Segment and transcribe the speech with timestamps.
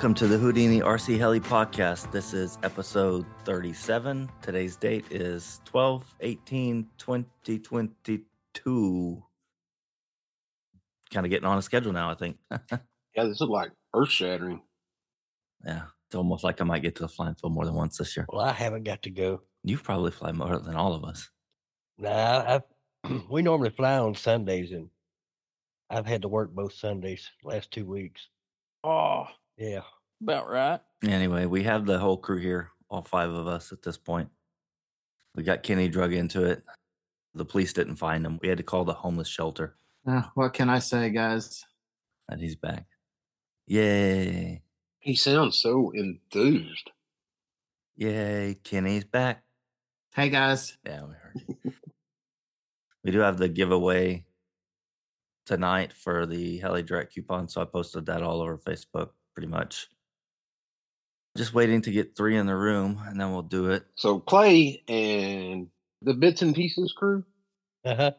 [0.00, 2.10] Welcome to the Houdini RC Heli podcast.
[2.10, 4.30] This is episode 37.
[4.40, 9.22] Today's date is 12 18 2022.
[11.12, 12.38] Kind of getting on a schedule now, I think.
[13.14, 14.62] Yeah, this is like earth shattering.
[15.66, 18.16] yeah, it's almost like I might get to the flying field more than once this
[18.16, 18.24] year.
[18.30, 19.42] Well, I haven't got to go.
[19.64, 21.28] You've probably fly more than all of us.
[21.98, 22.60] Nah,
[23.04, 24.88] I, we normally fly on Sundays, and
[25.90, 28.30] I've had to work both Sundays last two weeks.
[28.82, 29.26] Oh,
[29.60, 29.82] Yeah,
[30.22, 30.80] about right.
[31.04, 34.30] Anyway, we have the whole crew here, all five of us at this point.
[35.36, 36.62] We got Kenny drug into it.
[37.34, 38.38] The police didn't find him.
[38.40, 41.62] We had to call the homeless shelter, Uh, what can I say, guys?
[42.28, 42.86] and he's back.
[43.66, 44.62] Yay.
[45.00, 46.90] He sounds so enthused.
[47.96, 48.56] Yay.
[48.64, 49.42] Kenny's back.
[50.14, 50.78] Hey, guys.
[50.86, 51.74] Yeah, we heard.
[53.04, 54.24] we do have the giveaway
[55.44, 59.88] tonight for the Heli Direct coupon, so I posted that all over Facebook pretty much.
[61.34, 63.84] Just waiting to get three in the room, and then we'll do it.
[63.94, 65.68] So Clay and
[66.02, 67.24] the bits and pieces crew,
[67.86, 68.12] uh-huh.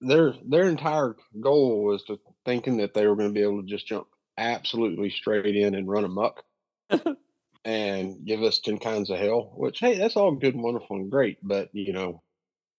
[0.00, 3.68] their their entire goal was to thinking that they were going to be able to
[3.68, 4.06] just jump
[4.38, 6.42] absolutely straight in and run amok
[7.64, 11.10] and give us 10 kinds of hell which hey that's all good and wonderful and
[11.10, 12.22] great but you know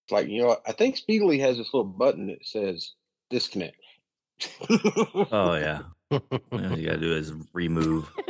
[0.06, 2.91] it's like you know i think speedily has this little button that says
[3.31, 3.75] disconnect
[5.31, 5.81] Oh, yeah.
[6.11, 6.22] All
[6.77, 8.11] you got to do is remove.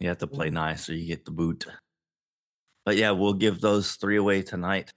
[0.00, 1.66] You have to play nice, or you get the boot.
[2.84, 4.92] But yeah, we'll give those three away tonight.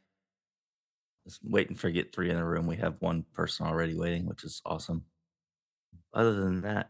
[1.25, 2.67] Just waiting for get three in the room.
[2.67, 5.05] We have one person already waiting, which is awesome.
[6.13, 6.89] Other than that,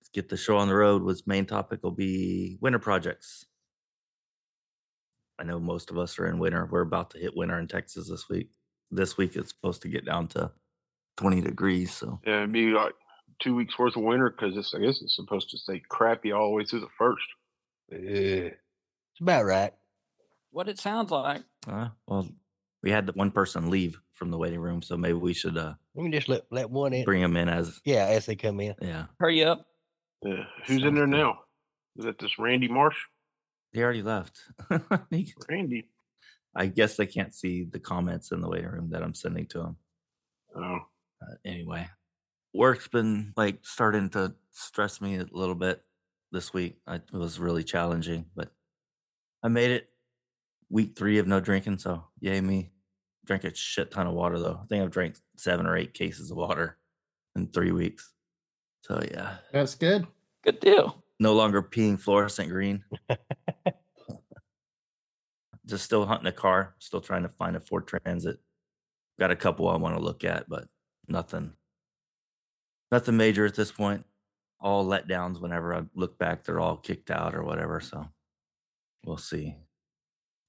[0.00, 1.02] let's get the show on the road.
[1.02, 3.44] Was main topic will be winter projects.
[5.38, 6.68] I know most of us are in winter.
[6.70, 8.50] We're about to hit winter in Texas this week.
[8.92, 10.52] This week it's supposed to get down to
[11.16, 11.92] 20 degrees.
[11.92, 12.94] So yeah it'd be like
[13.40, 16.48] two weeks worth of winter because it's i guess it's supposed to stay crappy all
[16.48, 17.24] the way through the first
[17.92, 19.72] Eh, It's about right.
[20.50, 21.42] What it sounds like.
[21.66, 22.28] Uh, well,
[22.82, 25.72] we had the one person leave from the waiting room, so maybe we should uh
[25.94, 27.04] We can just let let one in.
[27.04, 28.74] bring them in as Yeah, as they come in.
[28.82, 29.06] yeah.
[29.18, 29.66] Hurry up.
[30.22, 30.44] Yeah.
[30.66, 31.16] Who's in there good.
[31.16, 31.38] now?
[31.96, 32.96] Is that this Randy Marsh?
[33.72, 34.38] He already left.
[35.48, 35.88] Randy.
[36.54, 39.58] I guess they can't see the comments in the waiting room that I'm sending to
[39.58, 39.76] them.
[40.56, 40.78] Oh.
[41.22, 41.88] Uh, anyway,
[42.54, 45.82] work's been like starting to stress me a little bit
[46.32, 46.78] this week.
[46.86, 48.50] I, it was really challenging, but
[49.42, 49.88] I made it.
[50.70, 52.72] Week three of no drinking, so yay me.
[53.24, 54.60] Drank a shit ton of water though.
[54.62, 56.76] I think I've drank seven or eight cases of water
[57.36, 58.12] in three weeks.
[58.82, 60.06] So yeah, That's good.
[60.44, 61.02] Good deal.
[61.18, 62.84] no longer peeing fluorescent green.
[65.66, 68.38] Just still hunting a car, still trying to find a Ford Transit.
[69.20, 70.66] Got a couple I want to look at, but
[71.08, 71.52] nothing,
[72.90, 74.04] nothing major at this point.
[74.60, 75.40] All letdowns.
[75.40, 77.80] Whenever I look back, they're all kicked out or whatever.
[77.80, 78.06] So
[79.04, 79.56] we'll see.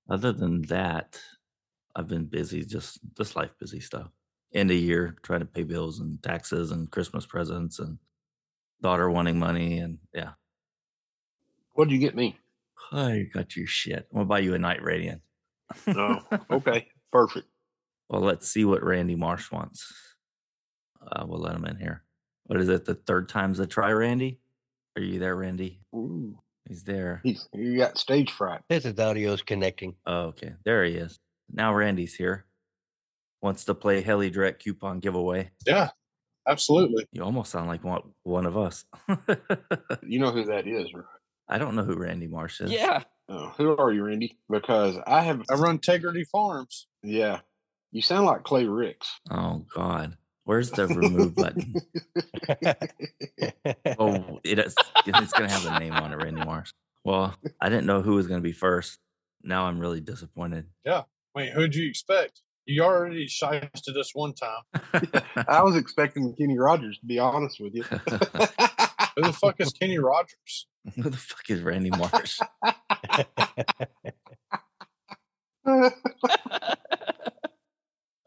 [0.09, 1.19] Other than that,
[1.95, 4.07] I've been busy, just just life busy stuff.
[4.53, 7.99] End of year, trying to pay bills and taxes and Christmas presents and
[8.81, 10.31] daughter wanting money and yeah.
[11.73, 12.37] What'd you get me?
[12.91, 14.07] I got your shit.
[14.11, 15.21] I'm gonna buy you a Night Radian.
[15.87, 16.19] Oh,
[16.51, 16.87] okay.
[17.11, 17.47] Perfect.
[18.09, 19.93] Well, let's see what Randy Marsh wants.
[21.01, 22.03] Uh, we'll let him in here.
[22.49, 22.83] What is it?
[22.85, 24.39] The third time's a try, Randy?
[24.95, 25.81] Are you there, Randy?
[25.95, 26.35] Ooh.
[26.67, 27.21] He's there.
[27.23, 28.61] He's you got stage fright.
[28.69, 29.93] This is audio's connecting.
[30.07, 30.53] Oh, okay.
[30.65, 31.19] There he is.
[31.53, 32.45] Now Randy's here.
[33.43, 35.51] Wants to play Heli Direct coupon giveaway.
[35.67, 35.89] Yeah,
[36.47, 37.05] absolutely.
[37.11, 38.83] You almost sound like one, one of us.
[40.01, 41.05] You know who that is, right?
[41.47, 42.71] I don't know who Randy Marsh is.
[42.71, 43.03] Yeah.
[43.27, 44.39] Oh, who are you, Randy?
[44.49, 46.87] Because I have I run Integrity Farms.
[47.03, 47.41] yeah.
[47.91, 49.19] You sound like Clay Ricks.
[49.31, 50.15] Oh God.
[50.49, 51.75] Where's the remove button?
[53.99, 54.75] Oh, it is,
[55.05, 56.71] it's gonna have a name on it, Randy Marsh.
[57.03, 58.97] Well, I didn't know who was gonna be first.
[59.43, 60.65] Now I'm really disappointed.
[60.83, 61.03] Yeah.
[61.35, 62.41] Wait, who'd you expect?
[62.65, 64.63] You already shysted us one time.
[65.47, 67.83] I was expecting Kenny Rogers to be honest with you.
[67.83, 70.65] Who the fuck is Kenny Rogers?
[70.95, 72.39] Who the fuck is Randy Marsh?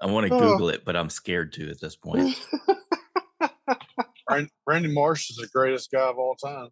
[0.02, 0.38] I want to Oh.
[0.40, 2.36] Google it, but I'm scared to at this point.
[4.66, 6.68] Randy Marsh is the greatest guy of all time.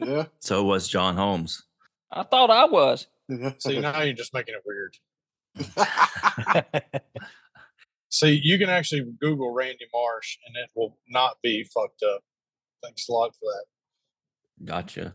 [0.00, 0.24] yeah.
[0.40, 1.62] So was John Holmes.
[2.12, 3.06] I thought I was.
[3.58, 4.94] See, now you're just making it weird.
[8.10, 12.20] See, you can actually Google Randy Marsh and it will not be fucked up.
[12.82, 13.64] Thanks a lot for that.
[14.66, 15.14] Gotcha.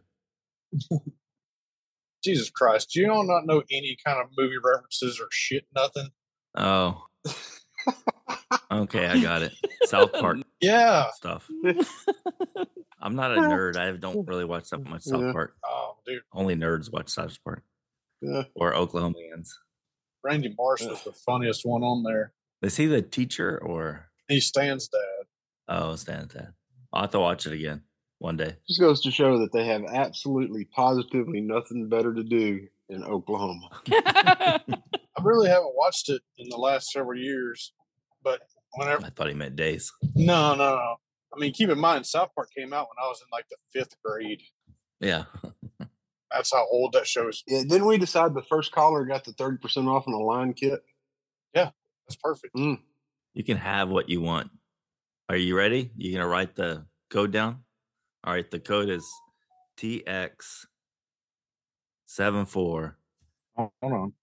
[2.24, 5.65] Jesus Christ, do you all not know any kind of movie references or shit?
[5.75, 6.09] Nothing.
[6.55, 7.03] Oh,
[8.71, 9.53] Okay, I got it.
[9.85, 11.05] South Park Yeah.
[11.15, 11.47] stuff.
[13.01, 13.77] I'm not a nerd.
[13.77, 15.31] I don't really watch that much South Yeah.
[15.31, 15.55] Park.
[15.65, 16.21] Oh, dude.
[16.33, 17.63] Only nerds watch South Park
[18.21, 18.44] Yeah.
[18.55, 19.49] or Oklahomans.
[20.23, 22.33] Randy Marsh was the funniest one on there.
[22.61, 25.27] Is he the teacher or He Stan's dad.
[25.69, 26.53] oh stand that?
[26.91, 27.83] I'll have to watch it again
[28.19, 28.55] one day.
[28.67, 33.69] Just goes to show that they have absolutely, positively nothing better to do in Oklahoma.
[35.18, 37.74] I really haven't watched it in the last several years,
[38.24, 38.42] but
[38.74, 39.92] whenever I thought he meant days.
[40.16, 40.96] no, no, no.
[41.36, 43.58] I mean, keep in mind, South Park came out when I was in like the
[43.74, 44.42] fifth grade.
[45.00, 45.24] Yeah.
[46.31, 47.44] That's how old that show's.
[47.48, 50.84] Yeah, didn't we decide the first caller got the 30% off on a line kit?
[51.54, 51.69] Yeah,
[52.08, 52.56] that's perfect.
[52.56, 52.80] Mm.
[53.34, 54.50] You can have what you want.
[55.30, 55.92] Are you ready?
[55.98, 57.64] You gonna write the code down?
[58.24, 59.06] All right, the code is
[59.78, 60.66] TX
[62.06, 62.98] seven four.
[63.56, 64.14] Hold on.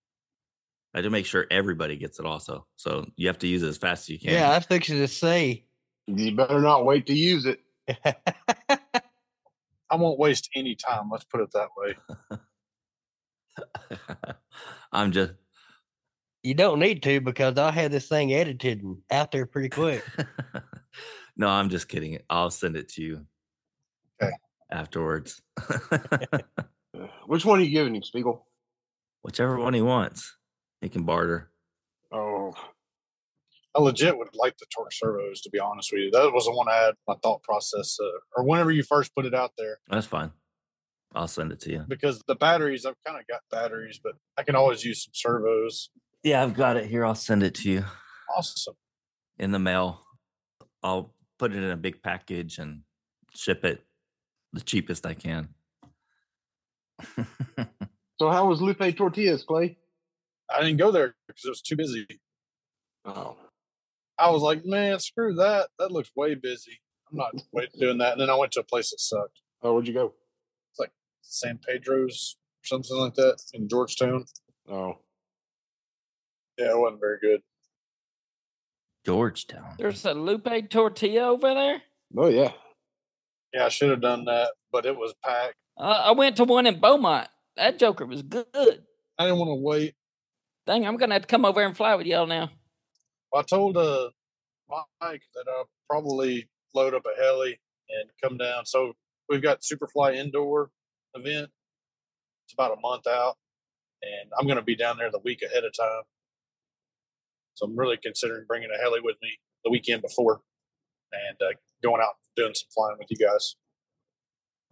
[0.94, 2.66] I had to make sure everybody gets it also.
[2.76, 4.32] So you have to use it as fast as you can.
[4.32, 5.64] Yeah, I was fixing to say.
[6.06, 7.60] You better not wait to use it.
[9.90, 11.10] I won't waste any time.
[11.10, 11.96] Let's put it that way.
[14.92, 15.32] I'm just
[16.44, 20.04] you don't need to because I had this thing edited and out there pretty quick.
[21.36, 22.18] no, I'm just kidding.
[22.28, 23.26] I'll send it to you.
[24.22, 24.32] Okay.
[24.70, 25.40] Afterwards.
[27.26, 28.46] Which one are you giving him, Spiegel?
[29.22, 30.36] Whichever one he wants.
[30.84, 31.48] He can barter.
[32.12, 32.54] Oh,
[33.74, 36.10] I legit would like the torque servos, to be honest with you.
[36.10, 39.24] That was the one I had my thought process, uh, or whenever you first put
[39.24, 40.30] it out there, That's fine.
[41.14, 41.84] I'll send it to you.
[41.88, 45.88] because the batteries, I've kind of got batteries, but I can always use some servos.
[46.22, 47.06] Yeah, I've got it here.
[47.06, 47.84] I'll send it to you
[48.36, 48.74] Awesome.
[49.38, 50.02] in the mail.
[50.82, 52.82] I'll put it in a big package and
[53.34, 53.82] ship it
[54.52, 55.48] the cheapest I can.
[58.20, 59.78] so how was Lupe Tortillas, Clay?
[60.54, 62.06] I didn't go there because it was too busy.
[63.04, 63.36] Oh,
[64.18, 65.68] I was like, man, screw that.
[65.78, 66.80] That looks way busy.
[67.10, 67.34] I'm not
[67.78, 68.12] doing that.
[68.12, 69.40] And then I went to a place that sucked.
[69.62, 70.14] oh, where'd you go?
[70.70, 70.92] It's like
[71.22, 74.24] San Pedro's, or something like that, in Georgetown.
[74.70, 74.98] Oh,
[76.58, 77.42] Yeah, it wasn't very good.
[79.04, 79.74] Georgetown.
[79.78, 81.82] There's a Lupe tortilla over there.
[82.16, 82.52] oh yeah.
[83.52, 85.54] Yeah, I should have done that, but it was packed.
[85.76, 87.28] Uh, I went to one in Beaumont.
[87.56, 88.44] That joker was good.
[89.18, 89.94] I didn't want to wait.
[90.66, 92.50] Dang, I'm gonna have to come over and fly with y'all now.
[93.34, 94.10] I told uh
[94.68, 98.64] Mike that I'll probably load up a heli and come down.
[98.66, 98.94] So
[99.28, 100.70] we've got Superfly indoor
[101.14, 101.50] event.
[102.46, 103.36] It's about a month out,
[104.02, 106.02] and I'm going to be down there the week ahead of time.
[107.54, 110.40] So I'm really considering bringing a heli with me the weekend before
[111.12, 113.56] and uh, going out and doing some flying with you guys.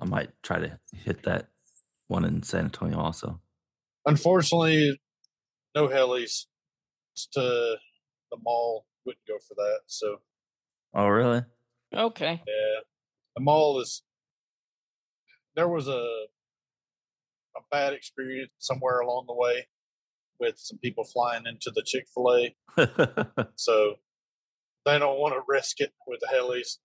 [0.01, 1.49] I might try to hit that
[2.09, 3.41] one in San Antonio also.
[4.05, 5.01] Unfortunately,
[5.75, 6.47] no helis
[7.33, 8.87] to the mall.
[9.05, 9.81] Wouldn't go for that.
[9.87, 10.19] So
[10.95, 11.43] Oh, really?
[11.95, 12.43] Okay.
[12.47, 12.81] Yeah,
[13.37, 14.03] the mall is.
[15.57, 16.27] There was a
[17.55, 19.69] a bad experience somewhere along the way
[20.41, 22.57] with some people flying into the Chick Fil A,
[23.57, 23.97] so
[24.87, 26.79] they don't want to risk it with the helis.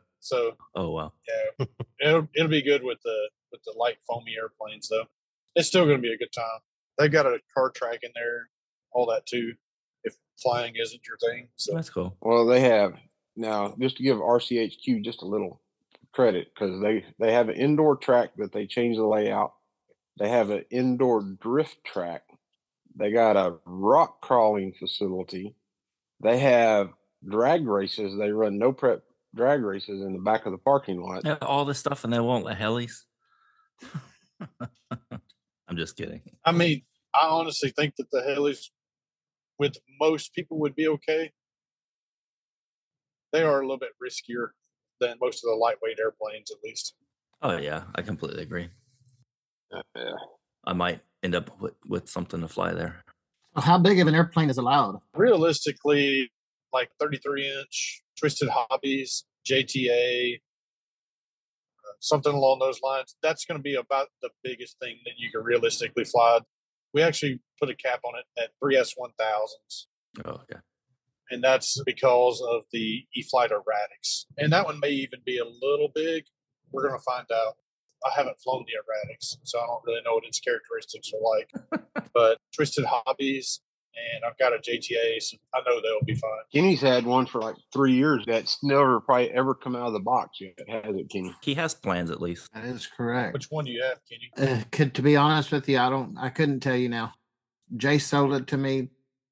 [0.24, 1.12] So oh, wow.
[1.28, 1.66] yeah,
[2.00, 5.04] it'll it'll be good with the with the light foamy airplanes though.
[5.54, 6.60] It's still going to be a good time.
[6.98, 8.48] They got a car track in there,
[8.92, 9.54] all that too.
[10.04, 12.16] If flying isn't your thing, so That's cool.
[12.20, 12.94] Well, they have
[13.36, 13.74] now.
[13.78, 15.60] Just to give RCHQ just a little
[16.12, 19.54] credit because they they have an indoor track that they changed the layout.
[20.18, 22.22] They have an indoor drift track.
[22.96, 25.56] They got a rock crawling facility.
[26.20, 26.90] They have
[27.28, 28.16] drag races.
[28.16, 29.02] They run no prep
[29.34, 31.42] drag races in the back of the parking lot.
[31.42, 33.02] All this stuff and they won't let helis.
[35.74, 36.20] I'm just kidding.
[36.44, 38.66] I mean, I honestly think that the helis,
[39.58, 41.32] with most people, would be okay.
[43.32, 44.50] They are a little bit riskier
[45.00, 46.94] than most of the lightweight airplanes, at least.
[47.42, 48.68] Oh yeah, I completely agree.
[49.96, 50.12] Yeah.
[50.64, 53.02] I might end up with, with something to fly there.
[53.56, 55.00] How big of an airplane is allowed?
[55.16, 56.30] Realistically,
[56.72, 60.38] like 33 inch twisted hobbies, JTA, uh,
[62.00, 63.16] something along those lines.
[63.22, 66.40] That's going to be about the biggest thing that you can realistically fly.
[66.92, 69.86] We actually put a cap on it at 3S1000s.
[70.24, 70.60] Oh, okay.
[71.30, 74.26] and that's because of the E-flite Eratix.
[74.38, 76.24] And that one may even be a little big.
[76.70, 77.54] We're going to find out.
[78.06, 81.82] I haven't flown the Eratix, so I don't really know what its characteristics are like.
[82.14, 83.60] but Twisted Hobbies,
[84.14, 86.30] and I've got a JTA, so I know they'll be fine.
[86.52, 88.24] Kenny's had one for like three years.
[88.26, 91.34] That's never probably ever come out of the box yet, has it, Kenny?
[91.42, 92.52] He has plans at least.
[92.52, 93.34] That is correct.
[93.34, 94.52] Which one do you have, Kenny?
[94.52, 96.16] Uh, could, to be honest with you, I don't.
[96.18, 97.14] I couldn't tell you now.
[97.76, 98.88] Jay sold it to me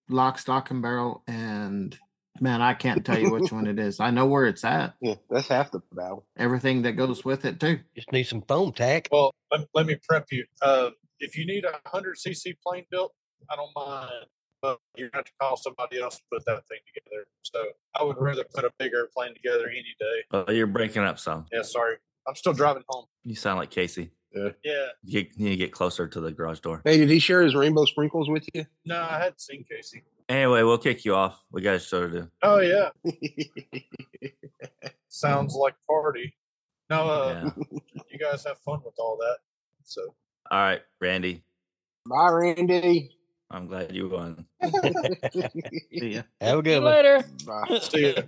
[0.09, 1.97] lock, stock, and barrel, and
[2.40, 4.00] man, I can't tell you which one it is.
[4.00, 4.95] I know where it's at.
[5.00, 6.26] Yeah, that's half the battle.
[6.37, 7.81] Everything that goes with it too.
[7.95, 9.09] Just need some foam tack.
[9.11, 10.45] Well, let, let me prep you.
[10.61, 10.90] Uh,
[11.21, 13.12] if you need a hundred cc plane built,
[13.50, 14.11] I don't mind,
[14.62, 17.26] but you're gonna have to call somebody else to put that thing together.
[17.42, 17.64] So
[17.99, 20.23] I would rather put a big airplane together any day.
[20.31, 21.47] Oh, you're breaking up some.
[21.52, 23.07] Yeah, sorry, I'm still driving home.
[23.25, 24.12] You sound like Casey.
[24.35, 24.49] Yeah,
[25.02, 26.81] You you need to get closer to the garage door.
[26.87, 28.64] Hey, did he share his rainbow sprinkles with you?
[28.87, 30.04] no, I hadn't seen Casey.
[30.28, 31.38] Anyway, we'll kick you off.
[31.50, 32.28] We got a show to do.
[32.42, 32.88] Oh yeah,
[35.09, 36.35] sounds like party.
[36.88, 37.64] No, uh, Yeah.
[38.11, 39.38] you guys have fun with all that.
[39.85, 40.14] So
[40.50, 41.42] All right, Randy.
[42.09, 43.11] Bye, Randy.
[43.53, 44.47] I'm glad you won.
[45.93, 46.23] See ya.
[46.41, 46.93] Have a good you one.
[46.93, 47.25] later.
[47.47, 47.79] Bye.
[47.81, 48.23] see ya.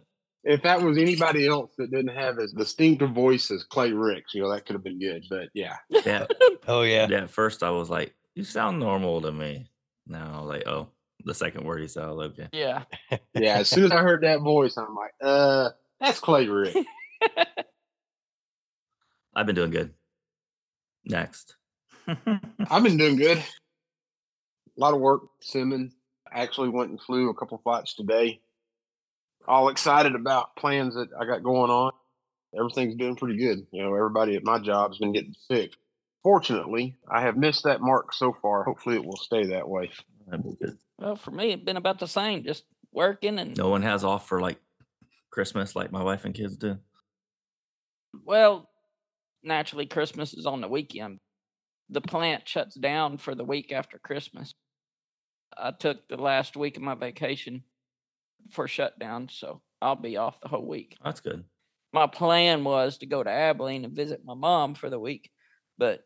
[0.45, 4.43] If that was anybody else that didn't have as distinctive voice as Clay Ricks, you
[4.43, 5.25] know, that could have been good.
[5.31, 6.27] But yeah, Yeah.
[6.69, 7.07] Oh yeah.
[7.09, 7.23] yeah.
[7.23, 9.67] At first, I was like, "You sound normal to me."
[10.07, 10.89] Now, I was like, "Oh,
[11.25, 12.83] the second word he said, i okay." Yeah.
[13.33, 13.57] yeah.
[13.57, 16.77] As soon as I heard that voice, I'm like, uh, that's Clay Rick.
[19.35, 19.95] I've been doing good.
[21.07, 21.57] Next.
[22.07, 23.43] I've been doing good.
[24.77, 25.93] A lot of work simming.
[26.33, 28.41] Actually went and flew a couple flights today.
[29.47, 31.93] All excited about plans that I got going on.
[32.59, 33.67] Everything's doing pretty good.
[33.73, 35.73] You know, everybody at my job's been getting sick.
[36.23, 38.65] Fortunately, I have missed that mark so far.
[38.65, 39.91] Hopefully, it will stay that way.
[40.27, 40.79] That'd be good.
[40.99, 42.45] Well, for me, it's been about the same.
[42.45, 44.59] Just working and No one has off for like
[45.31, 46.79] Christmas, like my wife and kids do.
[48.25, 48.71] well,
[49.43, 51.19] naturally, Christmas is on the weekend.
[51.91, 54.55] The plant shuts down for the week after Christmas.
[55.57, 57.65] I took the last week of my vacation
[58.51, 60.97] for shutdown, so I'll be off the whole week.
[61.03, 61.45] That's good.
[61.93, 65.31] my plan was to go to Abilene and visit my mom for the week,
[65.79, 66.05] but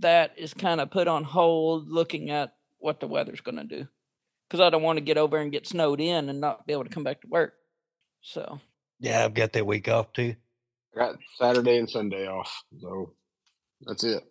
[0.00, 3.86] that is kind of put on hold looking at what the weather's going to do
[4.48, 6.84] because I don't want to get over and get snowed in and not be able
[6.84, 7.54] to come back to work.
[8.22, 8.60] So,
[9.00, 10.34] Yeah, I've got that week off too.
[10.94, 12.62] I got Saturday and Sunday off.
[12.80, 13.14] So
[13.82, 14.22] that's it.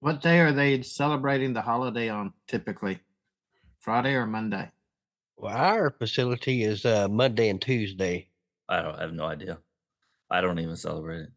[0.00, 3.00] What day are they celebrating the holiday on typically?
[3.88, 4.70] Friday or Monday?
[5.38, 8.28] Well, our facility is uh, Monday and Tuesday.
[8.68, 9.60] I don't I have no idea.
[10.30, 11.30] I don't even celebrate it.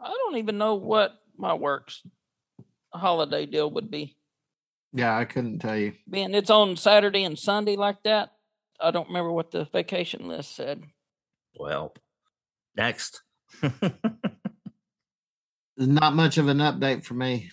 [0.00, 2.04] I don't even know what my work's
[2.94, 4.16] holiday deal would be.
[4.92, 5.94] Yeah, I couldn't tell you.
[6.08, 8.34] Being it's on Saturday and Sunday like that,
[8.80, 10.84] I don't remember what the vacation list said.
[11.58, 11.94] Well,
[12.76, 13.22] next.
[15.76, 17.50] Not much of an update for me.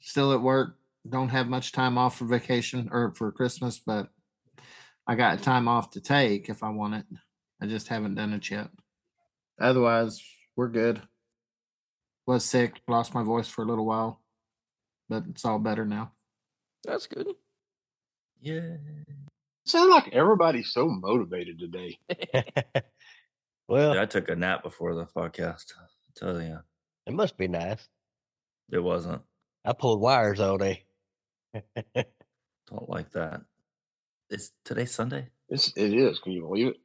[0.00, 0.78] Still at work.
[1.08, 4.08] Don't have much time off for vacation or for Christmas, but
[5.06, 7.06] I got time off to take if I want it.
[7.60, 8.68] I just haven't done it yet.
[9.60, 10.22] Otherwise,
[10.56, 11.02] we're good.
[12.26, 14.22] Was sick, lost my voice for a little while,
[15.08, 16.12] but it's all better now.
[16.84, 17.28] That's good.
[18.40, 18.76] yeah.
[19.64, 21.98] Sound like everybody's so motivated today.
[23.68, 25.74] well, I took a nap before the podcast.
[25.78, 26.58] I tell you,
[27.06, 27.88] it must be nice.
[28.70, 29.22] it wasn't.
[29.64, 30.84] I pulled wires all day.
[31.94, 33.42] Don't like that.
[34.30, 35.28] Is today Sunday?
[35.48, 36.18] It's, it is.
[36.18, 36.76] Can you believe it?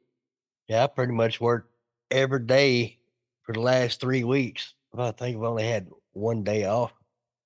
[0.68, 1.72] yeah, I pretty much worked
[2.10, 2.98] every day
[3.42, 4.74] for the last three weeks.
[4.96, 6.92] I think I've only had one day off.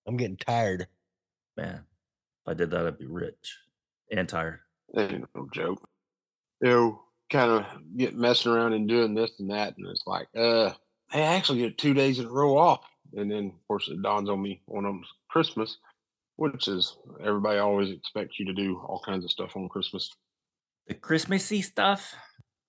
[0.06, 0.86] I'm getting tired.
[1.56, 3.58] Man, if I did that, I'd be rich
[4.10, 4.60] and tired.
[4.92, 5.88] That ain't no joke.
[6.60, 10.28] You know, kind of get messing around and doing this and that, and it's like,
[10.36, 10.72] uh,
[11.12, 12.84] I actually get two days in a row off,
[13.16, 15.78] and then of course it dawns on me one of them's Christmas,
[16.42, 20.10] which is everybody always expects you to do all kinds of stuff on Christmas.
[20.88, 22.16] The Christmassy stuff.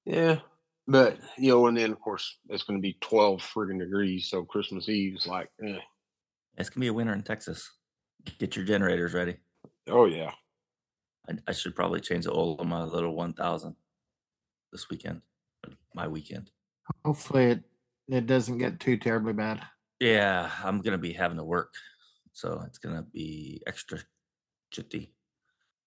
[0.05, 0.39] Yeah,
[0.87, 4.43] but you know, and then of course it's going to be twelve friggin' degrees, so
[4.43, 5.79] Christmas Eve is like, eh.
[6.55, 7.67] It's gonna be a winter in Texas.
[8.37, 9.37] Get your generators ready.
[9.89, 10.31] oh yeah,
[11.27, 13.75] I, I should probably change the oil on my little 1000
[14.71, 15.21] this weekend,
[15.95, 16.51] my weekend.
[17.03, 17.63] Hopefully, it
[18.07, 19.61] it doesn't get too terribly bad.
[19.99, 21.73] Yeah, I'm gonna be having to work,
[22.33, 23.99] so it's gonna be extra
[24.71, 25.13] chitty.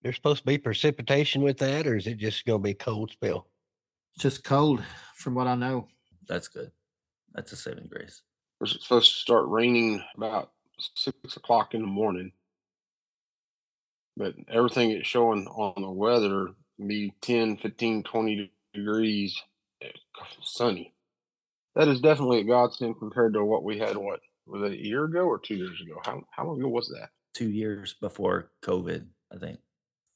[0.03, 2.75] There's supposed to be precipitation with that, or is it just going to be a
[2.75, 3.49] cold spell?
[4.15, 4.83] It's just cold,
[5.15, 5.89] from what I know.
[6.29, 6.71] That's good.
[7.35, 8.23] That's a saving grace.
[8.61, 10.53] it's supposed to start raining about
[10.95, 12.33] six o'clock in the morning.
[14.17, 16.51] But everything it's showing on the weather
[16.87, 19.43] be 10, 15, 20 degrees
[19.83, 19.89] eh,
[20.43, 20.95] sunny.
[21.75, 25.05] That is definitely a godsend compared to what we had, what, was it a year
[25.05, 26.01] ago or two years ago?
[26.05, 27.11] How, how long ago was that?
[27.35, 29.59] Two years before COVID, I think,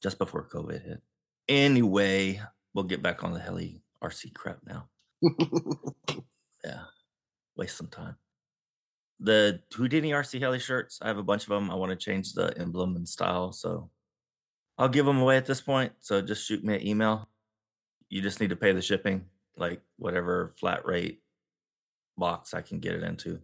[0.01, 1.01] just before COVID hit.
[1.47, 2.41] Anyway,
[2.73, 4.87] we'll get back on the heli RC crap now.
[6.63, 6.81] Yeah,
[7.55, 8.15] waste some time.
[9.19, 11.69] The Houdini RC heli shirts, I have a bunch of them.
[11.69, 13.89] I want to change the emblem and style, so
[14.77, 15.93] I'll give them away at this point.
[15.99, 17.29] So just shoot me an email.
[18.09, 19.25] You just need to pay the shipping,
[19.57, 21.21] like whatever flat rate
[22.17, 23.39] box I can get it into.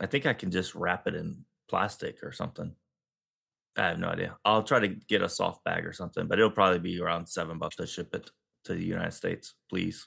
[0.00, 2.74] I think I can just wrap it in plastic or something.
[3.76, 4.36] I have no idea.
[4.44, 7.58] I'll try to get a soft bag or something, but it'll probably be around seven
[7.58, 8.30] bucks to ship it
[8.64, 10.06] to the United States, please.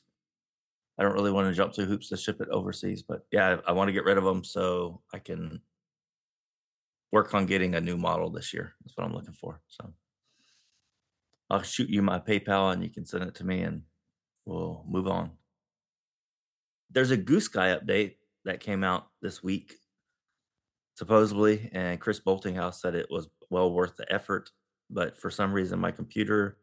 [0.97, 3.71] I don't really want to jump through hoops to ship it overseas, but yeah, I,
[3.71, 5.61] I want to get rid of them so I can
[7.11, 8.73] work on getting a new model this year.
[8.83, 9.61] That's what I'm looking for.
[9.67, 9.93] So
[11.49, 13.81] I'll shoot you my PayPal and you can send it to me and
[14.45, 15.31] we'll move on.
[16.91, 18.15] There's a Goosky update
[18.45, 19.75] that came out this week,
[20.95, 24.49] supposedly, and Chris Boltinghouse said it was well worth the effort.
[24.89, 26.57] But for some reason, my computer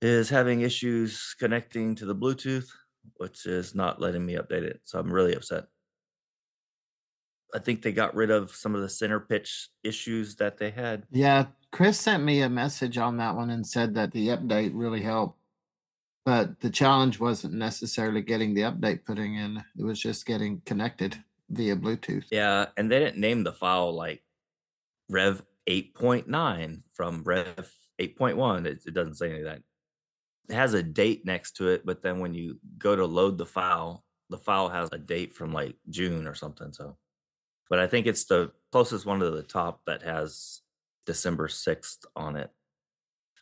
[0.00, 2.68] is having issues connecting to the Bluetooth,
[3.16, 4.80] which is not letting me update it.
[4.84, 5.64] So I'm really upset.
[7.54, 11.04] I think they got rid of some of the center pitch issues that they had.
[11.10, 15.02] Yeah, Chris sent me a message on that one and said that the update really
[15.02, 15.39] helped.
[16.24, 21.22] But the challenge wasn't necessarily getting the update putting in, it was just getting connected
[21.48, 22.24] via Bluetooth.
[22.30, 24.22] Yeah, and they didn't name the file like
[25.08, 28.66] Rev 8.9 from Rev 8.1.
[28.66, 29.62] It, it doesn't say any of that.
[30.48, 33.46] It has a date next to it, but then when you go to load the
[33.46, 36.72] file, the file has a date from like June or something.
[36.72, 36.96] So,
[37.68, 40.60] but I think it's the closest one to the top that has
[41.06, 42.50] December 6th on it.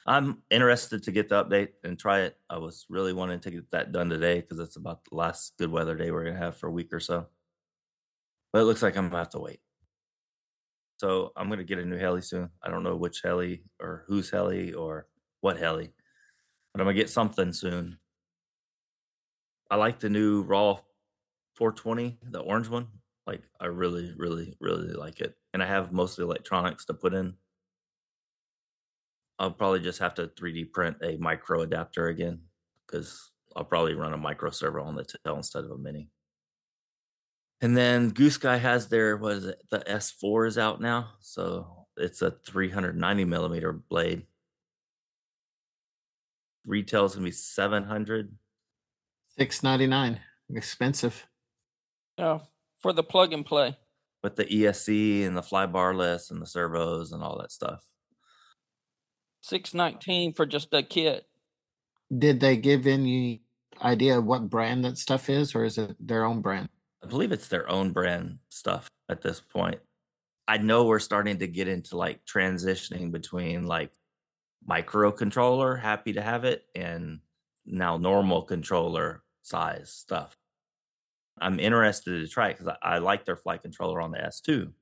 [0.09, 2.38] I'm interested to get the update and try it.
[2.49, 5.71] I was really wanting to get that done today because it's about the last good
[5.71, 7.27] weather day we're gonna have for a week or so.
[8.50, 9.61] But it looks like I'm gonna have to wait.
[10.97, 12.49] So I'm gonna get a new heli soon.
[12.62, 15.09] I don't know which heli or whose heli or
[15.42, 15.92] what heli,
[16.73, 17.99] but I'm gonna get something soon.
[19.71, 20.81] I like the new Raw
[21.57, 22.87] 420, the orange one.
[23.27, 26.94] Like I really, really, really like it, and I have most of the electronics to
[26.94, 27.35] put in.
[29.38, 32.40] I'll probably just have to 3D print a micro adapter again
[32.87, 36.09] because I'll probably run a micro servo on the tail uh, instead of a mini.
[37.61, 39.62] And then Goosky has their what is it?
[39.70, 44.27] The S4 is out now, so it's a 390 millimeter blade.
[46.66, 48.33] Retail's gonna be 700.
[49.38, 50.20] Six ninety nine.
[50.51, 51.27] Expensive.
[52.18, 52.40] Yeah,
[52.81, 53.77] for the plug and play.
[54.22, 57.85] with the ESC and the fly barless and the servos and all that stuff.
[59.40, 61.27] Six nineteen for just a kit.
[62.16, 63.42] Did they give any
[63.83, 66.68] idea what brand that stuff is, or is it their own brand?
[67.03, 69.81] I believe it's their own brand stuff at this point.
[70.48, 73.92] I know we're starting to get into like transitioning between like
[74.68, 77.20] microcontroller, happy to have it, and
[77.66, 80.37] now normal controller size stuff.
[81.40, 84.72] I'm interested to try it because I, I like their flight controller on the S2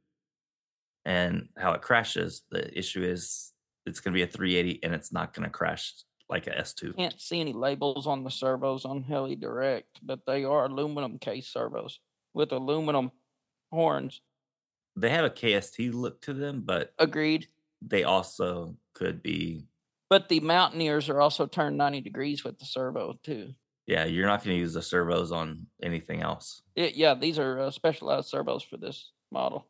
[1.05, 2.42] and how it crashes.
[2.51, 3.53] The issue is
[3.87, 5.94] it's going to be a 380 and it's not going to crash
[6.29, 6.96] like a S2.
[6.96, 11.49] Can't see any labels on the servos on Heli Direct, but they are aluminum case
[11.49, 12.01] servos
[12.35, 13.12] with aluminum
[13.70, 14.20] horns.
[14.96, 17.46] They have a KST look to them, but Agreed.
[17.81, 19.66] they also could be
[20.11, 23.55] But the Mountaineers are also turned 90 degrees with the servo too.
[23.87, 26.62] yeah, you're not going to use the servos on anything else.
[26.75, 29.68] It, yeah, these are uh, specialized servos for this model.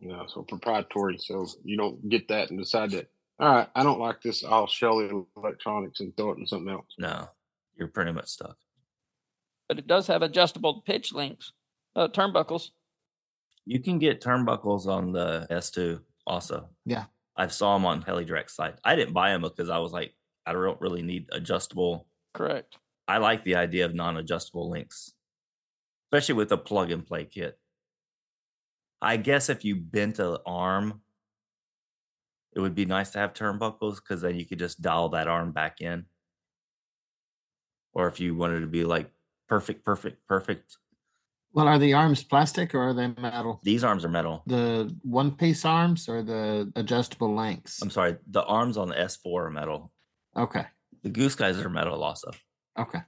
[0.00, 1.18] Yeah, so proprietary.
[1.18, 3.08] So you don't get that and decide that.
[3.40, 4.44] All right, I don't like this.
[4.44, 6.86] I'll shell the electronics and throw it in something else.
[6.98, 7.28] No,
[7.76, 8.56] you're pretty much stuck.
[9.68, 11.52] But it does have adjustable pitch links,
[11.94, 12.70] uh, turnbuckles.
[13.64, 16.68] You can get turnbuckles on the S2 also.
[16.86, 17.04] Yeah.
[17.36, 18.74] I saw them on HeliDirect site.
[18.82, 22.08] I didn't buy them because I was like, I don't really need adjustable.
[22.34, 22.76] Correct.
[23.06, 25.12] I like the idea of non-adjustable links,
[26.06, 27.58] especially with a plug and play kit.
[29.00, 31.02] I guess if you bent an arm,
[32.58, 35.52] it would be nice to have turnbuckles because then you could just dial that arm
[35.52, 36.06] back in.
[37.92, 39.12] Or if you wanted to be like
[39.48, 40.76] perfect, perfect, perfect,
[41.52, 43.60] Well, are the arms plastic or are they metal?
[43.62, 44.42] these arms are metal.
[44.48, 47.80] The one piece arms or the adjustable lengths?
[47.80, 49.92] I'm sorry, the arms on the S4 are metal.
[50.36, 50.66] Okay.
[51.04, 52.32] The Goosky's are metal also.
[52.76, 52.98] Okay.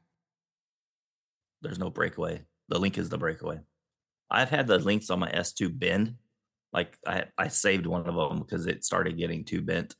[1.60, 2.42] There's no breakaway.
[2.68, 3.58] The link is the breakaway.
[4.30, 6.14] I've had the links on my S2 bend.
[6.72, 9.96] Like I, I saved one of them because it started getting too bent.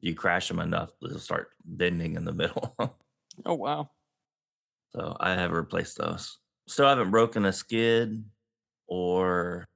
[0.00, 2.74] You crash them enough, they'll start bending in the middle.
[3.46, 3.90] Oh wow.
[4.94, 6.38] so I have replaced those.
[6.68, 8.24] Still haven't broken a skid
[8.86, 9.66] or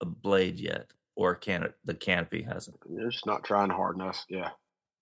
[0.00, 2.76] a blade yet, or can the canopy hasn't.
[2.88, 4.24] You're just not trying hard enough.
[4.28, 4.50] Yeah.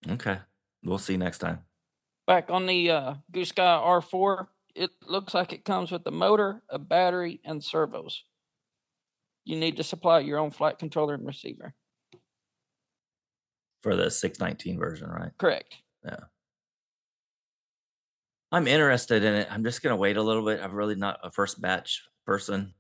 [0.08, 0.38] Okay,
[0.84, 1.60] we'll see next time.
[2.26, 6.78] Back on the uh, Goosky R4, it looks like it comes with a motor, a
[6.78, 8.24] battery, and servos.
[9.46, 11.72] You need to supply your own flight controller and receiver.
[13.82, 15.30] for the 619 version, right?
[15.38, 15.76] Correct.
[16.04, 16.24] Yeah.
[18.50, 19.46] I'm interested in it.
[19.48, 20.60] I'm just gonna wait a little bit.
[20.60, 22.74] I'm really not a first batch person,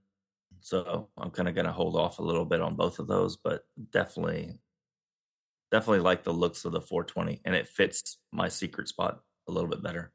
[0.60, 3.36] so I'm kind of gonna hold off a little bit on both of those.
[3.36, 4.58] But definitely,
[5.70, 9.70] definitely like the looks of the 420, and it fits my secret spot a little
[9.70, 10.12] bit better.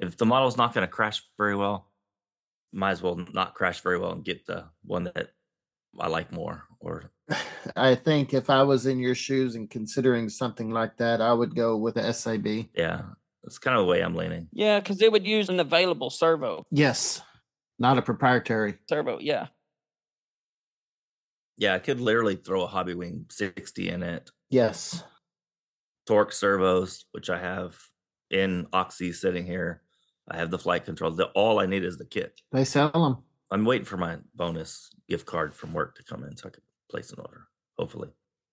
[0.00, 1.90] If the model's not gonna crash very well,
[2.72, 5.30] might as well not crash very well and get the one that
[5.98, 6.64] I like more.
[6.80, 7.10] Or
[7.76, 11.54] I think if I was in your shoes and considering something like that, I would
[11.54, 12.46] go with the SAB.
[12.76, 13.02] yeah,
[13.42, 14.48] that's kind of the way I'm leaning.
[14.52, 16.64] Yeah, because it would use an available servo.
[16.70, 17.22] Yes,
[17.78, 18.74] not a proprietary.
[18.88, 19.48] Servo, yeah.
[21.58, 25.02] Yeah, I could literally throw a Hobby Wing 60 in it, Yes.
[26.06, 27.76] torque servos, which I have
[28.30, 29.82] in Oxy sitting here.
[30.28, 31.16] I have the flight controls.
[31.16, 32.40] The, all I need is the kit.
[32.52, 33.22] They sell them.
[33.50, 36.62] I'm waiting for my bonus gift card from work to come in so I can
[36.90, 37.46] place an order.
[37.78, 38.08] Hopefully,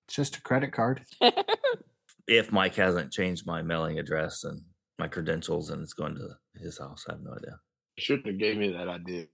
[0.07, 1.01] It's just a credit card.
[2.27, 4.61] if Mike hasn't changed my mailing address and
[4.99, 6.29] my credentials and it's going to
[6.61, 7.59] his house, I have no idea.
[7.97, 9.25] Shouldn't have gave me that idea.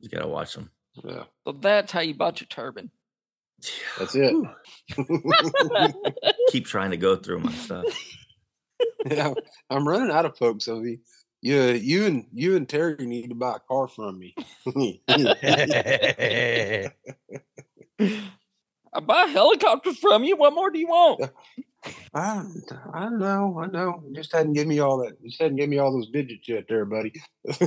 [0.00, 0.70] You gotta watch them.
[1.04, 2.90] Yeah, so that's how you bought your turbine.
[3.98, 4.34] that's it.
[6.50, 7.84] Keep trying to go through my stuff.
[9.06, 9.34] yeah,
[9.70, 11.00] I'm running out of folks, Ovi.
[11.40, 14.34] Yeah, you and you and Terry need to buy a car from me.
[18.94, 20.36] I buy helicopters from you.
[20.36, 21.30] What more do you want?
[22.14, 22.42] I,
[22.92, 24.02] I know, I know.
[24.08, 25.16] You Just hadn't given me all that.
[25.22, 27.12] You just hadn't given me all those digits yet, there, buddy.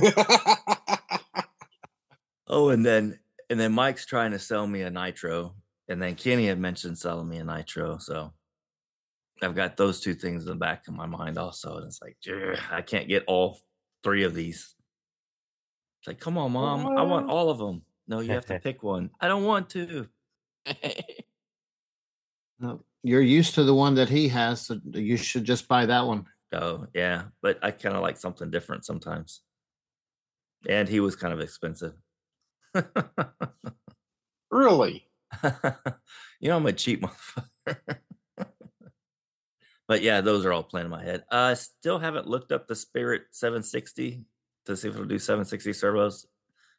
[2.48, 5.54] Oh, and then and then Mike's trying to sell me a nitro,
[5.88, 7.96] and then Kenny had mentioned selling me a nitro.
[7.96, 8.34] So
[9.42, 12.16] I've got those two things in the back of my mind also, and it's like
[12.70, 13.58] I can't get all
[14.02, 14.74] three of these.
[16.00, 17.82] It's like, come on, mom, I want all of them.
[18.08, 19.10] No, you have to pick one.
[19.20, 20.08] I don't want to.
[22.62, 26.06] No, You're used to the one that he has, so you should just buy that
[26.06, 26.26] one.
[26.52, 29.40] Oh, yeah, but I kind of like something different sometimes.
[30.68, 31.94] And he was kind of expensive.
[34.50, 35.08] really?
[35.42, 37.98] you know, I'm a cheap motherfucker.
[39.92, 41.22] But yeah, those are all playing in my head.
[41.30, 44.24] I uh, still haven't looked up the Spirit 760
[44.64, 46.24] to see if it'll do 760 servos.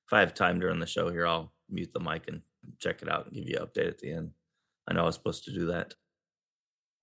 [0.07, 2.41] If I have time during the show here, I'll mute the mic and
[2.79, 4.31] check it out and give you an update at the end.
[4.87, 5.93] I know I was supposed to do that.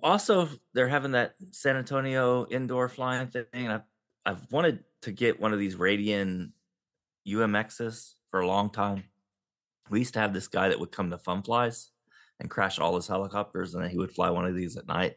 [0.03, 3.44] Also, they're having that San Antonio indoor flying thing.
[3.53, 3.83] And I've,
[4.27, 6.51] I've wanted to get one of these Radian
[7.25, 9.05] UMXs for a long time.
[9.90, 11.92] We used to have this guy that would come to Fun Flies
[12.40, 15.14] and crash all his helicopters, and then he would fly one of these at night.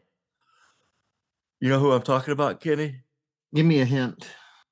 [1.60, 2.96] You know who I'm talking about, Kenny?
[3.54, 4.28] Give me a hint.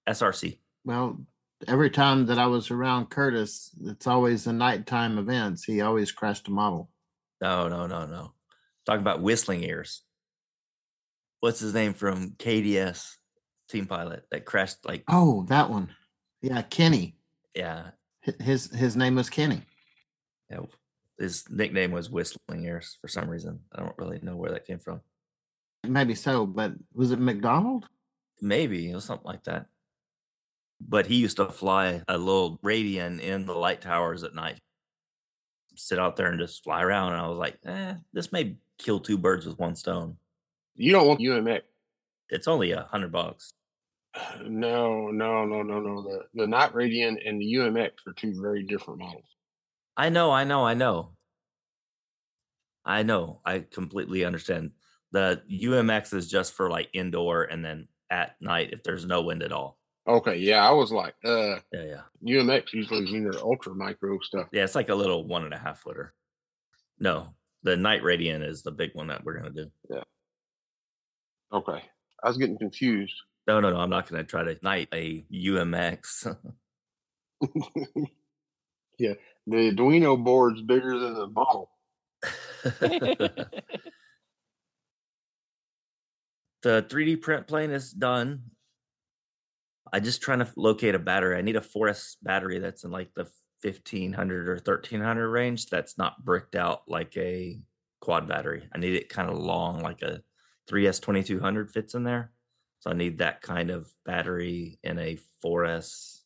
[0.08, 0.58] SRC.
[0.84, 1.24] Well,
[1.68, 5.64] every time that I was around Curtis, it's always the nighttime events.
[5.64, 6.90] He always crashed a model.
[7.40, 8.32] No, no, no, no.
[8.84, 10.02] Talking about whistling ears.
[11.40, 13.14] What's his name from KDS
[13.68, 14.84] Team Pilot that crashed?
[14.84, 15.94] Like, Oh, that one.
[16.40, 17.16] Yeah, Kenny.
[17.54, 17.90] yeah,
[18.40, 19.62] His his name was Kenny.
[20.50, 20.60] yeah.
[21.18, 23.60] His nickname was Whistling Ears for some reason.
[23.72, 25.00] I don't really know where that came from.
[25.84, 27.86] Maybe so, but was it McDonald?
[28.40, 29.66] Maybe it was something like that.
[30.80, 34.58] But he used to fly a little Radian in the light towers at night,
[35.76, 37.12] sit out there and just fly around.
[37.12, 40.16] And I was like, eh, this may kill two birds with one stone.
[40.74, 41.62] You don't want UMX?
[42.30, 43.52] It's only a hundred bucks.
[44.44, 46.02] No, no, no, no, no.
[46.02, 49.24] The the Night Radian and the UMX are two very different models.
[49.96, 51.12] I know, I know, I know.
[52.84, 53.40] I know.
[53.44, 54.72] I completely understand.
[55.12, 59.42] The UMX is just for like indoor and then at night if there's no wind
[59.42, 59.78] at all.
[60.08, 62.40] Okay, yeah, I was like, uh, Yeah, yeah.
[62.40, 64.48] UMX usually is in their ultra micro stuff.
[64.52, 66.12] Yeah, it's like a little one and a half footer.
[66.98, 69.70] No, the Night Radian is the big one that we're gonna do.
[69.88, 70.02] Yeah.
[71.52, 71.84] Okay,
[72.22, 73.14] I was getting confused.
[73.46, 73.78] No, no, no.
[73.78, 76.36] I'm not going to try to night a UMX.
[78.98, 79.14] yeah,
[79.46, 81.70] the Arduino board's bigger than the model.
[86.62, 88.42] the 3D print plane is done.
[89.92, 91.36] I just trying to locate a battery.
[91.36, 93.28] I need a 4S battery that's in like the
[93.62, 95.66] 1500 or 1300 range.
[95.66, 97.60] That's not bricked out like a
[98.00, 98.68] quad battery.
[98.74, 100.22] I need it kind of long, like a
[100.70, 102.32] 3S 2200 fits in there.
[102.80, 106.20] So I need that kind of battery in a 4S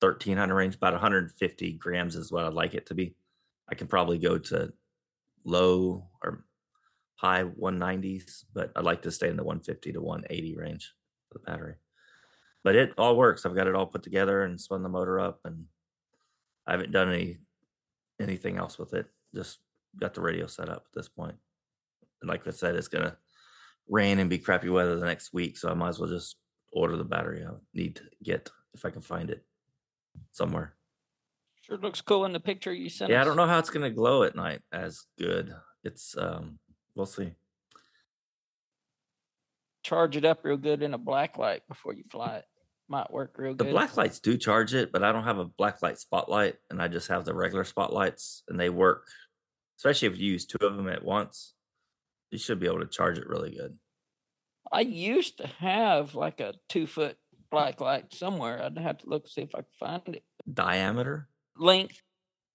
[0.00, 0.74] 1300 range.
[0.74, 3.14] About 150 grams is what I'd like it to be.
[3.70, 4.72] I can probably go to
[5.44, 6.44] low or
[7.20, 10.94] high 190s, but I'd like to stay in the 150 to 180 range
[11.28, 11.74] for the battery.
[12.64, 13.44] But it all works.
[13.44, 15.66] I've got it all put together and spun the motor up, and
[16.66, 17.38] I haven't done any
[18.20, 19.06] anything else with it.
[19.34, 19.58] Just
[19.98, 21.36] got the radio set up at this point.
[22.22, 23.16] And like I said, it's gonna
[23.88, 26.36] rain and be crappy weather the next week, so I might as well just
[26.72, 29.44] order the battery I need to get if I can find it
[30.32, 30.74] somewhere.
[31.62, 33.10] Sure looks cool in the picture you sent.
[33.10, 35.54] Yeah, I don't know how it's gonna glow at night as good.
[35.84, 36.58] It's um,
[36.94, 37.32] we'll see.
[39.82, 42.44] Charge it up real good in a black light before you fly it.
[42.88, 43.68] Might work real The good.
[43.68, 46.82] The black lights do charge it, but I don't have a black light spotlight, and
[46.82, 49.06] I just have the regular spotlights, and they work.
[49.78, 51.54] Especially if you use two of them at once,
[52.30, 53.78] you should be able to charge it really good.
[54.72, 57.16] I used to have like a two foot
[57.50, 58.62] black light somewhere.
[58.62, 60.24] I'd have to look see if I could find it.
[60.52, 61.28] Diameter?
[61.56, 62.02] Length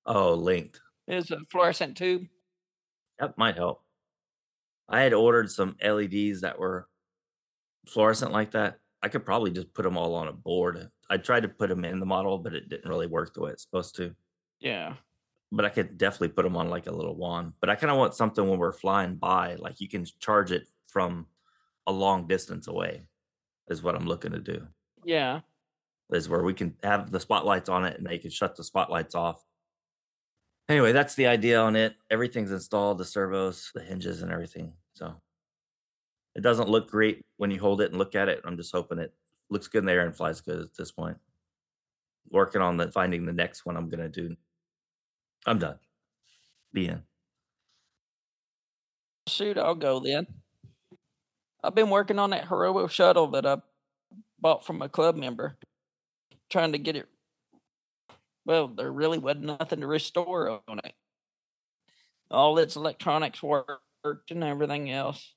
[0.06, 0.80] Oh, length.
[1.08, 2.24] is a fluorescent tube.
[3.19, 3.82] That might help.
[4.88, 6.88] I had ordered some LEDs that were
[7.88, 8.80] fluorescent like that.
[9.02, 10.89] I could probably just put them all on a board.
[11.10, 13.52] I tried to put them in the model, but it didn't really work the way
[13.52, 14.15] it's supposed to.
[14.60, 14.95] Yeah.
[15.52, 17.54] But I could definitely put them on like a little wand.
[17.60, 20.67] But I kind of want something when we're flying by, like you can charge it
[20.88, 21.28] from
[21.88, 23.04] a long distance away,
[23.69, 24.67] is what I'm looking to do.
[25.04, 25.41] Yeah.
[26.12, 29.13] Is where we can have the spotlights on it and they can shut the spotlights
[29.15, 29.43] off.
[30.67, 31.95] Anyway, that's the idea on it.
[32.10, 34.73] Everything's installed, the servos, the hinges, and everything.
[34.93, 35.13] So
[36.36, 38.41] it doesn't look great when you hold it and look at it.
[38.43, 39.13] I'm just hoping it
[39.49, 41.17] looks good in the air and flies good at this point.
[42.32, 44.36] Working on the finding the next one I'm gonna do.
[45.45, 45.78] I'm done.
[46.73, 46.95] The.
[49.28, 50.25] Shoot, I'll go then.
[51.63, 53.58] I've been working on that Hirobo shuttle that I
[54.39, 55.58] bought from a club member,
[56.49, 57.08] trying to get it.
[58.46, 60.94] Well, there really wasn't nothing to restore on it.
[62.30, 65.34] All its electronics worked and everything else.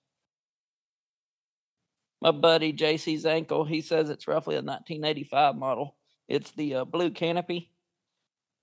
[2.20, 5.96] My buddy JC's Zankel, he says it's roughly a 1985 model.
[6.28, 7.70] It's the uh, blue canopy.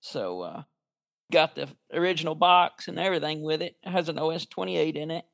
[0.01, 0.63] So, uh,
[1.31, 3.75] got the original box and everything with it.
[3.83, 5.25] It has an OS 28 in it,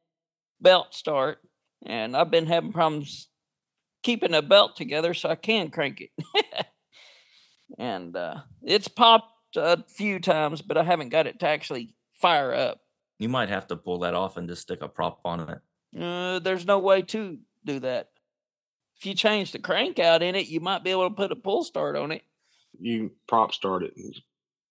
[0.62, 1.40] belt start,
[1.86, 3.28] and I've been having problems
[4.04, 6.66] keeping a belt together so I can crank it.
[7.78, 12.54] and uh, it's popped a few times, but I haven't got it to actually fire
[12.54, 12.82] up.
[13.20, 16.02] You might have to pull that off and just stick a prop on it.
[16.02, 18.10] Uh, there's no way to do that.
[18.98, 21.36] If you change the crank out in it, you might be able to put a
[21.36, 22.24] pull start on it.
[22.80, 24.16] You prop start it and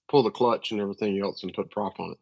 [0.08, 2.18] pull the clutch and everything else and put prop on it.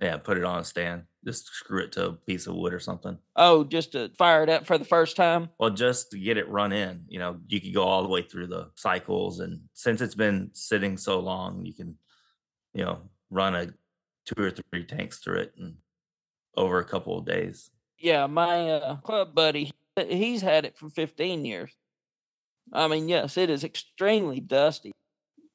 [0.00, 1.04] Yeah, put it on a stand.
[1.24, 3.18] Just screw it to a piece of wood or something.
[3.34, 5.48] Oh, just to fire it up for the first time.
[5.58, 8.22] Well, just to get it run in, you know, you could go all the way
[8.22, 9.40] through the cycles.
[9.40, 11.96] And since it's been sitting so long, you can,
[12.74, 13.66] you know, run a
[14.26, 15.76] two or three tanks through it and
[16.56, 17.70] over a couple of days.
[17.98, 21.72] Yeah, my uh, club buddy, he's had it for 15 years.
[22.72, 24.92] I mean, yes, it is extremely dusty.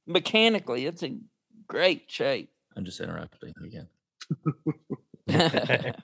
[0.07, 1.25] Mechanically, it's in
[1.67, 2.49] great shape.
[2.75, 3.87] I'm just interrupting again.
[5.27, 5.95] but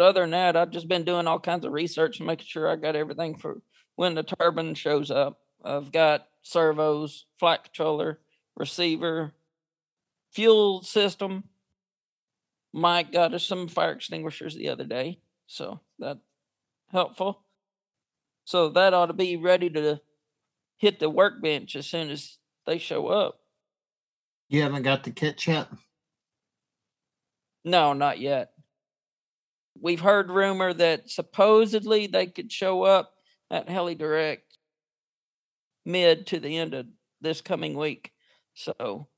[0.00, 2.76] other than that, I've just been doing all kinds of research and making sure I
[2.76, 3.60] got everything for
[3.96, 5.40] when the turbine shows up.
[5.64, 8.20] I've got servos, flight controller,
[8.56, 9.32] receiver,
[10.30, 11.44] fuel system.
[12.72, 16.18] Mike got us some fire extinguishers the other day, so that
[16.90, 17.42] helpful.
[18.44, 20.00] So that ought to be ready to
[20.76, 23.40] hit the workbench as soon as they show up.
[24.48, 25.68] You haven't got the kit yet?
[27.68, 28.52] No, not yet.
[29.80, 33.12] We've heard rumor that supposedly they could show up
[33.50, 34.56] at Heli Direct
[35.84, 36.86] mid to the end of
[37.20, 38.12] this coming week.
[38.54, 39.08] So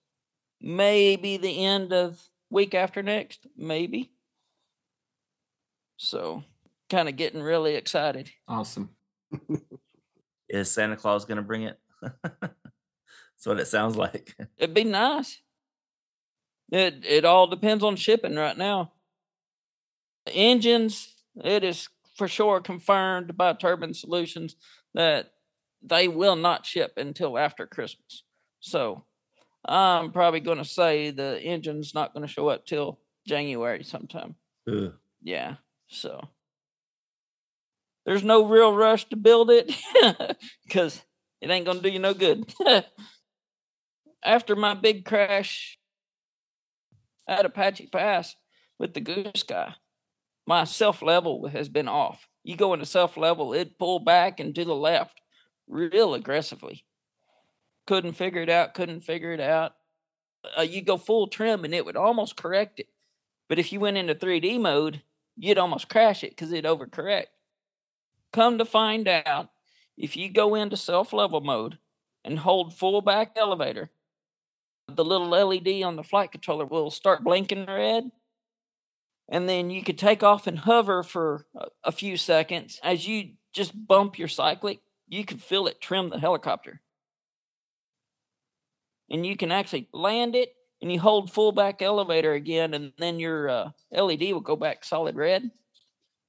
[0.60, 4.12] maybe the end of week after next, maybe.
[5.96, 6.42] So
[6.90, 8.30] kind of getting really excited.
[8.48, 8.90] Awesome.
[10.48, 11.78] Is Santa Claus going to bring it?
[12.02, 14.34] That's what it sounds like.
[14.58, 15.40] It'd be nice.
[16.70, 18.92] It it all depends on shipping right now.
[20.26, 24.56] The engines, it is for sure confirmed by Turbine Solutions
[24.94, 25.32] that
[25.82, 28.22] they will not ship until after Christmas.
[28.60, 29.04] So
[29.64, 34.34] I'm probably going to say the engine's not going to show up till January sometime.
[34.68, 34.92] Ugh.
[35.22, 35.56] Yeah.
[35.88, 36.20] So
[38.06, 39.74] there's no real rush to build it
[40.66, 41.02] because
[41.40, 42.52] it ain't going to do you no good.
[44.24, 45.78] After my big crash
[47.26, 48.36] at Apache Pass
[48.78, 49.74] with the Goosky,
[50.46, 52.26] my self level has been off.
[52.42, 55.20] You go into self level, it pull back and to the left
[55.68, 56.84] real aggressively.
[57.86, 59.72] Couldn't figure it out, couldn't figure it out.
[60.58, 62.88] Uh, you go full trim and it would almost correct it.
[63.48, 65.02] But if you went into 3D mode,
[65.36, 67.26] you'd almost crash it because it'd overcorrect.
[68.32, 69.50] Come to find out,
[69.96, 71.78] if you go into self level mode
[72.24, 73.90] and hold full back elevator,
[74.96, 78.10] the little LED on the flight controller will start blinking red.
[79.28, 81.46] and then you could take off and hover for
[81.84, 86.18] a, few seconds as you just bump your cyclic you can feel it trim the
[86.18, 86.80] helicopter
[89.10, 93.18] and you can actually land it and you hold full back elevator again and then
[93.18, 95.50] your uh, led will go back solid red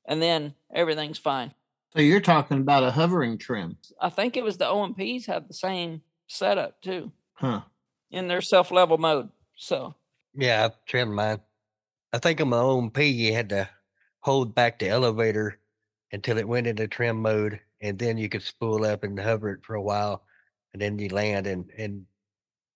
[0.08, 1.54] and then everything's fine
[1.94, 5.54] So you're talking about a hovering trim, i think it was the omps had the
[5.54, 7.62] same setup too huh?
[8.12, 9.96] In their self-level mode so
[10.34, 11.40] Yeah, I've trimmed mine.
[12.14, 13.70] I think on my OMP, you had to
[14.20, 15.60] hold back the elevator
[16.12, 19.64] until it went into trim mode, and then you could spool up and hover it
[19.64, 20.24] for a while,
[20.74, 22.06] and then you land and and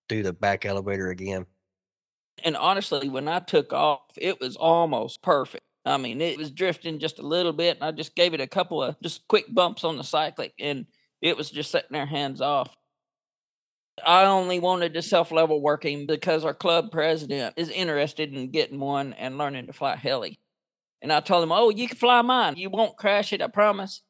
[0.08, 1.46] do the back elevator again.
[2.44, 5.64] And honestly, when I took off, it was almost perfect.
[5.84, 8.46] I mean, it was drifting just a little bit, and I just gave it a
[8.46, 10.86] couple of just quick bumps on the cyclic, and
[11.20, 12.74] it was just sitting there hands off.
[14.04, 18.78] I only wanted the self level working because our club president is interested in getting
[18.80, 20.38] one and learning to fly heli.
[21.02, 22.56] And I told him, Oh, you can fly mine.
[22.56, 24.02] You won't crash it, I promise.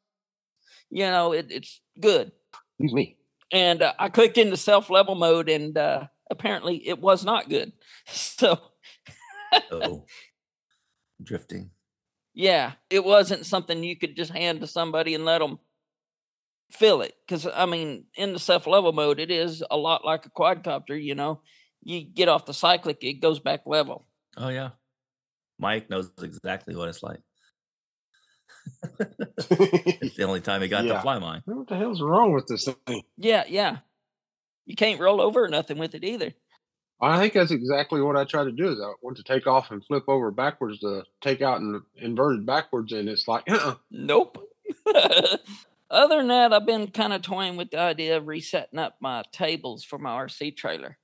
[0.91, 2.33] You know, it, it's good.
[2.79, 3.17] Excuse me.
[3.53, 7.73] And uh, I clicked into self level mode, and uh, apparently it was not good.
[8.07, 8.59] So,
[9.71, 10.05] Oh,
[11.23, 11.71] drifting.
[12.35, 15.59] yeah, it wasn't something you could just hand to somebody and let them
[16.71, 17.15] feel it.
[17.27, 21.01] Because, I mean, in the self level mode, it is a lot like a quadcopter,
[21.03, 21.41] you know.
[21.83, 24.07] You get off the cyclic, it goes back level.
[24.37, 24.71] Oh yeah.
[25.59, 27.21] Mike knows exactly what it's like.
[29.49, 30.95] It's the only time he got Yeah.
[30.95, 31.43] to fly mine.
[31.45, 33.03] What the hell's wrong with this thing?
[33.17, 33.79] Yeah, yeah.
[34.67, 36.33] You can't roll over or nothing with it either.
[37.01, 38.69] I think that's exactly what I tried to do.
[38.73, 42.45] Is I went to take off and flip over backwards to take out and inverted
[42.47, 43.75] backwards, and it's like, uh-uh.
[43.91, 44.39] Nope.
[45.91, 49.23] Other than that, I've been kind of toying with the idea of resetting up my
[49.33, 50.99] tables for my RC trailer.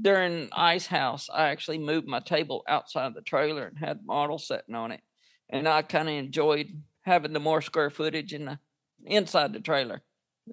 [0.00, 4.74] During Ice House, I actually moved my table outside the trailer and had model sitting
[4.74, 5.02] on it.
[5.50, 6.68] And I kind of enjoyed
[7.02, 8.58] having the more square footage in the
[9.04, 10.00] inside the trailer,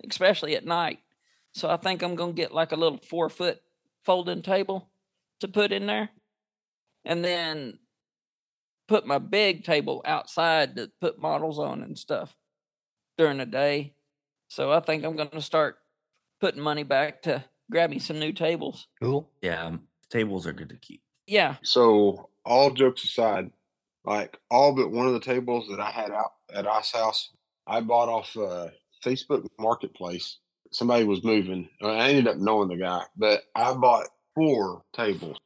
[0.10, 1.00] especially at night.
[1.54, 3.62] So I think I'm going to get like a little four foot
[4.04, 4.90] folding table
[5.40, 6.10] to put in there.
[7.06, 7.80] And then
[8.90, 12.36] put my big table outside to put models on and stuff
[13.20, 13.94] during the day.
[14.48, 15.78] So I think I'm going to start
[16.40, 18.88] putting money back to grab me some new tables.
[19.02, 19.30] Cool.
[19.42, 21.02] Yeah, um, tables are good to keep.
[21.28, 21.58] Yeah.
[21.62, 23.52] So, all jokes aside,
[24.06, 27.30] like all but one of the tables that I had out at Ice House,
[27.68, 28.70] I bought off uh,
[29.06, 30.38] Facebook Marketplace.
[30.72, 31.68] Somebody was moving.
[31.84, 35.38] I ended up knowing the guy, but I bought four tables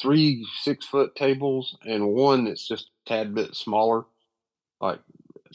[0.00, 4.04] three six foot tables and one that's just a tad bit smaller,
[4.80, 5.00] like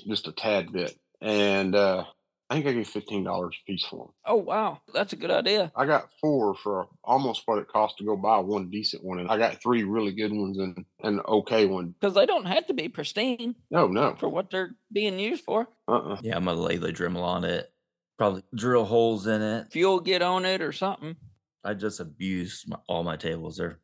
[0.07, 0.97] just a tad bit.
[1.21, 2.05] And uh,
[2.49, 4.13] I think I gave $15 a piece for them.
[4.25, 4.79] Oh, wow.
[4.93, 5.71] That's a good idea.
[5.75, 9.29] I got four for almost what it cost to go buy one decent one, and
[9.29, 11.95] I got three really good ones and an okay one.
[11.99, 15.67] Because they don't have to be pristine No, no, for what they're being used for.
[15.87, 16.19] uh-uh.
[16.23, 17.71] Yeah, I'm gonna lay the Dremel on it.
[18.17, 19.71] Probably drill holes in it.
[19.71, 21.15] Fuel get on it or something.
[21.63, 23.57] I just abuse my, all my tables.
[23.57, 23.79] They're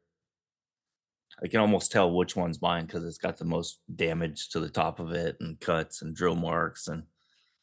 [1.43, 4.69] I can almost tell which one's mine because it's got the most damage to the
[4.69, 7.04] top of it and cuts and drill marks and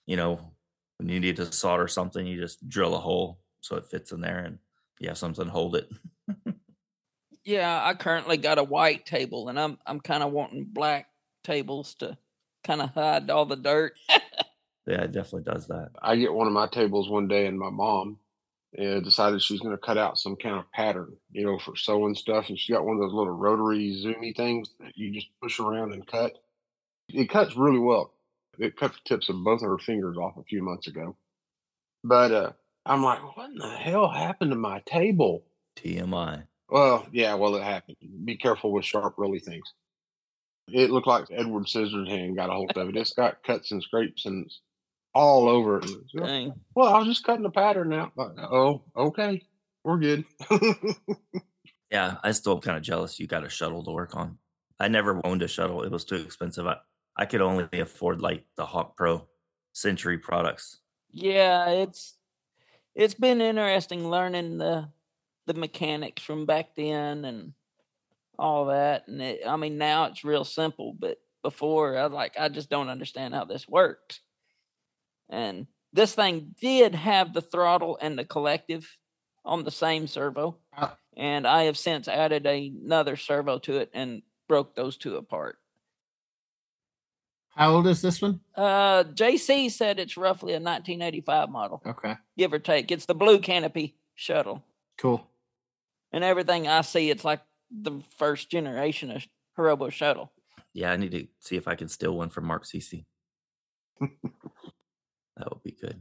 [0.07, 0.53] you know
[0.99, 4.21] when you need to solder something you just drill a hole so it fits in
[4.21, 4.59] there and
[4.99, 5.91] you have something to hold it.
[7.43, 11.09] Yeah, I currently got a white table and I'm I'm kind of wanting black
[11.43, 12.17] tables to
[12.65, 13.95] kind of hide all the dirt.
[14.87, 15.91] yeah, it definitely does that.
[16.01, 18.19] I get one of my tables one day, and my mom
[18.79, 22.15] uh, decided she's going to cut out some kind of pattern, you know, for sewing
[22.15, 22.49] stuff.
[22.49, 25.93] And she got one of those little rotary zoomy things that you just push around
[25.93, 26.39] and cut.
[27.09, 28.13] It cuts really well.
[28.61, 31.17] It cut the tips of both of her fingers off a few months ago.
[32.05, 32.53] But uh,
[32.87, 35.45] I'm like, what in the hell happened to my table?
[35.77, 36.45] TMI.
[36.69, 37.97] Well, yeah, well, it happened.
[38.25, 39.73] Be careful with sharp, really things.
[40.69, 42.97] It looked like Edward Scissorhands hand got a hold of it.
[42.97, 44.49] It's got cuts and scrapes and
[45.15, 45.87] all over it.
[46.17, 46.53] Dang.
[46.77, 48.13] Well, I was just cutting a pattern out.
[48.15, 49.43] Like, oh, okay,
[49.83, 50.25] we're good.
[51.91, 54.39] Yeah, I still kind of jealous you got a shuttle to work on.
[54.79, 55.83] I never owned a shuttle.
[55.83, 56.67] It was too expensive.
[56.67, 56.77] I,
[57.21, 59.29] I could only afford like the Hawk Pro
[59.73, 60.79] Century products.
[61.13, 62.17] Yeah, it's
[62.95, 64.89] it's been interesting learning the
[65.47, 67.53] the mechanics from back then and
[68.39, 69.07] all that.
[69.07, 72.89] And it, I mean, now it's real simple, but before I like I just don't
[72.89, 74.23] understand how this worked.
[75.29, 78.97] And this thing did have the throttle and the collective
[79.45, 80.57] on the same servo,
[81.19, 85.60] and I have since added another servo to it and broke those two apart.
[87.57, 88.41] How old is this one?
[88.55, 91.83] Uh, JC said it's roughly a 1985 model.
[91.85, 92.91] Okay, give or take.
[92.91, 94.65] It's the blue canopy shuttle.
[94.99, 95.27] cool.
[96.13, 97.41] And everything I see, it's like
[97.71, 99.25] the first generation of
[99.57, 100.33] Hirobo shuttle.
[100.73, 103.05] Yeah, I need to see if I can steal one from Mark CC.
[104.01, 106.01] that would be good.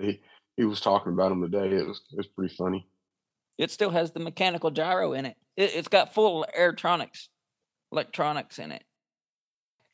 [0.00, 0.20] He
[0.56, 1.74] he was talking about them today.
[1.76, 2.86] It was it was pretty funny.
[3.58, 5.36] It still has the mechanical gyro in it.
[5.56, 7.28] it it's got full electronics,
[7.92, 8.84] electronics in it.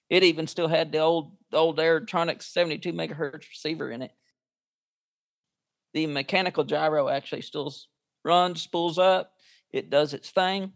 [0.08, 4.12] It even still had the old old Airtronics 72 megahertz receiver in it.
[5.94, 7.74] The mechanical gyro actually still
[8.24, 9.32] runs, spools up,
[9.72, 10.72] it does its thing.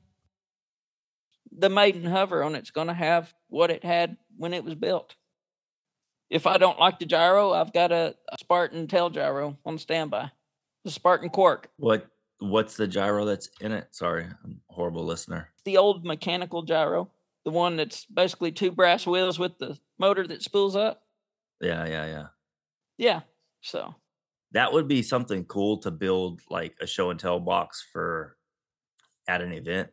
[1.53, 5.17] The maiden hover on it's going to have what it had when it was built.
[6.31, 10.31] If I don't like the gyro, I've got a, a Spartan tail gyro on standby.
[10.85, 11.69] The Spartan Quark.
[11.77, 12.07] What
[12.39, 13.89] what's the gyro that's in it?
[13.91, 15.49] Sorry, I'm a horrible listener.
[15.65, 17.11] the old mechanical gyro,
[17.45, 21.03] the one that's basically two brass wheels with the motor that spools up.
[21.61, 22.27] Yeah, yeah, yeah.
[22.99, 23.21] Yeah.
[23.61, 23.95] So
[24.53, 28.37] That would be something cool to build like a show and tell box for
[29.29, 29.91] at an event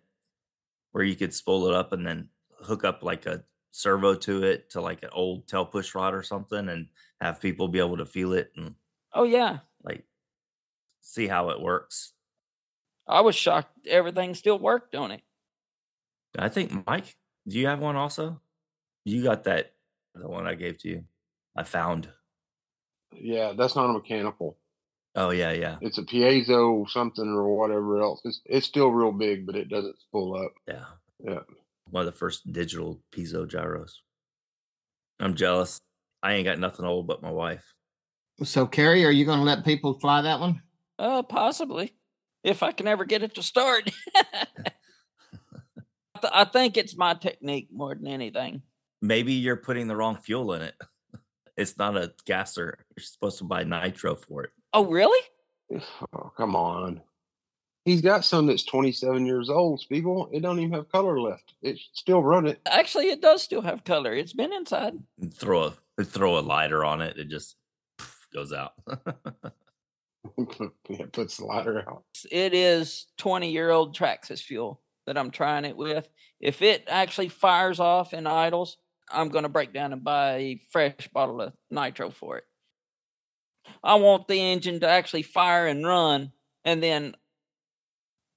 [0.92, 2.30] where you could spool it up and then
[2.62, 6.24] hook up like a servo to it to like an old tail push rod or
[6.24, 6.88] something and
[7.22, 8.74] have people be able to feel it and
[9.14, 9.60] oh yeah.
[9.84, 10.06] like
[11.02, 12.14] see how it works.
[13.08, 15.22] I was shocked everything still worked on it.
[16.38, 17.16] I think Mike,
[17.48, 18.42] do you have one also?
[19.06, 19.74] You got that
[20.16, 21.04] the one I gave to you.
[21.56, 22.10] I found.
[23.14, 24.58] Yeah, that's not a mechanical.
[25.16, 25.78] Oh yeah, yeah.
[25.82, 28.22] It's a piezo something or whatever else.
[28.24, 30.54] It's it's still real big, but it doesn't spool up.
[30.68, 30.86] Yeah.
[31.24, 31.40] Yeah.
[31.90, 34.02] One of the first digital piezo gyros.
[35.20, 35.80] I'm jealous.
[36.22, 37.74] I ain't got nothing old but my wife.
[38.44, 40.62] So, Kerry, are you going to let people fly that one?
[41.00, 41.96] Uh possibly.
[42.44, 43.90] If I can ever get it to start.
[46.18, 48.62] I th- I think it's my technique more than anything.
[49.02, 50.76] Maybe you're putting the wrong fuel in it.
[51.56, 52.78] It's not a gasser.
[52.96, 54.52] You're supposed to buy nitro for it.
[54.74, 55.20] Oh really?
[56.14, 57.02] Oh, come on.
[57.84, 60.30] He's got some that's 27 years old, Spiegel.
[60.32, 61.56] It don't even have color left.
[61.64, 62.62] It still run it.
[62.68, 64.14] Actually it does still have color.
[64.14, 64.94] It's been inside.
[65.20, 67.18] And throw a throw a lighter on it.
[67.18, 67.56] It just
[68.32, 68.74] goes out.
[70.38, 72.04] it puts the lighter out.
[72.32, 76.08] it is 20 year old Traxxas fuel that I'm trying it with.
[76.40, 78.78] If it actually fires off and idles,
[79.10, 82.44] I'm going to break down and buy a fresh bottle of nitro for it.
[83.84, 86.32] I want the engine to actually fire and run,
[86.64, 87.16] and then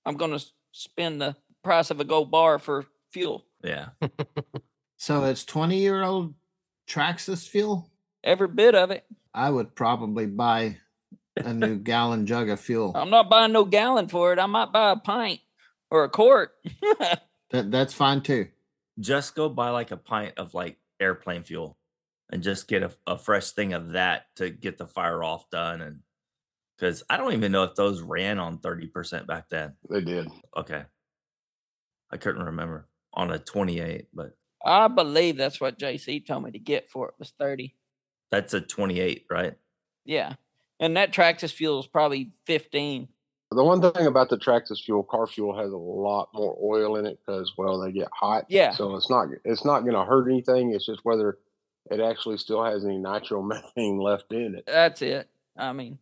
[0.06, 3.44] I'm going to spend the price of a gold bar for fuel.
[3.62, 3.88] yeah.
[4.96, 6.34] So, it's 20 year old
[6.88, 7.88] Traxxas fuel?
[8.22, 9.04] Every bit of it.
[9.32, 10.76] I would probably buy
[11.36, 12.92] a new gallon jug of fuel.
[12.94, 14.38] I'm not buying no gallon for it.
[14.38, 15.40] I might buy a pint
[15.90, 16.52] or a quart.
[17.52, 18.46] That, that's fine too.
[19.00, 21.76] just go buy like a pint of like airplane fuel
[22.30, 25.80] and just get a, a fresh thing of that to get the fire off done
[25.80, 25.98] and
[26.76, 30.28] because i don't even know if those ran on 30% back then They did.
[30.56, 30.84] okay
[32.12, 36.58] i couldn't remember on a 28 but I believe that's what JC told me to
[36.60, 37.74] get for it was 30.
[38.30, 39.54] that's a 28 right
[40.04, 40.34] Yeah.
[40.78, 43.08] And that Traxxas fuel is probably 15.
[43.52, 47.06] The one thing about the Traxxas fuel, car fuel has a lot more oil in
[47.06, 48.44] it because, well, they get hot.
[48.48, 48.70] Yeah.
[48.70, 50.72] So it's not it's not going to hurt anything.
[50.72, 51.38] It's just whether
[51.90, 54.64] it actually still has any nitromethane left in it.
[54.66, 55.28] That's it.
[55.56, 55.98] I mean,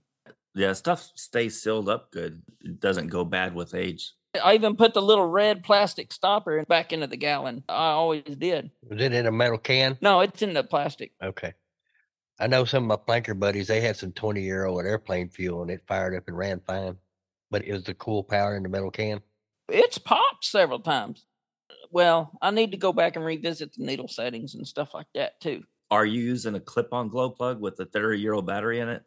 [0.58, 4.92] yeah stuff stays sealed up good it doesn't go bad with age I even put
[4.92, 7.64] the little red plastic stopper back into the gallon.
[7.66, 8.70] I always did.
[8.86, 9.96] Was it in a metal can?
[10.02, 11.12] No, it's in the plastic.
[11.20, 11.54] Okay.
[12.38, 15.62] I know some of my planker buddies, they had some 20 year old airplane fuel
[15.62, 16.98] and it fired up and ran fine.
[17.50, 19.20] But it was the cool power in the metal can.
[19.68, 21.24] It's popped several times.
[21.90, 25.40] Well, I need to go back and revisit the needle settings and stuff like that
[25.40, 25.62] too.
[25.90, 29.02] are you using a clip-on glow plug with a 30 year old battery in it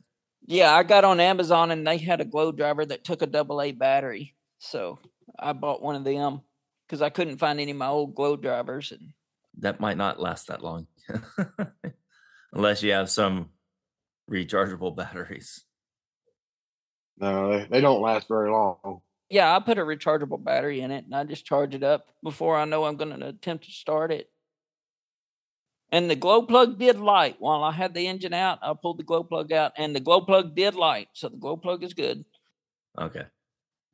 [0.47, 3.61] Yeah, I got on Amazon and they had a glow driver that took a double
[3.61, 4.35] A battery.
[4.57, 4.97] So
[5.37, 6.41] I bought one of them
[6.87, 8.91] because I couldn't find any of my old glow drivers.
[8.91, 9.13] And
[9.59, 10.87] that might not last that long
[12.53, 13.49] unless you have some
[14.29, 15.63] rechargeable batteries
[17.19, 19.01] No, they, they don't last very long.
[19.29, 22.57] yeah, I put a rechargeable battery in it and I just charge it up before
[22.57, 24.29] I know I'm going to attempt to start it.
[25.91, 28.59] And the glow plug did light while I had the engine out.
[28.61, 31.09] I pulled the glow plug out and the glow plug did light.
[31.13, 32.23] So the glow plug is good.
[32.97, 33.25] okay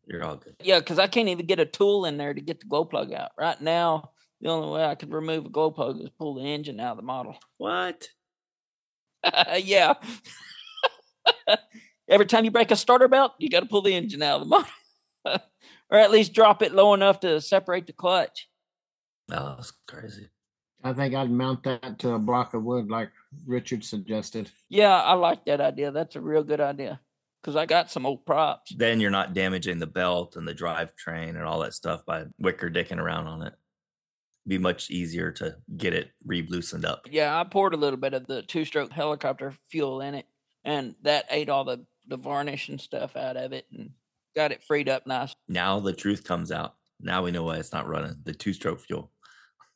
[0.08, 2.60] you're all good Yeah, because I can't even get a tool in there to get
[2.62, 3.32] the glow plug out.
[3.38, 4.12] Right now,
[4.42, 6.98] the only way I could remove a glow plug is pull the engine out of
[6.98, 7.36] the model.
[7.58, 8.08] what
[9.58, 9.96] yeah.
[12.10, 14.48] Every time you break a starter belt, you got to pull the engine out of
[14.48, 14.56] the
[15.26, 15.42] motor,
[15.90, 18.50] or at least drop it low enough to separate the clutch.
[19.30, 20.30] no that's crazy
[20.84, 23.10] I think I'd mount that to a block of wood like
[23.46, 24.52] Richard suggested.
[24.70, 25.92] Yeah, I like that idea.
[25.92, 27.00] That's a real good idea.
[27.42, 28.74] Because I got some old props.
[28.76, 32.70] then you're not damaging the belt and the drivetrain and all that stuff by wicker
[32.70, 33.54] dicking around on it.
[34.48, 37.08] be much easier to get it re-loosened up.
[37.10, 40.26] Yeah, I poured a little bit of the two stroke helicopter fuel in it,
[40.64, 43.92] and that ate all the, the varnish and stuff out of it and
[44.36, 45.36] got it freed up nice.
[45.48, 46.76] Now the truth comes out.
[47.00, 49.12] Now we know why it's not running the two-stroke fuel.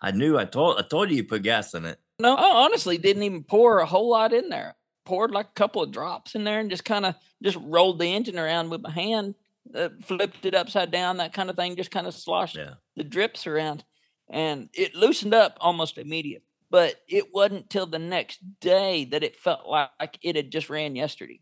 [0.00, 0.38] I knew.
[0.38, 0.78] I told.
[0.78, 1.98] I told you you put gas in it.
[2.18, 4.76] No, I honestly didn't even pour a whole lot in there.
[5.04, 8.06] Poured like a couple of drops in there and just kind of just rolled the
[8.06, 9.34] engine around with my hand,
[9.74, 11.76] uh, flipped it upside down, that kind of thing.
[11.76, 12.74] Just kind of sloshed Yeah.
[12.96, 13.84] the drips around,
[14.30, 16.42] and it loosened up almost immediate.
[16.74, 20.96] But it wasn't till the next day that it felt like it had just ran
[20.96, 21.40] yesterday.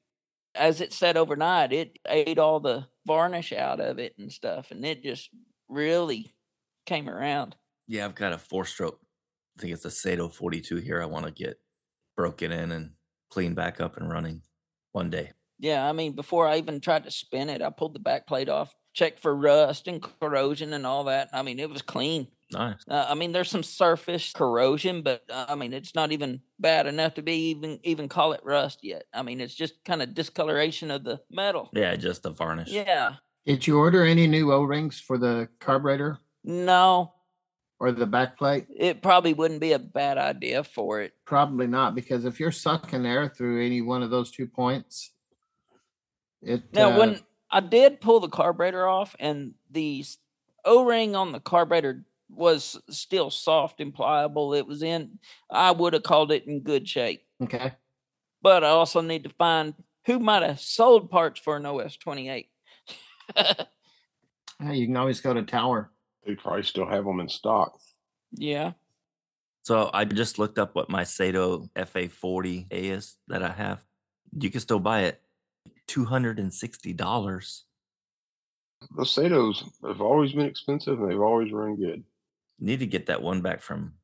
[0.54, 4.84] As it sat overnight, it ate all the varnish out of it and stuff, and
[4.84, 5.30] it just
[5.70, 6.34] really
[6.84, 7.56] came around.
[7.88, 9.00] Yeah, I've got a four-stroke.
[9.56, 11.00] I think it's a Saito 42 here.
[11.00, 11.58] I want to get
[12.14, 12.90] broken in and
[13.30, 14.42] clean back up and running
[14.92, 15.32] one day.
[15.58, 18.50] Yeah, I mean, before I even tried to spin it, I pulled the back plate
[18.50, 21.30] off, checked for rust and corrosion and all that.
[21.32, 22.28] I mean, it was clean.
[22.52, 22.78] Nice.
[22.88, 26.86] Uh, I mean, there's some surface corrosion, but uh, I mean, it's not even bad
[26.86, 29.04] enough to be even even call it rust yet.
[29.12, 31.70] I mean, it's just kind of discoloration of the metal.
[31.72, 32.68] Yeah, just the varnish.
[32.68, 33.14] Yeah.
[33.46, 37.12] Did you order any new O rings for the carburetor No,
[37.80, 38.66] or the back plate?
[38.70, 41.12] it probably wouldn't be a bad idea for it.
[41.26, 45.10] Probably not, because if you're sucking air through any one of those two points,
[46.40, 50.04] it Now, uh, when I did pull the carburetor off, and the
[50.64, 52.04] O ring on the carburetor
[52.34, 55.18] was still soft and pliable, it was in.
[55.50, 57.24] I would have called it in good shape.
[57.42, 57.72] okay,
[58.42, 59.74] but I also need to find
[60.06, 62.48] who might have sold parts for an OS 28.
[64.60, 65.90] Yeah, you can always go to Tower.
[66.24, 67.78] They probably still have them in stock.
[68.30, 68.72] yeah.
[69.64, 73.82] So I just looked up what my Saito FA40 is that I have.
[74.38, 75.20] You can still buy it.
[75.88, 77.64] Two hundred and sixty dollars.
[78.96, 82.02] The Saitos have always been expensive and they've always run good.
[82.62, 83.94] Need to get that one back from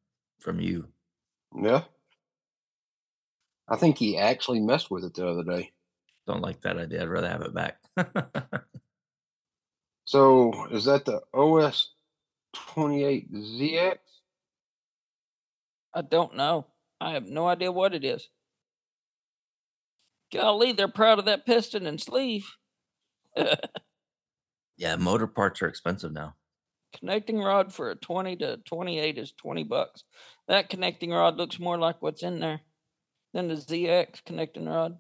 [0.41, 0.89] from you.
[1.55, 1.83] Yeah.
[3.69, 5.73] I think he actually messed with it the other day.
[6.27, 7.03] Don't like that idea.
[7.03, 7.79] I'd rather have it back.
[10.09, 11.91] So is that the OS
[12.57, 13.99] 28ZX?
[15.95, 16.67] I don't know.
[16.99, 18.27] I have no idea what it is.
[20.33, 22.51] Golly, they're proud of that piston and sleeve.
[24.79, 26.37] yeah, motor parts are expensive now.
[26.97, 30.05] Connecting rod for a 20 to 28 is 20 bucks.
[30.49, 32.61] That connecting rod looks more like what's in there
[33.35, 34.97] than the ZX connecting rod.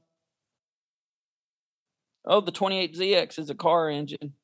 [2.24, 4.34] Oh, the 28ZX is a car engine.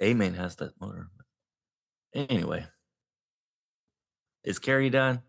[0.00, 1.08] A main has that motor.
[2.14, 2.64] Anyway,
[4.44, 5.22] is Kerry done?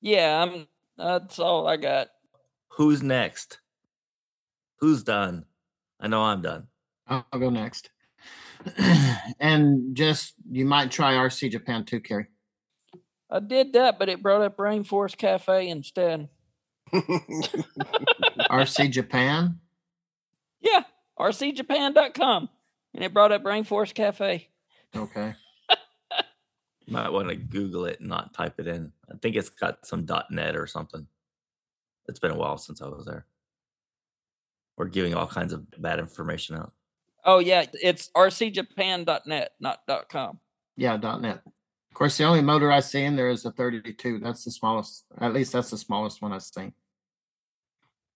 [0.00, 2.08] Yeah, I'm that's all I got.
[2.70, 3.60] Who's next?
[4.80, 5.44] Who's done?
[6.00, 6.66] I know I'm done.
[7.06, 7.90] I'll I'll go next.
[9.40, 12.26] and just you might try RC Japan too, Kerry.
[13.30, 16.28] I did that, but it brought up Rainforest Cafe instead.
[16.92, 19.60] RC Japan.
[20.60, 20.82] Yeah,
[21.18, 22.48] rcjapan.com.
[22.94, 24.48] And it brought up Rainforest Cafe.
[24.96, 25.34] Okay.
[26.86, 28.92] You might want to Google it and not type it in.
[29.12, 31.06] I think it's got some .net or something.
[32.08, 33.26] It's been a while since I was there.
[34.78, 36.72] We're giving all kinds of bad information out.
[37.28, 40.40] Oh yeah, it's rcjapan.net, not .com.
[40.78, 41.42] Yeah, .net.
[41.44, 44.20] Of course, the only motor I see in there is a 32.
[44.20, 45.04] That's the smallest.
[45.20, 46.72] At least that's the smallest one I've seen.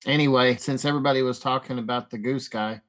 [0.07, 2.81] Anyway, since everybody was talking about the Goosky,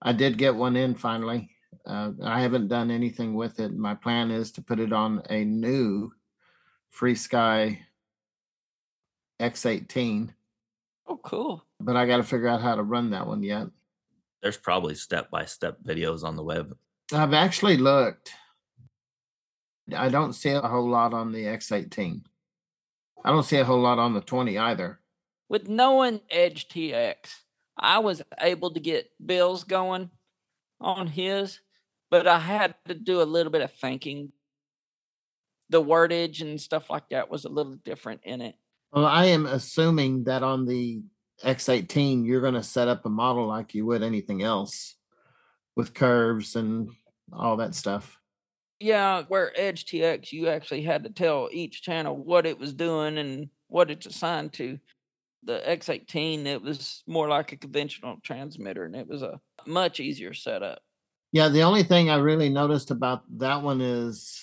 [0.00, 1.50] I did get one in finally.
[1.84, 3.76] Uh, I haven't done anything with it.
[3.76, 6.10] My plan is to put it on a new
[6.98, 7.80] FrSky
[9.40, 10.30] X18,
[11.06, 11.66] Oh, cool.
[11.80, 13.66] but I got to figure out how to run that one yet.
[14.44, 16.76] There's probably step by step videos on the web.
[17.14, 18.30] I've actually looked.
[19.96, 22.22] I don't see a whole lot on the X18.
[23.24, 25.00] I don't see a whole lot on the 20 either.
[25.48, 27.16] with knowing Edge TX,
[27.78, 30.10] I was able to get bills going
[30.78, 31.60] on his,
[32.10, 34.32] but I had to do a little bit of thinking.
[35.70, 38.56] The wordage and stuff like that was a little different in it.
[38.92, 41.02] Well, I am assuming that on the
[41.44, 44.96] X18, you're going to set up a model like you would anything else
[45.76, 46.90] with curves and
[47.32, 48.18] all that stuff.
[48.80, 53.18] Yeah, where Edge TX, you actually had to tell each channel what it was doing
[53.18, 54.78] and what it's assigned to.
[55.44, 60.34] The X18, it was more like a conventional transmitter and it was a much easier
[60.34, 60.80] setup.
[61.32, 64.40] Yeah, the only thing I really noticed about that one is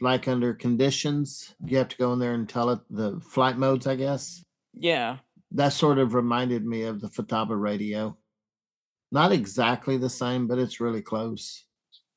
[0.00, 3.86] like under conditions, you have to go in there and tell it the flight modes,
[3.86, 4.44] I guess.
[4.74, 5.18] Yeah,
[5.54, 8.16] that sort of reminded me of the Futaba radio.
[9.10, 11.64] Not exactly the same, but it's really close.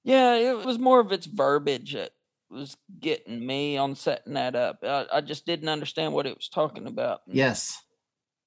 [0.04, 2.12] Yeah, it was more of its verbiage that
[2.50, 4.80] was getting me on setting that up.
[4.84, 7.22] I, I just didn't understand what it was talking about.
[7.28, 7.82] Yes.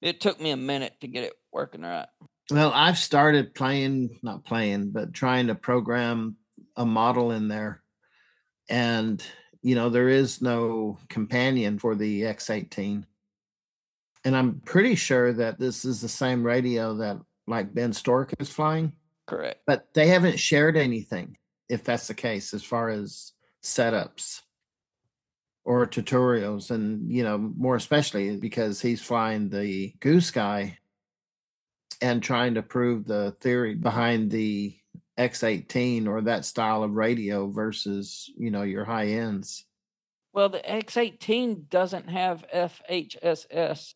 [0.01, 2.07] It took me a minute to get it working right.
[2.49, 6.37] Well, I've started playing, not playing, but trying to program
[6.75, 7.83] a model in there.
[8.69, 9.23] And,
[9.61, 13.03] you know, there is no companion for the X18.
[14.25, 17.17] And I'm pretty sure that this is the same radio that
[17.47, 18.93] like Ben Storick is flying,
[19.27, 19.61] Correct.
[19.65, 21.37] but they haven't shared anything,
[21.69, 24.41] if that's the case, as far as setups
[25.65, 26.69] or tutorials.
[26.71, 30.75] And, you know, more especially because he's flying the Goosky
[32.01, 34.75] and trying to prove the theory behind the
[35.17, 39.65] X18 or that style of radio versus, you know, your high ends.
[40.33, 43.95] Well, the X18 doesn't have FHSS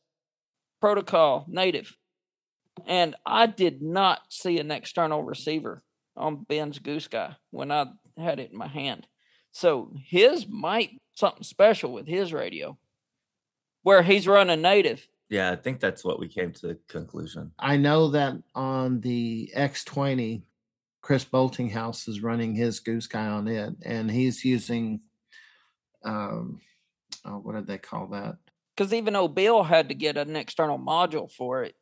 [0.84, 1.96] protocol native.
[2.86, 5.82] And I did not see an external receiver
[6.18, 7.86] on Ben's Goosky when I
[8.18, 9.08] had it in my hand.
[9.54, 12.78] So his might something special with his radio
[13.84, 15.08] where he's running native.
[15.30, 17.54] Yeah, I think that's what we came to the conclusion.
[17.58, 20.42] I know that on the X20,
[21.02, 25.00] Chris Boltinghouse is running his Goosky on it, and he's using,
[26.04, 26.60] um,
[27.24, 28.36] oh, what did they call that?
[28.76, 31.76] Because even though Bill had to get an external module for it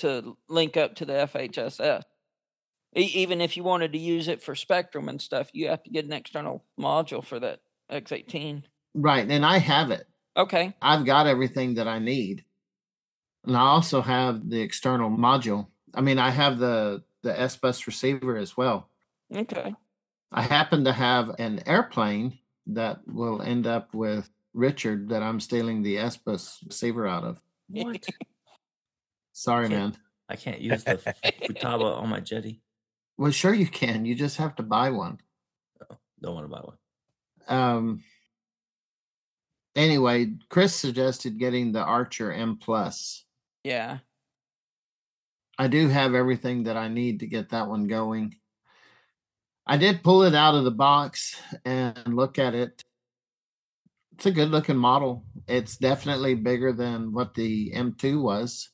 [0.00, 2.02] to link up to the FHSS.
[2.96, 5.90] E- even if you wanted to use it for Spektrum and stuff, you have to
[5.90, 7.60] get an external module for that
[7.90, 8.64] X18.
[8.94, 10.06] Right, and I have it.
[10.36, 10.74] Okay.
[10.80, 12.44] I've got everything that I need.
[13.46, 15.68] And I also have the external module.
[15.94, 18.88] I mean, I have the the S bus receiver as well.
[19.34, 19.74] Okay.
[20.32, 25.82] I happen to have an airplane that will end up with Richard that I'm stealing
[25.82, 26.18] the S
[26.70, 27.40] saver out of.
[27.68, 28.04] What?
[29.32, 29.74] Sorry, Okay.
[29.76, 29.96] man.
[30.28, 32.60] I can't use the Futaba on my jetty.
[33.16, 34.04] Well, sure you can.
[34.04, 35.18] You just have to buy one.
[36.22, 36.76] Don't want to buy one.
[37.48, 38.04] Um.
[39.76, 43.24] Anyway, Chris suggested getting the Archer M Plus.
[43.64, 43.98] Yeah.
[45.58, 48.36] I do have everything that I need to get that one going.
[49.66, 52.82] I did pull it out of the box and look at it.
[54.20, 55.24] It's a good looking model.
[55.48, 58.68] It's definitely bigger than what the M2 was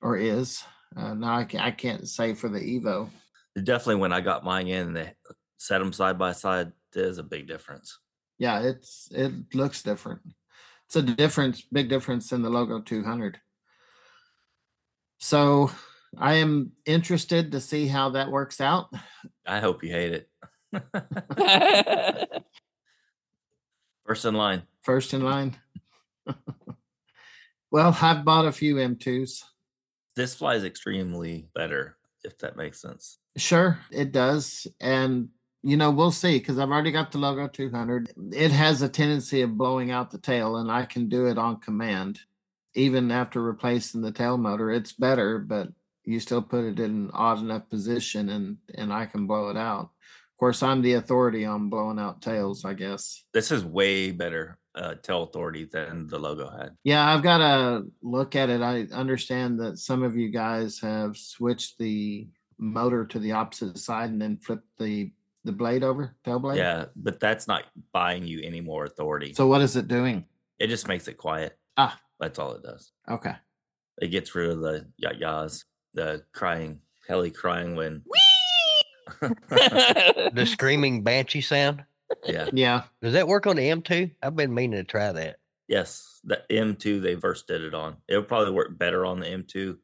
[0.00, 0.64] or is.
[0.96, 3.10] Uh, now I, ca- I can't say for the Evo.
[3.54, 5.12] Definitely, when I got mine in, they
[5.58, 6.72] set them side by side.
[6.94, 7.98] There's a big difference.
[8.38, 10.22] Yeah, it's it looks different.
[10.86, 13.38] It's a difference, big difference in the logo 200.
[15.18, 15.70] So
[16.16, 18.86] I am interested to see how that works out.
[19.46, 20.24] I hope you hate
[20.72, 22.32] it.
[24.06, 24.62] First in line.
[24.82, 25.56] First in line.
[27.70, 29.42] well, I've bought a few M2s.
[30.14, 33.18] This flies extremely better, if that makes sense.
[33.36, 34.66] Sure, it does.
[34.80, 35.28] And,
[35.62, 38.12] you know, we'll see because I've already got the logo 200.
[38.32, 41.60] It has a tendency of blowing out the tail, and I can do it on
[41.60, 42.20] command.
[42.74, 45.68] Even after replacing the tail motor, it's better, but
[46.04, 49.56] you still put it in an odd enough position and and I can blow it
[49.56, 49.90] out.
[50.36, 53.24] Of course, I'm the authority on blowing out tails, I guess.
[53.32, 56.76] This is way better uh, tail authority than the logo had.
[56.84, 58.60] Yeah, I've got to look at it.
[58.60, 62.28] I understand that some of you guys have switched the
[62.58, 65.10] motor to the opposite side and then flipped the
[65.44, 66.58] the blade over, tail blade.
[66.58, 69.32] Yeah, but that's not buying you any more authority.
[69.32, 70.26] So what is it doing?
[70.58, 71.56] it just makes it quiet.
[71.76, 71.98] Ah.
[72.18, 72.92] That's all it does.
[73.08, 73.34] Okay.
[74.00, 75.64] It gets rid of the yah yahs,
[75.94, 78.02] the crying, Helly crying when.
[79.50, 81.84] The screaming banshee sound.
[82.24, 82.48] yeah.
[82.52, 82.82] Yeah.
[83.02, 84.10] Does that work on the M2?
[84.22, 85.36] I've been meaning to try that.
[85.68, 86.20] Yes.
[86.24, 87.96] The M2 they first did it on.
[88.08, 89.76] It would probably work better on the M2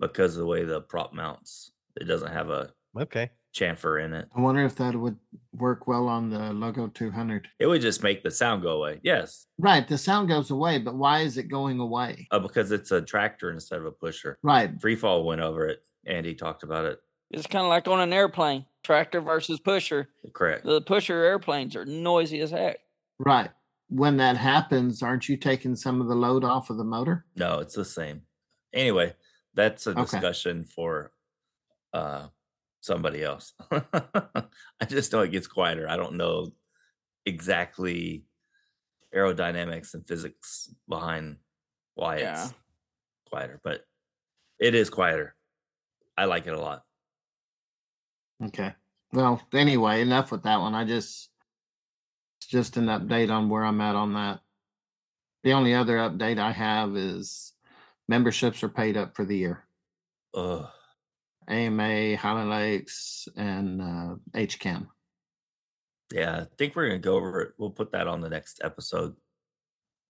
[0.00, 1.70] because of the way the prop mounts.
[1.96, 3.30] It doesn't have a Okay.
[3.54, 4.28] chamfer in it.
[4.36, 5.16] I wonder if that would
[5.52, 7.48] work well on the Logo 200.
[7.58, 9.00] It would just make the sound go away.
[9.02, 9.46] Yes.
[9.58, 9.86] Right.
[9.86, 12.26] The sound goes away, but why is it going away?
[12.30, 14.38] Uh, because it's a tractor instead of a pusher.
[14.42, 14.76] Right.
[14.78, 15.80] Freefall went over it.
[16.06, 17.00] Andy talked about it.
[17.38, 20.08] It's kind of like on an airplane tractor versus pusher.
[20.32, 20.64] Correct.
[20.64, 22.78] The pusher airplanes are noisy as heck.
[23.18, 23.50] Right.
[23.88, 27.26] When that happens, aren't you taking some of the load off of the motor?
[27.36, 28.22] No, it's the same.
[28.72, 29.14] Anyway,
[29.54, 30.02] that's a Okay.
[30.02, 31.12] discussion for
[31.92, 32.28] uh
[32.80, 33.52] somebody else.
[33.70, 35.88] I just know it gets quieter.
[35.88, 36.52] I don't know
[37.24, 38.24] exactly
[39.14, 41.36] aerodynamics and physics behind
[41.94, 42.44] why Yeah.
[42.44, 42.54] it's
[43.30, 43.86] quieter, but
[44.58, 45.34] it is quieter.
[46.16, 46.82] I like it a lot.
[48.46, 48.72] Okay.
[49.12, 50.74] Well, anyway, enough with that one.
[50.74, 51.30] I just
[52.38, 54.40] it's just an update on where I'm at on that.
[55.44, 57.52] The only other update I have is
[58.08, 59.64] memberships are paid up for the year.
[60.34, 60.66] Ugh.
[61.46, 64.88] AMA, Highland Lakes, and uh, HCAM.
[66.12, 67.52] Yeah, I think we're gonna go over it.
[67.58, 69.14] We'll put that on the next episode.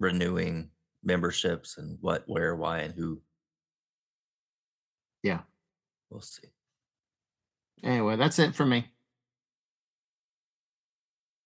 [0.01, 0.71] Renewing
[1.03, 3.21] memberships and what, where, why, and who.
[5.23, 5.41] Yeah.
[6.11, 6.54] We'll see.
[7.85, 8.87] Anyway, that's it for me.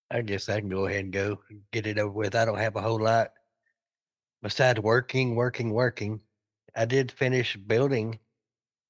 [0.09, 1.39] I guess I can go ahead and go
[1.71, 2.33] get it over with.
[2.33, 3.33] I don't have a whole lot
[4.41, 6.21] besides working, working, working.
[6.75, 8.19] I did finish building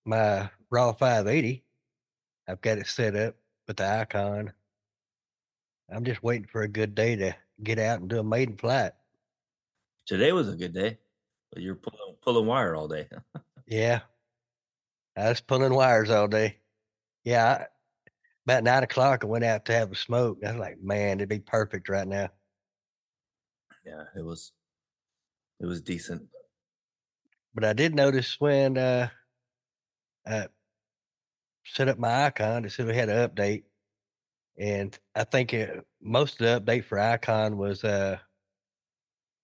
[0.06, 1.64] my Raw 580.
[2.48, 3.36] I've got it set up
[3.68, 4.54] with the Ikon.
[5.92, 8.92] I'm just waiting for a good day to get out and do a maiden flight.
[10.06, 11.00] Today was a good day,
[11.52, 13.08] but you're pulling pulling wire all day.
[13.68, 14.00] Yeah.
[15.16, 16.59] I was pulling wires all day.
[17.30, 17.46] Yeah.
[17.46, 17.66] I,
[18.48, 20.40] about nine o'clock, I went out to have a smoke.
[20.44, 22.30] I was like, man, it'd be perfect right now.
[23.86, 24.52] yeah, it was.
[25.60, 26.24] It was decent.
[27.54, 29.10] But I did notice when uh,
[30.26, 30.48] I
[31.66, 33.64] set up my Ikon, it said we had an update.
[34.58, 38.18] And I think it, most of the update for Ikon was uh,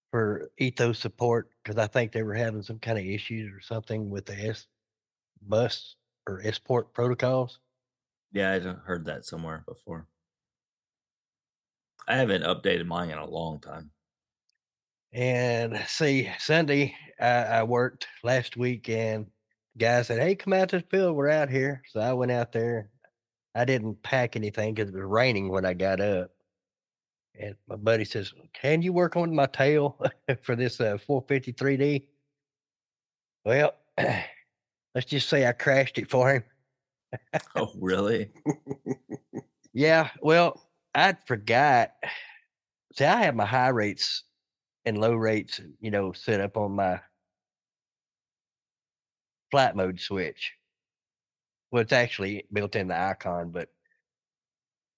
[0.09, 4.09] for ethos support because I think they were having some kind of issues or something
[4.09, 4.65] with the S
[5.43, 5.95] bus
[6.27, 7.59] or S-port protocols.
[8.35, 10.07] Yeah, I heard that somewhere before.
[12.05, 13.91] I haven't updated mine in a long time.
[15.13, 19.27] And see, Sunday I, I worked last week, and
[19.77, 21.15] guy said, "Hey, come out to the field.
[21.15, 22.89] We're out here." So I went out there.
[23.55, 26.31] I didn't pack anything because it was raining when I got up.
[27.39, 29.97] And my buddy says, "Can you work on my tail
[30.41, 32.07] for this uh, 453D?"
[33.45, 36.43] Well, let's just say I crashed it for him.
[37.55, 38.31] Oh, really?
[39.77, 40.61] Yeah, well,
[40.93, 41.91] I forgot.
[42.95, 44.23] See, I have my high rates
[44.85, 47.01] and low rates, you know, set up on my
[49.49, 50.53] flight mode switch.
[51.71, 53.69] Well, it's actually built in the Ikon, but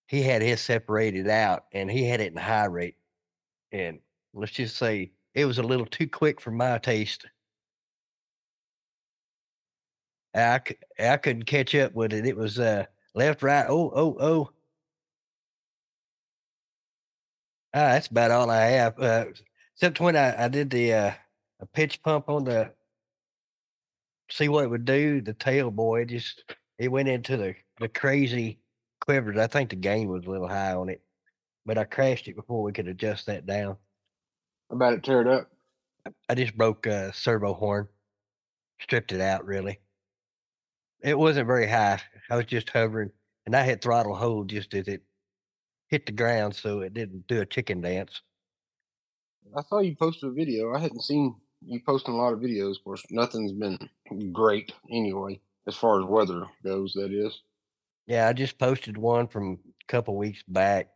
[0.07, 2.97] he had his separated out and he had it in high rate.
[3.71, 3.99] And
[4.33, 7.25] let's just say it was a little too quick for my taste.
[10.35, 10.59] I,
[10.99, 12.25] I couldn't catch up with it.
[12.25, 14.49] It was uh left, right, oh, oh, oh.
[17.73, 18.99] Ah, that's about all I have.
[18.99, 19.25] Uh,
[19.75, 21.11] except when I, I did the uh,
[21.59, 22.71] a pitch pump on the
[24.29, 25.21] see what it would do.
[25.21, 26.43] The tail boy just
[26.77, 28.59] it went into the the crazy
[29.01, 29.37] quivers.
[29.37, 31.01] I think the gain was a little high on it,
[31.65, 33.77] but I crashed it before we could adjust that down.
[34.69, 35.49] About it tear it up.
[36.29, 37.87] I just broke a servo horn,
[38.81, 39.45] stripped it out.
[39.45, 39.79] Really,
[41.01, 42.01] it wasn't very high.
[42.29, 43.11] I was just hovering,
[43.45, 45.03] and I had throttle hold just as it
[45.87, 48.21] hit the ground, so it didn't do a chicken dance.
[49.55, 50.73] I saw you posted a video.
[50.73, 51.35] I hadn't seen
[51.65, 52.77] you posting a lot of videos.
[52.77, 53.77] Of course, nothing's been
[54.33, 56.93] great anyway, as far as weather goes.
[56.93, 57.41] That is.
[58.07, 60.89] Yeah, I just posted one from a couple weeks back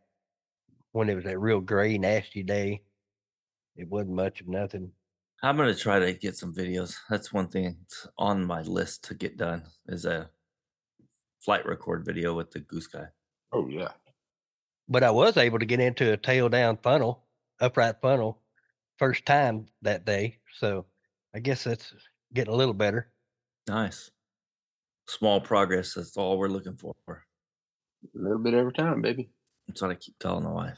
[0.92, 2.82] when it was that real gray, nasty day.
[3.76, 4.92] It wasn't much of nothing.
[5.44, 6.96] I'm gonna try to get some videos.
[7.10, 10.30] That's one thing that's on my list to get done is a
[11.40, 13.08] flight record video with the Goosky.
[13.52, 13.90] Oh yeah.
[14.88, 17.24] But I was able to get into a tail down funnel,
[17.60, 18.40] upright funnel,
[18.98, 20.38] first time that day.
[20.58, 20.86] So
[21.34, 21.92] I guess that's
[22.34, 23.12] getting a little better.
[23.68, 24.12] Nice.
[25.08, 25.96] Small progress.
[25.96, 26.94] That's all we're looking for.
[27.10, 27.18] A
[28.14, 29.32] little bit every time, baby.
[29.68, 30.78] That's what I keep telling the wife.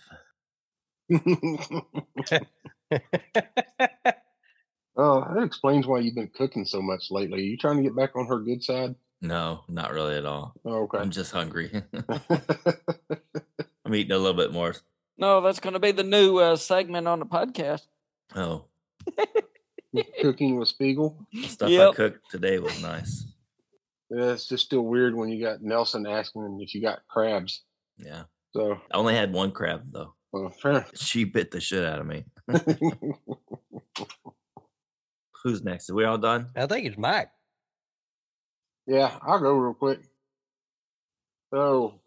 [4.97, 7.39] oh, that explains why you've been cooking so much lately.
[7.39, 8.95] Are you trying to get back on her good side?
[9.21, 10.53] No, not really at all.
[10.65, 10.97] Oh, okay.
[10.97, 11.71] I'm just hungry.
[13.85, 14.75] I'm eating a little bit more.
[15.17, 17.81] No, that's going to be the new uh, segment on the podcast.
[18.35, 18.65] Oh,
[20.21, 21.25] Cooking with Spiegel.
[21.31, 21.89] the stuff Yep.
[21.89, 23.25] I cooked today was nice.
[24.09, 27.61] Yeah, it's just still weird when you got Nelson asking if you got crabs.
[27.97, 28.23] Yeah.
[28.53, 30.13] So, I only had one crab though.
[30.31, 30.85] well, fair.
[30.95, 32.25] She bit the shit out of me.
[35.43, 35.89] Who's next?
[35.89, 36.47] Are we all done?
[36.55, 37.29] I think it's Mike.
[38.87, 39.99] yeah, I'll go real quick.
[41.53, 41.99] So,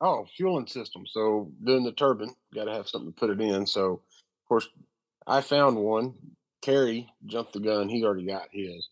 [0.00, 1.04] oh, fueling system.
[1.06, 3.66] So, doing the turbine, got to have something to put it in.
[3.66, 4.68] So, of course,
[5.26, 6.14] I found one.
[6.62, 7.88] Kerry jumped the gun.
[7.88, 8.88] He already got his.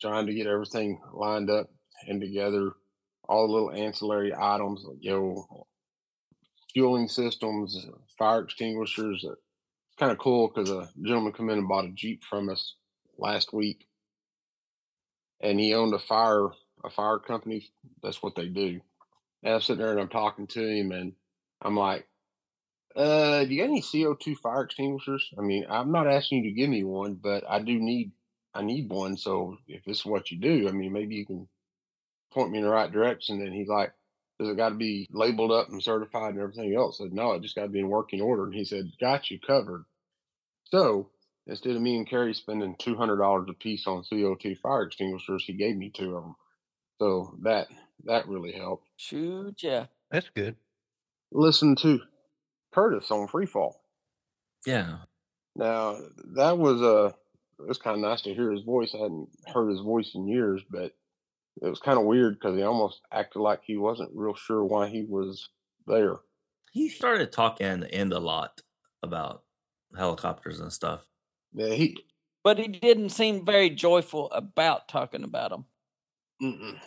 [0.00, 1.70] Trying to get everything lined up
[2.08, 2.72] and together,
[3.28, 5.66] all the little ancillary items, you know,
[6.72, 7.86] fueling systems,
[8.18, 9.24] fire extinguishers.
[10.00, 12.74] Kind of cool because a gentleman come in and bought a Jeep from us
[13.18, 13.86] last week,
[15.42, 16.48] and he owned a fire
[16.82, 17.70] a fire company.
[18.02, 18.80] That's what they do.
[19.42, 21.12] And I'm sitting there and I'm talking to him, and
[21.62, 22.08] I'm like,
[22.96, 25.30] "Uh, do you got any CO2 fire extinguishers?
[25.38, 28.12] I mean, I'm not asking you to give me one, but I do need
[28.54, 29.18] I need one.
[29.18, 31.46] So if this is what you do, I mean, maybe you can
[32.32, 33.42] point me in the right direction.
[33.42, 33.92] And he's like,
[34.38, 37.00] does it got to be labeled up and certified and everything else?
[37.00, 38.44] I said, no, it just got to be in working order.
[38.46, 39.84] And he said, got you covered.
[40.72, 41.08] So
[41.46, 45.44] instead of me and Kerry spending two hundred dollars a piece on CO2 fire extinguishers,
[45.44, 46.36] he gave me two of them.
[46.98, 47.68] So that
[48.04, 48.86] that really helped.
[48.96, 49.86] Shoot, yeah.
[50.10, 50.56] That's good.
[51.32, 52.00] Listen to
[52.72, 53.74] Curtis on Freefall.
[54.66, 54.98] Yeah.
[55.56, 55.98] Now
[56.34, 57.12] that was uh
[57.58, 58.94] it was kind of nice to hear his voice.
[58.94, 60.94] I hadn't heard his voice in years, but
[61.60, 64.88] it was kind of weird because he almost acted like he wasn't real sure why
[64.88, 65.48] he was
[65.86, 66.16] there.
[66.72, 68.62] He started talking in the end a lot
[69.02, 69.42] about
[69.96, 71.04] helicopters and stuff.
[71.52, 71.96] Yeah, he
[72.44, 75.64] But he didn't seem very joyful about talking about them.
[76.42, 76.78] mm-mm.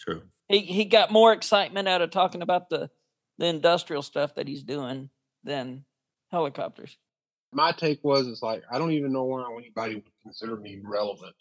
[0.00, 0.22] True.
[0.48, 2.90] He he got more excitement out of talking about the
[3.38, 5.10] the industrial stuff that he's doing
[5.44, 5.84] than
[6.30, 6.96] helicopters.
[7.52, 11.34] my take was it's like I don't even know why anybody would consider me relevant.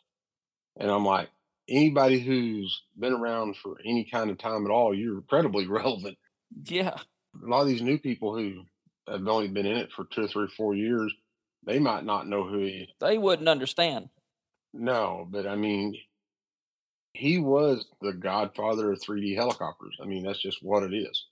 [0.79, 1.29] And I'm like,
[1.69, 6.17] anybody who's been around for any kind of time at all, you're incredibly relevant.
[6.65, 6.97] Yeah.
[7.43, 8.63] A lot of these new people who
[9.07, 11.13] have only been in it for two or three, four years,
[11.65, 12.89] they might not know who he is.
[12.99, 14.09] They wouldn't understand.
[14.73, 15.95] No, but I mean,
[17.13, 19.97] he was the godfather of 3D helicopters.
[20.01, 21.25] I mean, that's just what it is.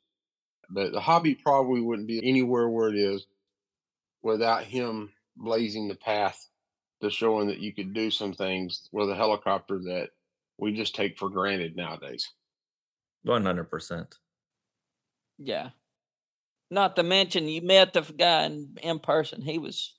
[0.69, 3.25] But the hobby probably wouldn't be anywhere where it is
[4.23, 6.49] without him blazing the path
[7.01, 10.09] to showing that you could do some things with a helicopter that
[10.57, 12.31] we just take for granted nowadays.
[13.23, 14.15] One hundred percent.
[15.37, 15.69] Yeah.
[16.71, 19.41] Not to mention you met the guy in, in person.
[19.41, 19.93] He was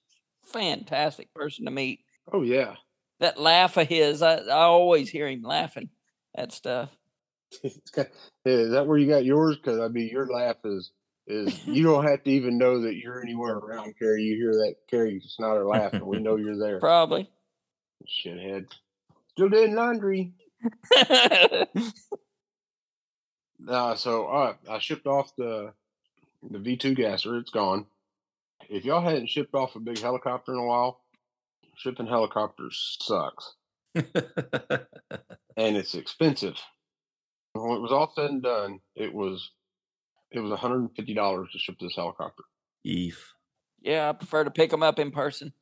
[0.44, 2.00] fantastic person to meet.
[2.32, 2.74] Oh yeah.
[3.20, 5.90] That laugh of his, I, I always hear him laughing
[6.36, 6.90] at stuff.
[8.44, 9.56] Is that where you got yours?
[9.56, 10.90] Because I mean, your laugh is
[11.26, 14.22] is you don't have to even know that you're anywhere around Kerry.
[14.22, 16.78] You hear that Kerry Snyder laugh, and we know you're there.
[16.78, 17.30] Probably.
[18.06, 18.66] Shithead.
[19.32, 20.34] Still doing laundry.
[23.66, 25.72] Uh, so uh, I shipped off the
[26.50, 27.36] the V two gasser.
[27.36, 27.86] It's gone.
[28.68, 31.00] If y'all hadn't shipped off a big helicopter in a while,
[31.76, 33.54] shipping helicopters sucks
[35.56, 36.56] and it's expensive.
[37.52, 39.50] When it was all said and done, it was
[40.30, 42.42] it was one hundred and fifty dollars to ship this helicopter.
[42.84, 43.32] Eve.
[43.80, 45.52] yeah, I prefer to pick them up in person.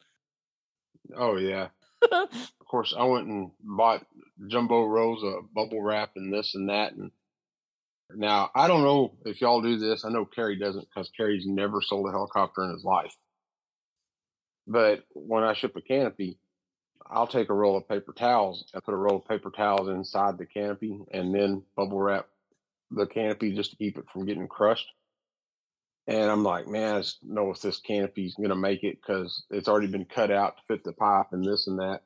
[1.16, 1.68] Oh yeah.
[2.61, 4.05] Of course, I went and bought
[4.49, 6.95] jumbo rolls of bubble wrap and this and that.
[6.95, 7.12] And
[8.12, 10.05] now I don't know if y'all do this.
[10.05, 13.14] I know Kerry doesn't because Kerry's never sold a helicopter in his life.
[14.66, 16.38] But when I ship a canopy,
[17.07, 20.38] I'll take a roll of paper towels and put a roll of paper towels inside
[20.38, 22.26] the canopy and then bubble wrap
[22.90, 24.90] the canopy just to keep it from getting crushed.
[26.07, 29.68] And I'm like, man, I just know if this canopy's gonna make it because it's
[29.68, 32.02] already been cut out to fit the pipe and this and that.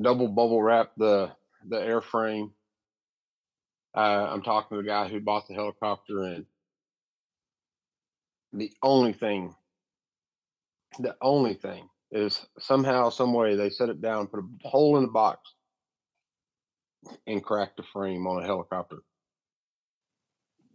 [0.00, 1.30] Double bubble wrap the
[1.68, 2.50] the airframe.
[3.94, 6.46] Uh, I'm talking to the guy who bought the helicopter, and
[8.52, 9.54] the only thing,
[10.98, 15.02] the only thing is somehow, some way they set it down, put a hole in
[15.04, 15.54] the box,
[17.26, 18.98] and cracked the frame on a helicopter.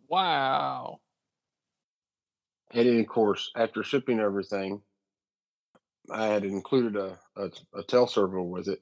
[0.09, 0.99] wow.
[2.74, 4.82] And then, of course, after shipping everything,
[6.11, 8.82] I had included a, a, a tail servo with it.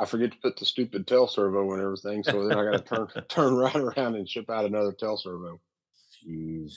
[0.00, 2.94] I forget to put the stupid tail servo and everything, so then I got to
[2.94, 5.60] turn turn right around and ship out another tail servo.
[6.26, 6.72] Jeez.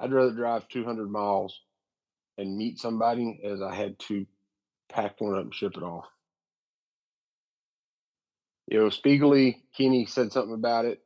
[0.00, 1.60] I'd rather drive 200 miles
[2.36, 4.26] and meet somebody as I had to
[4.88, 6.06] pack one up and ship it off.
[8.66, 11.00] You know, Spiegelly, Kenny said something about it.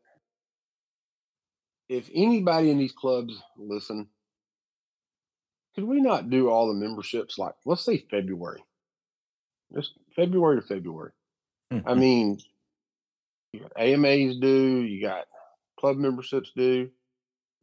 [1.90, 4.08] If anybody in these clubs listen,
[5.74, 8.64] could we not do all the memberships like, let's say February?
[9.74, 11.12] Just February to February.
[11.70, 12.38] I mean,
[13.52, 15.26] you AMAs due, you got
[15.78, 16.90] club memberships due.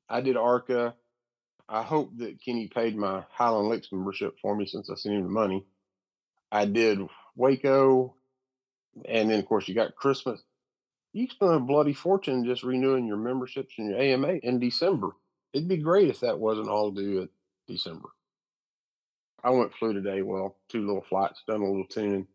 [0.09, 0.95] I did ARCA.
[1.67, 5.23] I hope that Kenny paid my Highland Lakes membership for me since I sent him
[5.23, 5.65] the money.
[6.51, 6.99] I did
[7.35, 8.15] Waco,
[9.05, 10.41] and then of course you got Christmas.
[11.13, 15.09] You spend a bloody fortune just renewing your memberships and your AMA in December.
[15.53, 17.29] It'd be great if that wasn't all due at
[17.67, 18.09] December.
[19.43, 20.21] I went flew today.
[20.21, 22.27] Well, two little flights, done a little tuning.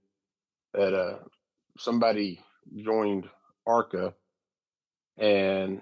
[0.72, 1.18] That uh,
[1.80, 2.40] somebody
[2.76, 3.28] joined
[3.66, 4.14] ARCA,
[5.18, 5.80] and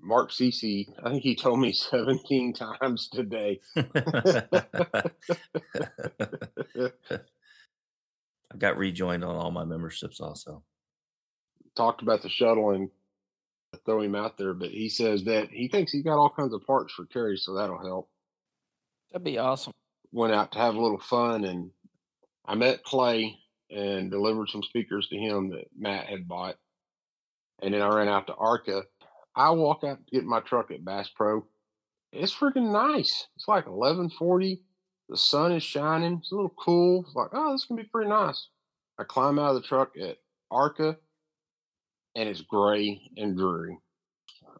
[0.00, 3.60] Mark Cece, I think he told me 17 times today.
[3.76, 4.42] I
[8.58, 10.62] got rejoined on all my memberships also.
[11.76, 12.90] Talked about the shuttle and
[13.86, 16.66] throw him out there, but he says that he thinks he's got all kinds of
[16.66, 18.08] parts for Kerry, so that'll help.
[19.12, 19.72] That'd be awesome.
[20.12, 21.70] Went out to have a little fun, and
[22.44, 23.38] I met Clay
[23.70, 26.56] and delivered some speakers to him that Matt had bought.
[27.62, 28.82] And then I ran out to Arca.
[29.36, 31.46] I walk out to get my truck at Bass Pro.
[32.12, 33.28] It's freaking nice.
[33.36, 34.62] It's like 1140.
[35.08, 36.18] The sun is shining.
[36.18, 37.04] It's a little cool.
[37.06, 38.48] It's like, oh, this can be pretty nice.
[38.98, 40.18] I climb out of the truck at
[40.50, 40.96] Arca
[42.14, 43.78] and it's gray and dreary.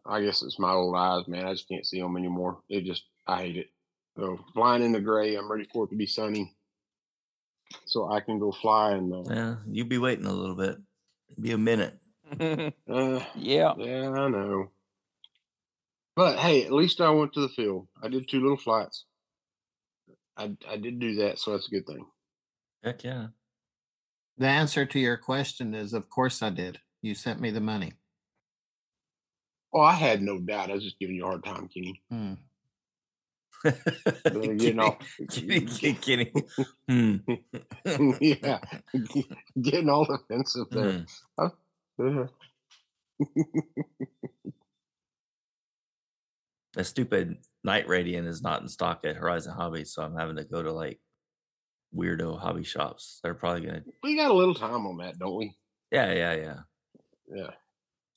[0.05, 1.45] I guess it's my old eyes, man.
[1.45, 2.59] I just can't see them anymore.
[2.69, 3.67] It just, I hate it.
[4.17, 6.53] So flying in the gray, I'm ready for it to be sunny,
[7.85, 9.13] so I can go fly and.
[9.13, 10.77] Uh, Yeah, you'd be waiting a little bit.
[11.39, 11.97] Be a minute.
[12.39, 12.71] uh,
[13.35, 13.73] yeah.
[13.77, 14.71] yeah, I know.
[16.15, 17.87] But hey, at least I went to the field.
[18.03, 19.05] I did two little flights.
[20.37, 22.05] I I did do that, so that's a good thing.
[22.83, 23.27] Heck yeah.
[24.37, 26.79] The answer to your question is, of course I did.
[27.01, 27.93] You sent me the money.
[29.73, 30.69] Oh, I had no doubt.
[30.69, 32.01] I was just giving you a hard time, Kenny.
[32.09, 32.33] Hmm.
[34.57, 34.97] Get off.
[35.29, 36.43] kidding, kidding, kidding.
[36.87, 37.15] Hmm.
[38.21, 38.59] yeah,
[39.61, 41.05] getting all offensive there.
[41.37, 41.47] Hmm.
[41.97, 42.25] Uh,
[46.73, 50.45] The stupid Night Radian is not in stock at Horizon Hobbies, so I'm having to
[50.45, 50.99] go to like
[51.93, 53.19] weirdo hobby shops.
[53.23, 53.83] They're probably gonna.
[54.03, 55.53] we got a little time on that, don't we?
[55.91, 56.57] Yeah, yeah, yeah.
[57.27, 57.49] Yeah.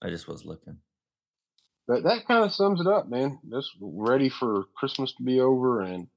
[0.02, 0.78] I just was looking.
[1.86, 3.38] But that kind of sums it up, man.
[3.50, 6.08] Just ready for Christmas to be over and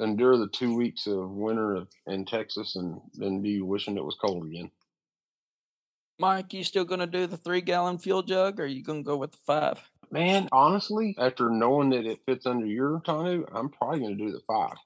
[0.00, 4.46] endure the two weeks of winter in Texas and then be wishing it was cold
[4.46, 4.70] again.
[6.20, 9.16] Mike, you still gonna do the three gallon fuel jug or are you gonna go
[9.16, 9.80] with the five?
[10.10, 14.32] Man, honestly, after knowing that it fits under your tonneau, I'm probably going to do
[14.32, 14.76] the five.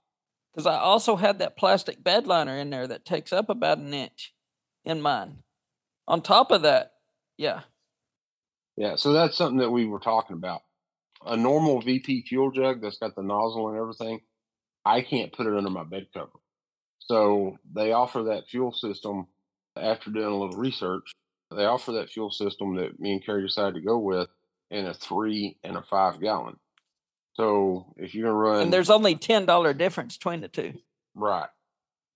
[0.52, 3.94] Because I also had that plastic bed liner in there that takes up about an
[3.94, 4.34] inch
[4.84, 5.38] in mine.
[6.08, 6.94] On top of that,
[7.38, 7.60] yeah.
[8.82, 10.62] Yeah, so that's something that we were talking about.
[11.24, 14.22] A normal VP fuel jug that's got the nozzle and everything,
[14.84, 16.32] I can't put it under my bed cover.
[16.98, 19.28] So they offer that fuel system
[19.76, 21.12] after doing a little research.
[21.54, 24.28] They offer that fuel system that me and Kerry decided to go with
[24.72, 26.56] in a three and a five gallon.
[27.34, 30.72] So if you're gonna run And there's only ten dollar difference between the two.
[31.14, 31.48] Right.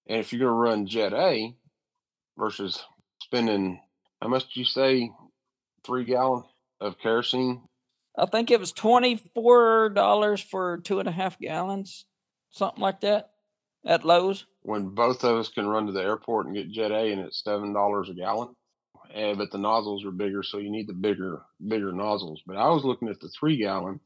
[0.09, 1.55] And if you're going to run Jet A
[2.37, 2.83] versus
[3.23, 3.81] spending,
[4.21, 5.13] how much did you say,
[5.85, 6.43] three gallon
[6.81, 7.63] of kerosene?
[8.19, 12.07] I think it was twenty four dollars for two and a half gallons,
[12.51, 13.31] something like that,
[13.85, 14.47] at Lowe's.
[14.63, 17.43] When both of us can run to the airport and get Jet A and it's
[17.45, 18.55] seven dollars a gallon.
[19.15, 22.43] And, but the nozzles are bigger, so you need the bigger, bigger nozzles.
[22.47, 24.01] But I was looking at the three gallon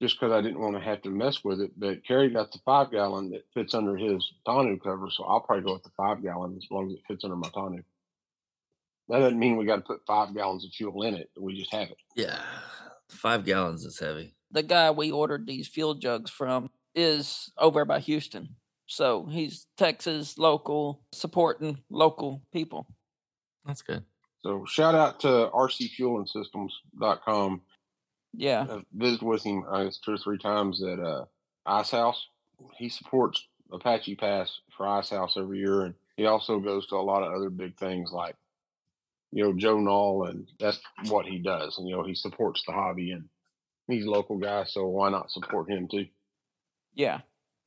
[0.00, 1.72] just because I didn't want to have to mess with it.
[1.78, 5.64] But Kerry got the five gallon that fits under his tonneau cover, so I'll probably
[5.64, 7.82] go with the five gallon as long as it fits under my tonneau.
[9.10, 11.30] That doesn't mean we got to put five gallons of fuel in it.
[11.38, 11.98] We just have it.
[12.14, 12.38] Yeah,
[13.08, 14.34] five gallons is heavy.
[14.52, 18.56] The guy we ordered these fuel jugs from is over by Houston.
[18.86, 22.86] So he's Texas local, supporting local people.
[23.64, 24.04] That's good.
[24.42, 27.60] So shout out to rcfuelingsystems.com.
[28.32, 28.66] Yeah.
[28.70, 31.26] I've visited with him I guess two or three times at uh,
[31.66, 32.26] Ice House.
[32.76, 37.02] He supports Apache Pass for Ice House every year, and he also goes to a
[37.02, 38.34] lot of other big things like,
[39.32, 41.78] you know, Joe Nall, and that's what he does.
[41.78, 43.28] And you know, he supports the hobby, and
[43.86, 46.06] he's a local guy, so why not support him too?
[46.94, 47.20] Yeah.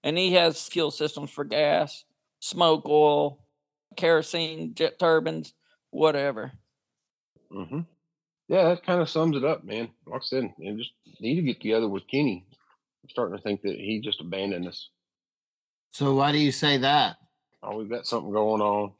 [0.03, 2.03] And he has fuel systems for gas,
[2.39, 3.39] smoke oil,
[3.95, 5.53] kerosene, jet turbines,
[5.91, 6.51] whatever.
[7.51, 7.81] Mm-hmm.
[8.49, 9.89] Yeah, that kind of sums it up, man.
[10.05, 10.91] Like I said, and just
[11.21, 12.45] need to get together with Kenny.
[13.03, 14.89] I'm starting to think that he just abandoned us.
[15.91, 17.17] So why do you say that?
[17.61, 18.91] Oh, we've got something going on.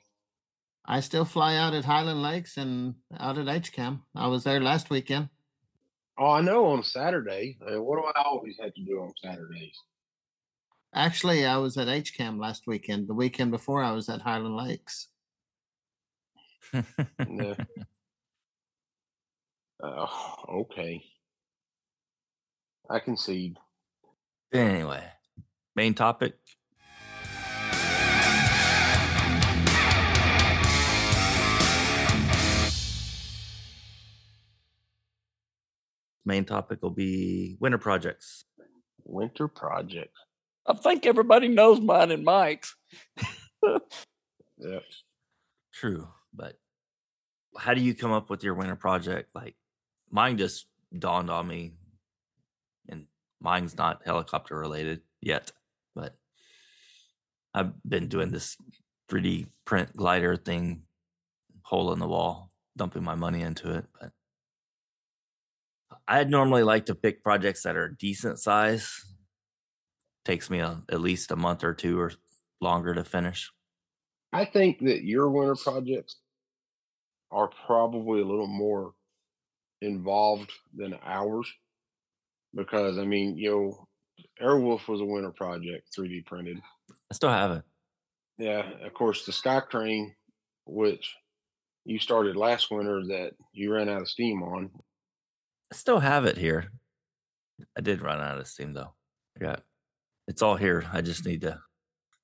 [0.86, 4.02] I still fly out at Highland Lakes and out at HCAM.
[4.16, 5.30] I was there last weekend.
[6.18, 7.58] Oh, I know on Saturday.
[7.62, 9.76] Uh, what do I always have to do on Saturdays?
[10.94, 13.08] Actually, I was at HCAM last weekend.
[13.08, 15.08] The weekend before, I was at Highland Lakes.
[16.74, 17.56] Yeah.
[19.84, 20.08] Uh,
[20.48, 21.04] okay.
[22.90, 23.58] I concede.
[24.54, 25.04] anyway,
[25.76, 26.36] main topic.
[36.26, 38.46] Main topic will be winter projects.
[39.04, 40.20] Winter projects.
[40.66, 42.76] I think everybody knows mine and Mike's.
[44.58, 44.80] Yeah.
[45.74, 46.58] True, but
[47.58, 49.30] how do you come up with your winter project?
[49.36, 49.56] Like
[50.10, 50.68] mine just
[50.98, 51.74] dawned on me,
[52.88, 53.08] and
[53.42, 55.52] mine's not helicopter related yet,
[55.96, 56.16] but
[57.54, 58.56] I've been doing this
[59.10, 60.84] 3D print glider thing,
[61.64, 63.86] hole in the wall, dumping my money into it.
[64.00, 64.12] But
[66.08, 68.92] I'd normally like to pick projects that are decent size.
[70.26, 72.12] Takes me a, at least a month or two or
[72.62, 73.52] longer to finish.
[74.32, 76.18] I think that your winter projects
[77.32, 78.94] are probably a little more
[79.82, 81.52] involved than ours
[82.56, 83.88] because I mean, you know,
[84.42, 86.60] Airwolf was a winter project, 3D printed.
[86.90, 87.64] I still have it.
[88.38, 90.16] Yeah, of course, the Sky Crane,
[90.66, 91.14] which
[91.86, 94.72] you started last winter, that you ran out of steam on.
[95.74, 96.72] I still have it here.
[97.76, 98.94] I did run out of steam though.
[99.36, 99.64] I got
[100.28, 100.86] it's all here.
[100.94, 101.60] I just need to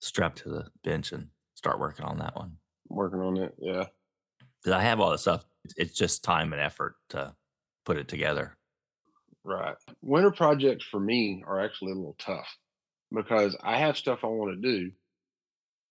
[0.01, 2.57] strap to the bench and start working on that one.
[2.89, 3.85] Working on it, yeah.
[4.61, 5.45] Because I have all the stuff.
[5.77, 7.33] It's just time and effort to
[7.85, 8.55] put it together.
[9.43, 9.75] Right.
[10.03, 12.55] Winter projects for me are actually a little tough
[13.11, 14.91] because I have stuff I want to do.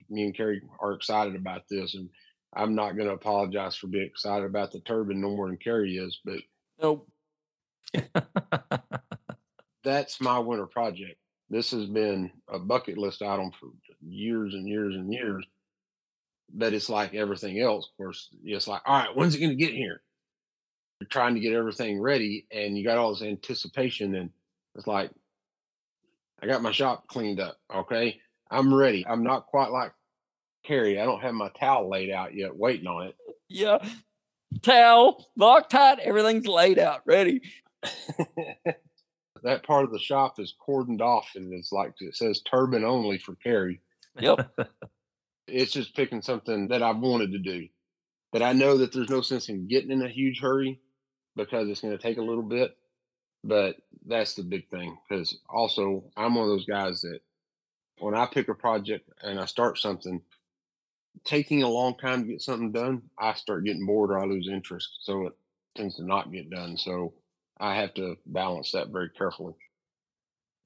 [0.08, 2.08] Me and Kerry are excited about this, and
[2.54, 5.96] I'm not going to apologize for being excited about the turbine no more than Kerry
[5.96, 6.38] is, but
[6.80, 7.08] Nope.
[9.84, 11.18] that's my winter project.
[11.50, 13.68] This has been a bucket list item for
[14.06, 15.44] years and years and years.
[16.52, 17.88] But it's like everything else.
[17.90, 20.02] Of course, it's like, all right, when's it going to get here?
[21.00, 24.30] You're trying to get everything ready, and you got all this anticipation, and
[24.74, 25.10] it's like,
[26.42, 27.58] I got my shop cleaned up.
[27.72, 28.18] Okay,
[28.50, 29.06] I'm ready.
[29.06, 29.92] I'm not quite like
[30.64, 31.00] Kerry.
[31.00, 33.16] I don't have my towel laid out yet, waiting on it.
[33.48, 33.78] Yeah.
[34.62, 37.42] Towel, Loctite, everything's laid out, ready.
[39.42, 43.18] that part of the shop is cordoned off, and it's like it says turbine only
[43.18, 43.80] for Kerry.
[44.18, 44.50] Yep.
[45.48, 47.68] it's just picking something that I've wanted to do.
[48.32, 50.80] But I know that there's no sense in getting in a huge hurry
[51.34, 52.76] because it's going to take a little bit.
[53.44, 53.76] But
[54.06, 57.20] that's the big thing because also I'm one of those guys that
[58.00, 60.20] when I pick a project and I start something,
[61.24, 64.48] taking a long time to get something done, I start getting bored or I lose
[64.48, 64.88] interest.
[65.02, 65.32] So it
[65.76, 66.76] tends to not get done.
[66.76, 67.14] So
[67.60, 69.54] I have to balance that very carefully.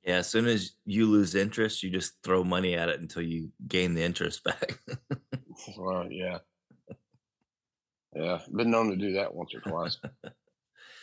[0.04, 3.50] Yeah, as soon as you lose interest, you just throw money at it until you
[3.68, 4.78] gain the interest back.
[5.76, 6.38] Well, yeah.
[8.16, 9.98] Yeah, been known to do that once or twice.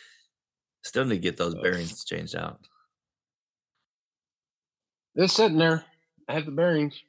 [0.82, 2.60] Still need to get those Uh, bearings changed out.
[5.14, 5.84] It's sitting there.
[6.28, 7.00] I have the bearings.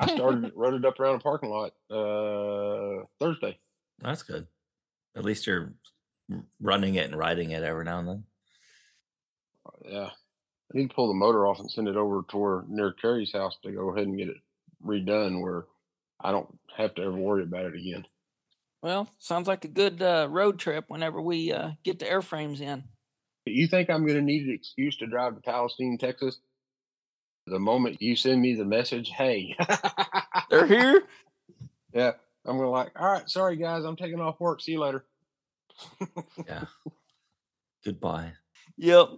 [0.00, 3.58] I started rode it up around a parking lot uh Thursday.
[3.98, 4.46] That's good.
[5.16, 5.74] At least you're
[6.60, 8.24] running it and riding it every now and then.
[9.84, 10.10] Yeah.
[10.72, 13.32] I need to pull the motor off and send it over to where near Kerry's
[13.32, 14.36] house to go ahead and get it
[14.84, 15.64] redone where
[16.20, 18.04] I don't have to ever worry about it again.
[18.82, 22.84] Well, sounds like a good uh, road trip whenever we uh, get the airframes in.
[23.46, 26.38] You think I'm gonna need an excuse to drive to Palestine, Texas?
[27.46, 29.56] The moment you send me the message, hey,
[30.50, 31.02] They're here.
[31.94, 32.12] yeah,
[32.44, 34.60] I'm gonna like, all right, sorry guys, I'm taking off work.
[34.60, 35.04] See you later.
[36.46, 36.64] Yeah.
[37.84, 38.32] Goodbye.
[38.76, 39.08] Yep.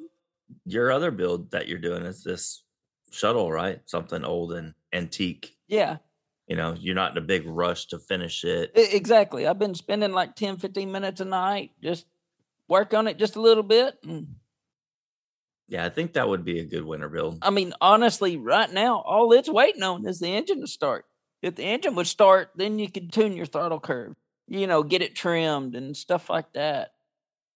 [0.64, 2.62] Your other build that you're doing is this
[3.10, 3.80] shuttle, right?
[3.86, 5.56] Something old and antique.
[5.68, 5.98] Yeah.
[6.46, 8.72] You know, you're not in a big rush to finish it.
[8.74, 9.46] Exactly.
[9.46, 12.06] I've been spending like 10, 15 minutes a night just
[12.68, 13.94] work on it just a little bit.
[14.02, 14.34] And
[15.68, 17.38] Yeah, I think that would be a good winter build.
[17.42, 21.04] I mean, honestly, right now, all it's waiting on is the engine to start.
[21.42, 24.14] If the engine would start, then you could tune your throttle curve,
[24.50, 26.90] you know, get it trimmed and stuff like that.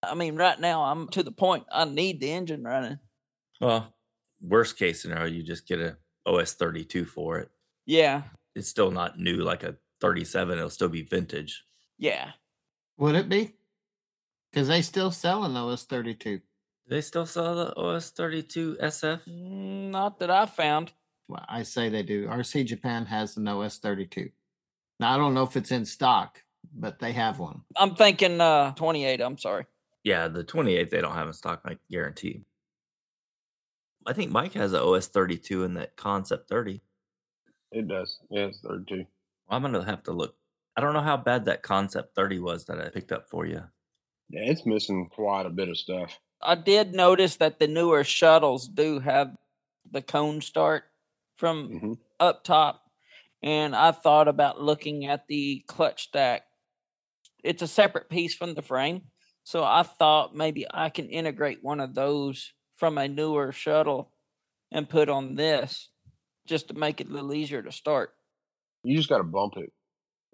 [0.03, 2.99] I mean, right now, I'm to the point I need the engine running.
[3.61, 3.93] Well,
[4.41, 7.51] worst case scenario, you just get a OS 32 for it.
[7.85, 8.23] Yeah.
[8.55, 10.57] It's still not new like a 37.
[10.57, 11.65] It'll still be vintage.
[11.99, 12.31] Yeah.
[12.99, 13.55] Would it be?
[14.53, 16.41] Because they still sell an OS 32.
[16.87, 19.21] They still sell the OS 32 SF?
[19.29, 20.93] Mm, Not that I found.
[21.27, 22.29] Well, I say they do.
[22.29, 24.31] RC Japan has an OS 32.
[25.01, 26.44] Now, I don't know if it's in stock,
[26.75, 27.63] but they have one.
[27.77, 29.21] I'm thinking uh 28.
[29.21, 29.67] I'm sorry.
[30.03, 32.45] Yeah, the 28 they don't have in stock, I guarantee.
[34.07, 36.83] I think Mike has a OS 32 in that Concept 30.
[37.73, 38.19] It does.
[38.31, 39.05] Yeah, it's 32.
[39.49, 40.37] I'm gonna have to look.
[40.77, 43.63] I don't know how bad that Concept 30 was that I picked up for you.
[44.29, 46.19] Yeah, it's missing quite a bit of stuff.
[46.43, 49.37] I did notice that the newer shuttles do have
[49.91, 50.85] the cone start
[51.37, 51.99] from Mhm.
[52.21, 52.91] up top.
[53.43, 56.47] And I thought about looking at the clutch stack.
[57.45, 59.03] It's a separate piece from the frame.
[59.45, 64.11] So I thought maybe I can integrate one of those from a newer shuttle
[64.73, 65.91] and put on this
[66.47, 68.11] just to make it a little easier to start.
[68.83, 69.71] You just got to bump it.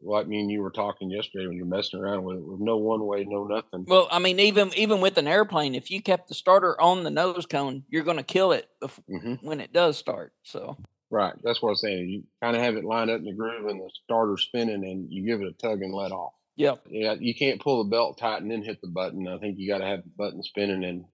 [0.03, 2.79] Like me and you were talking yesterday when you're messing around with it with no
[2.79, 3.85] one way, no nothing.
[3.87, 7.11] Well, I mean, even even with an airplane, if you kept the starter on the
[7.11, 10.33] nose cone, you're going to kill it bef- hmm when it does start.
[10.43, 10.79] So
[11.11, 11.35] Right.
[11.43, 12.09] That's what I'm saying.
[12.09, 15.13] You kind of have it lined up in the groove and the starter spinning and
[15.13, 16.33] you give it a tug and let off.
[16.61, 16.83] Yep.
[16.91, 19.27] Yeah, you can't pull the belt tight and then hit the button.
[19.27, 21.07] I think you got to have the button spinning and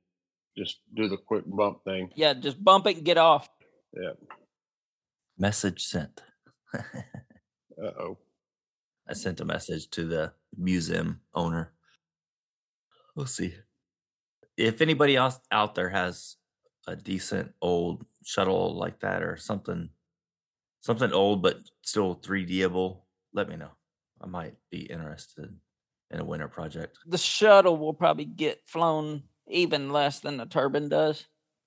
[0.59, 2.11] just do the quick bump thing.
[2.17, 3.49] Yeah, just bump it and get off.
[3.93, 4.15] Yeah.
[5.39, 6.23] Message sent.
[7.79, 8.17] Uh oh.
[9.07, 11.73] I sent a message to the museum owner.
[13.15, 13.53] We'll see.
[14.57, 16.37] If anybody else out there has
[16.87, 19.91] a decent old shuttle like that or something,
[20.81, 23.03] something old but still 3Dable,
[23.35, 23.76] let me know.
[24.21, 25.55] I might be interested
[26.11, 26.99] in a winter project.
[27.07, 31.27] The shuttle will probably get flown even less than the turbine does.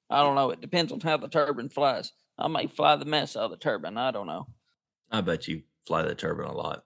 [0.10, 0.50] I don't know.
[0.50, 2.12] It depends on how the turbine flies.
[2.38, 3.98] I may fly the mess out of the turbine.
[3.98, 4.48] I don't know.
[5.12, 6.86] I bet you fly the turbine a lot.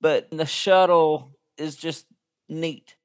[0.00, 2.06] But the shuttle is just
[2.48, 2.96] neat.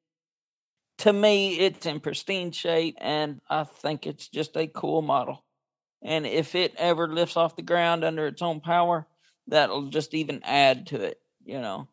[1.00, 5.44] To me, it's in pristine shape, and I think it's just a cool model.
[6.02, 9.08] And if it ever lifts off the ground under its own power,
[9.48, 11.88] that'll just even add to it, you know.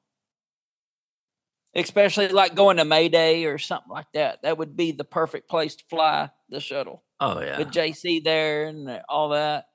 [1.74, 4.42] Especially like going to Mayday or something like that.
[4.42, 7.58] That would be the perfect place to fly the shuttle Oh yeah.
[7.58, 9.66] with JC there and all that.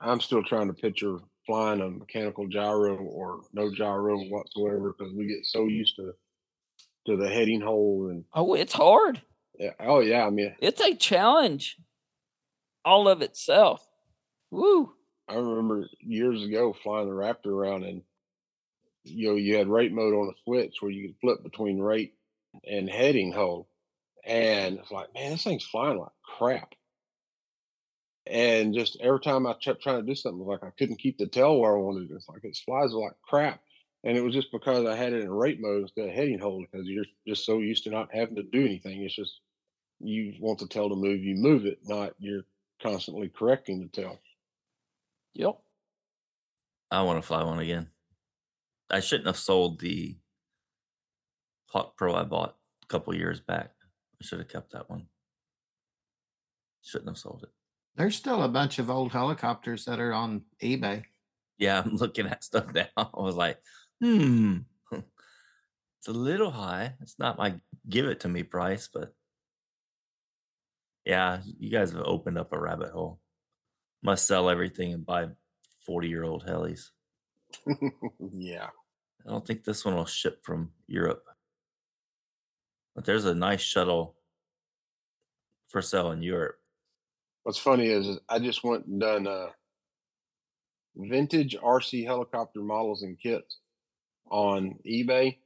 [0.00, 5.26] I'm still trying to picture flying a mechanical gyro or no gyro whatsoever because we
[5.26, 6.12] get so used to
[7.06, 9.22] to the heading hole and Oh, it's hard.
[9.58, 11.78] yeah, oh yeah, I mean It's a challenge
[12.84, 13.82] all of itself.
[14.50, 14.92] Woo.
[15.28, 18.02] I remember years ago flying the Raptor around and
[19.08, 22.14] you know you had rate mode on a switch where you could flip between rate
[22.68, 23.66] and heading hold,
[24.24, 26.74] and it's like man, this thing's flying like crap.
[28.26, 31.26] And just every time I kept trying to do something, like I couldn't keep the
[31.26, 32.10] tail where I wanted.
[32.10, 33.60] It, it's like it flies like crap,
[34.04, 36.66] and it was just because I had it in rate mode instead of heading hold
[36.70, 39.02] because you're just so used to not having to do anything.
[39.02, 39.40] It's just
[40.00, 42.44] you want the tail to move, you move it, not you're
[42.82, 44.20] constantly correcting the tail.
[45.34, 45.58] Yep.
[46.90, 47.88] I want to fly one again.
[48.90, 50.16] I shouldn't have sold the
[51.66, 53.70] Hawk Pro I bought a couple years back.
[54.20, 55.06] I should have kept that one.
[56.82, 57.50] Shouldn't have sold it.
[57.96, 61.04] There's still a bunch of old helicopters that are on eBay.
[61.58, 62.88] Yeah, I'm looking at stuff now.
[62.96, 63.58] I was like,
[64.00, 64.58] hmm,
[64.92, 66.94] it's a little high.
[67.00, 67.54] It's not my
[67.88, 69.12] give it to me price, but
[71.04, 73.20] yeah, you guys have opened up a rabbit hole.
[74.02, 75.28] Must sell everything and buy
[75.86, 76.90] 40 year old helis.
[78.30, 78.68] yeah.
[79.28, 81.24] I don't think this one will ship from Europe.
[82.94, 84.14] But there's a nice shuttle
[85.68, 86.58] for sale in Europe.
[87.42, 89.48] What's funny is, is I just went and done uh,
[90.96, 93.58] vintage RC helicopter models and kits
[94.30, 95.36] on eBay,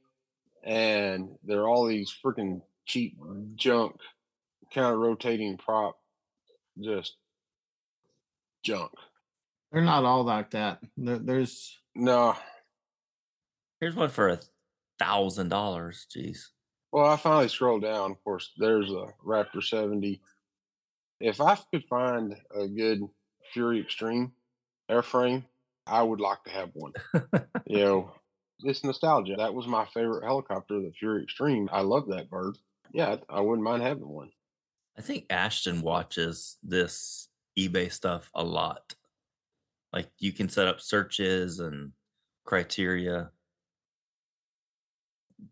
[0.63, 3.17] and they're all these freaking cheap
[3.55, 3.97] junk,
[4.73, 5.97] kind of rotating prop,
[6.79, 7.17] just
[8.63, 8.91] junk.
[9.73, 10.79] They're not all like that.
[10.95, 12.35] There, there's No,
[13.83, 14.39] Here's one for a
[14.97, 16.07] thousand dollars.
[16.09, 16.37] Jeez.
[16.93, 18.11] well, I finally scrolled down.
[18.11, 20.21] Of course, there's a Raptor 70.
[21.19, 23.01] If I could find a good
[23.51, 24.31] Fury Extreme
[24.89, 25.43] airframe,
[25.85, 26.93] I would like to have one.
[27.67, 28.13] you know,
[28.63, 29.35] it's nostalgia.
[29.35, 31.67] That was my favorite helicopter, the Fury Extreme.
[31.73, 32.57] I love that bird.
[32.93, 34.29] Yeah, I I wouldn't mind having one.
[34.97, 37.27] I think Ashton watches this
[37.59, 38.95] eBay stuff a lot.
[39.91, 41.91] Like you can set up searches and
[42.45, 43.31] criteria.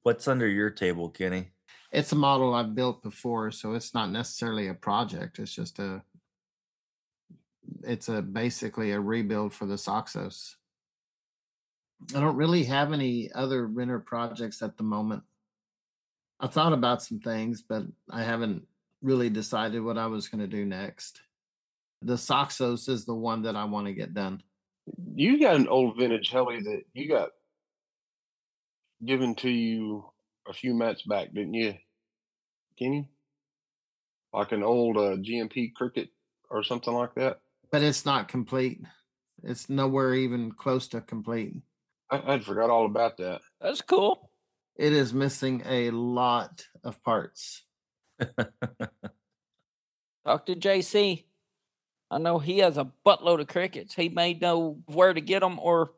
[0.04, 1.52] What's under your table, Kenny?
[1.92, 5.40] it's a model I've built before, so it's not necessarily a project.
[5.40, 6.02] It's just a
[7.84, 10.56] it's a basically a rebuild for the Soxos.
[12.16, 15.24] I don't really have any other winter projects at the moment.
[16.40, 18.66] I thought about some things, but I haven't
[19.02, 21.22] really decided what I was going to do next.
[22.02, 24.42] The Soxos is the one that I want to get done.
[25.14, 27.30] You got an old vintage heli that you got
[29.06, 30.06] given to you
[30.48, 31.74] a few months back, didn't you,
[32.78, 33.10] Kenny?
[34.34, 36.10] Like an old uh, GMP Cricket
[36.50, 37.40] or something like that.
[37.72, 38.82] But it's not complete.
[39.44, 41.56] It's nowhere even close to complete.
[42.10, 43.42] I, I'd forgot all about that.
[43.60, 44.30] That's cool.
[44.76, 47.64] It is missing a lot of parts.
[50.26, 51.26] Talk to JC.
[52.10, 53.96] I know he has a buttload of crickets.
[53.96, 55.92] He may know where to get them or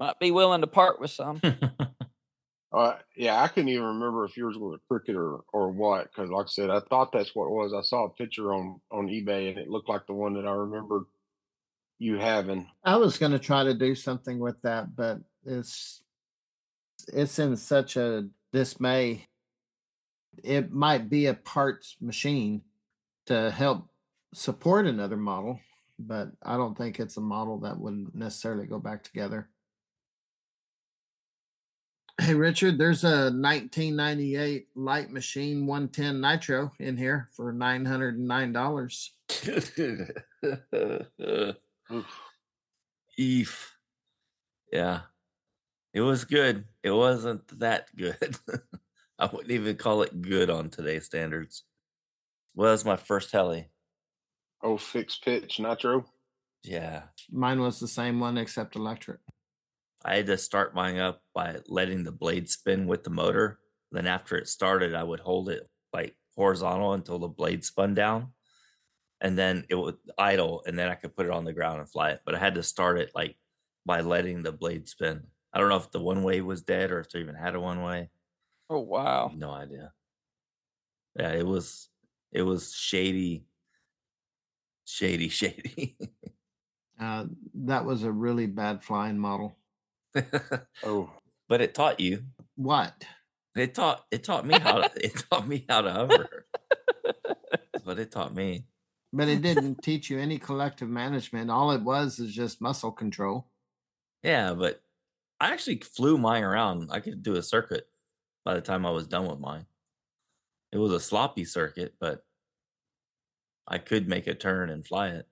[0.00, 1.40] might be willing to part with some.
[2.72, 6.04] Uh, yeah, I couldn't even remember if yours was a cricket or or what.
[6.04, 7.74] Because, like I said, I thought that's what it was.
[7.74, 10.52] I saw a picture on on eBay, and it looked like the one that I
[10.52, 11.02] remembered
[11.98, 12.68] you having.
[12.84, 16.02] I was going to try to do something with that, but it's
[17.12, 19.26] it's in such a dismay.
[20.44, 22.62] It might be a parts machine
[23.26, 23.88] to help
[24.32, 25.58] support another model,
[25.98, 29.48] but I don't think it's a model that would necessarily go back together.
[32.20, 39.08] Hey Richard, there's a 1998 Lite Machine 110 Nitro in here for $909.
[41.90, 42.06] Oof.
[43.16, 43.72] Eve.
[44.70, 45.00] Yeah.
[45.94, 46.66] It was good.
[46.82, 48.36] It wasn't that good.
[49.18, 51.64] I wouldn't even call it good on today's standards.
[52.54, 53.70] Well, that's my first heli.
[54.62, 56.04] Oh, fixed pitch nitro.
[56.64, 57.04] Yeah.
[57.32, 59.20] Mine was the same one except electric.
[60.04, 63.58] I had to start mine up by letting the blade spin with the motor.
[63.92, 68.28] Then after it started, I would hold it like horizontal until the blade spun down.
[69.20, 71.90] And then it would idle and then I could put it on the ground and
[71.90, 72.22] fly it.
[72.24, 73.36] But I had to start it like
[73.84, 75.24] by letting the blade spin.
[75.52, 77.60] I don't know if the one way was dead or if they even had a
[77.60, 78.10] one way.
[78.70, 79.32] Oh wow.
[79.34, 79.92] No idea.
[81.18, 81.88] Yeah, it was
[82.32, 83.44] it was shady,
[84.84, 85.98] shady, shady.
[86.98, 87.24] Uh,
[87.54, 89.56] that was a really bad flying model.
[90.84, 91.10] Oh,
[91.48, 92.24] but it taught you.
[92.56, 93.04] What?
[93.56, 96.46] It taught it taught me how to it taught me how to hover.
[97.84, 98.64] but it taught me.
[99.12, 101.50] But it didn't teach you any collective management.
[101.50, 103.48] All it was is just muscle control.
[104.22, 104.82] Yeah, but
[105.40, 106.90] I actually flew mine around.
[106.92, 107.88] I could do a circuit
[108.44, 109.66] by the time I was done with mine.
[110.70, 112.24] It was a sloppy circuit, but
[113.66, 115.26] I could make a turn and fly it.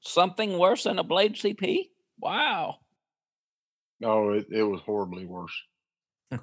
[0.00, 1.90] Something worse than a blade CP?
[2.18, 2.76] Wow.
[4.02, 5.54] Oh, it, it was horribly worse.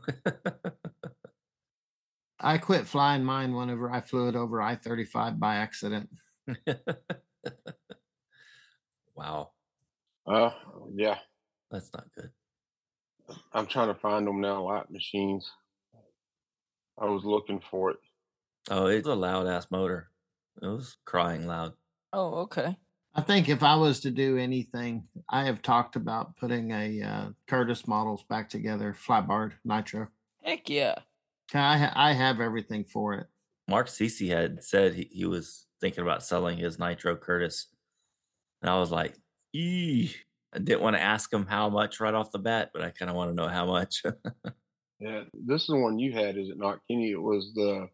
[2.39, 6.09] I quit flying mine whenever I flew it over I 35 by accident.
[9.15, 9.51] wow,
[10.27, 10.51] Uh,
[10.93, 11.19] yeah,
[11.71, 12.31] that's not good.
[13.53, 14.63] I'm trying to find them now.
[14.63, 15.51] Lite Machines.
[16.97, 17.97] I was looking for it.
[18.69, 20.11] Oh, it's a loud ass motor.
[20.61, 21.73] It was crying loud.
[22.13, 22.77] Oh, okay.
[23.15, 27.25] I think if I was to do anything, I have talked about putting a uh,
[27.47, 30.09] Curtis models back together, flybarred nitro.
[30.43, 30.95] Heck yeah!
[31.53, 33.27] I, ha- I have everything for it.
[33.69, 37.67] Mark Cece had said he, he was thinking about selling his Nitro Curtis.
[38.61, 39.15] And I was like,
[39.53, 40.13] Eee.
[40.53, 43.09] I didn't want to ask him how much right off the bat, but I kind
[43.09, 44.03] of want to know how much.
[44.97, 47.11] Yeah, this is the one you had, is it not, Kenny?
[47.11, 47.89] It was the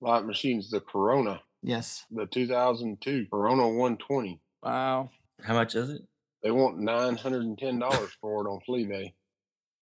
[0.00, 2.04] Lite Machines, the Corona, Yes.
[2.08, 4.40] the 2002 Corona 120.
[4.66, 5.10] Wow.
[5.44, 6.02] how much is it?
[6.42, 9.14] They want nine hundred and ten dollars for it on Flea Day.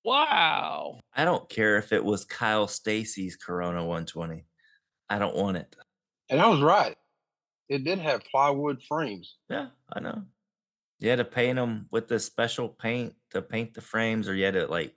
[0.04, 1.00] Wow.
[1.14, 4.44] I don't care if it was Kyle Stacy's Corona 120.
[5.08, 5.74] I don't want it.
[6.28, 6.96] And I was right.
[7.70, 9.36] It did have plywood frames.
[9.48, 10.24] Yeah, I know.
[11.00, 14.44] You had to paint them with this special paint to paint the frames, or you
[14.44, 14.94] had to like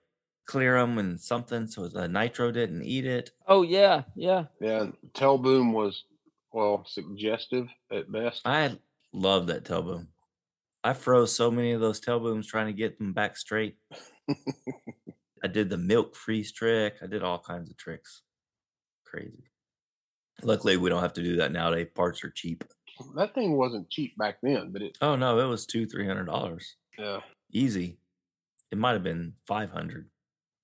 [0.48, 3.32] clear them and something so the nitro didn't eat it.
[3.48, 4.46] Oh yeah, yeah.
[4.60, 6.04] Yeah, and tail boom was
[6.52, 8.42] well suggestive at best.
[8.44, 8.78] I
[9.14, 10.08] love that tail boom.
[10.84, 13.78] I froze so many of those tail booms trying to get them back straight.
[15.44, 16.96] I did the milk freeze trick.
[17.02, 18.22] I did all kinds of tricks.
[19.06, 19.44] Crazy.
[20.44, 21.88] Luckily, we don't have to do that nowadays.
[21.96, 22.64] Parts are cheap.
[23.16, 26.26] that thing wasn't cheap back then, but it Oh no, it was two, three hundred
[26.26, 26.76] dollars.
[26.98, 27.20] yeah.
[27.52, 27.98] Easy.
[28.72, 30.10] It might have been five hundred.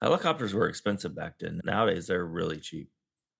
[0.01, 1.61] Helicopters were expensive back then.
[1.63, 2.89] Nowadays, they're really cheap,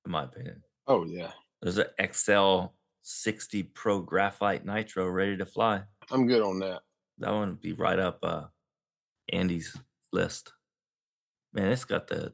[0.05, 0.63] in my opinion.
[0.87, 1.31] Oh yeah.
[1.61, 2.73] There's an X-Cell
[3.03, 5.83] 60 Pro Graphite Nitro ready to fly.
[6.09, 6.81] I'm good on that.
[7.19, 8.45] That one would be right up uh,
[9.31, 9.77] Andy's
[10.11, 10.53] list.
[11.53, 12.33] Man, it's got the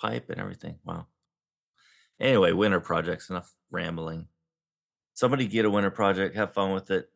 [0.00, 0.76] pipe and everything.
[0.84, 1.06] Wow.
[2.18, 4.26] Anyway, winter projects, enough rambling.
[5.14, 7.10] Somebody get a winter project, have fun with it,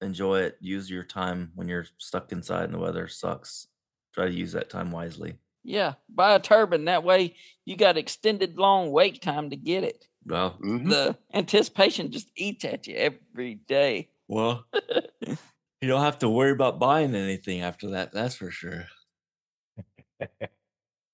[0.00, 3.68] enjoy it, use your time when you're stuck inside and the weather sucks.
[4.14, 5.34] Try to use that time wisely.
[5.64, 5.94] Yeah.
[6.08, 6.86] Buy a turbine.
[6.86, 10.06] That way you got extended long wait time to get it.
[10.24, 10.88] Well, Mhm.
[10.88, 14.08] The anticipation just eats at you every day.
[14.28, 14.64] well,
[15.26, 18.12] you don't have to worry about buying anything after that.
[18.12, 18.86] That's for sure.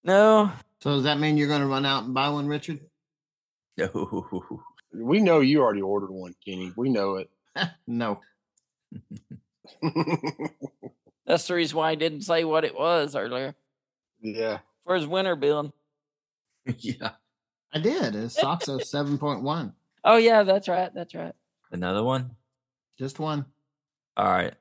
[0.04, 0.52] No.
[0.82, 2.80] So does that mean you're going to run out and buy one, Richard?
[3.76, 4.26] No.
[4.94, 6.72] We know you already ordered one, Kenny.
[6.76, 7.30] We know it.
[7.86, 8.20] no.
[11.26, 13.54] That's the reason why I didn't say what it was earlier.
[14.20, 14.58] Yeah.
[14.84, 15.72] For his winter build.
[16.78, 17.12] yeah.
[17.72, 18.14] I did.
[18.14, 19.72] It's Soxo 7.1.
[20.04, 20.92] Oh yeah, that's right.
[20.94, 21.34] That's right.
[21.70, 22.36] Another one?
[22.98, 23.46] Just one.
[24.16, 24.54] All right.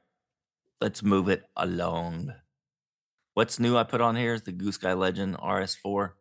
[0.82, 2.34] Let's move it along.
[3.34, 6.12] What's new I put on here is the Goosky Legend RS4.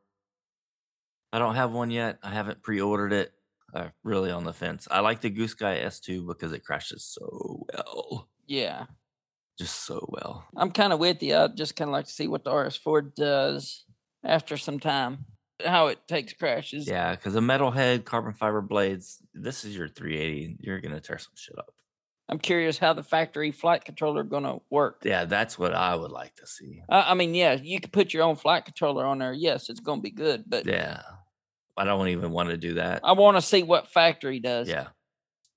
[1.32, 2.18] I don't have one yet.
[2.22, 3.32] I haven't pre ordered it.
[3.74, 4.86] I'm really on the fence.
[4.90, 8.28] I like the Goosky S2 because it crashes so well.
[8.46, 8.86] Yeah.
[9.58, 10.44] Just so well.
[10.56, 11.36] I'm kind of with you.
[11.36, 13.84] I'd just kind of like to see what the RS4 does
[14.24, 15.24] after some time,
[15.64, 16.86] how it takes crashes.
[16.86, 20.58] Yeah, because a metal head, carbon fiber blades, this is your 380.
[20.60, 21.72] You're going to tear some shit up.
[22.28, 25.02] I'm curious how the factory flight controller going to work.
[25.04, 26.82] Yeah, that's what I would like to see.
[26.90, 29.32] I, I mean, yeah, you could put your own flight controller on there.
[29.32, 31.02] Yes, it's going to be good, but Yeah.
[31.78, 33.02] I don't even want to do that.
[33.04, 34.66] I want to see what factory does.
[34.68, 34.88] Yeah,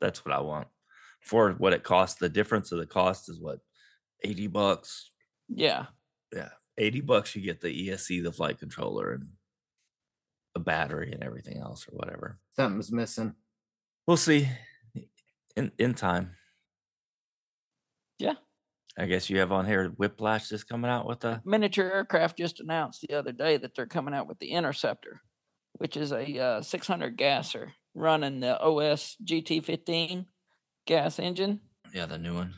[0.01, 0.67] that's what I want.
[1.21, 3.59] For what it costs, the difference of the cost is what,
[4.23, 5.11] 80 bucks?
[5.47, 5.85] Yeah.
[6.33, 9.29] Yeah, 80 bucks, you get the ESC, the flight controller, and
[10.55, 12.39] a battery and everything else or whatever.
[12.55, 13.35] Something's missing.
[14.07, 14.49] We'll see
[15.55, 16.31] in in time.
[18.17, 18.33] Yeah.
[18.97, 22.59] I guess you have on here Whiplash is coming out with a Miniature Aircraft just
[22.59, 25.21] announced the other day that they're coming out with the Interceptor,
[25.73, 30.25] which is a uh, 600 gasser running the OS GT15
[30.85, 31.61] gas engine.
[31.93, 32.53] yeah, the new one.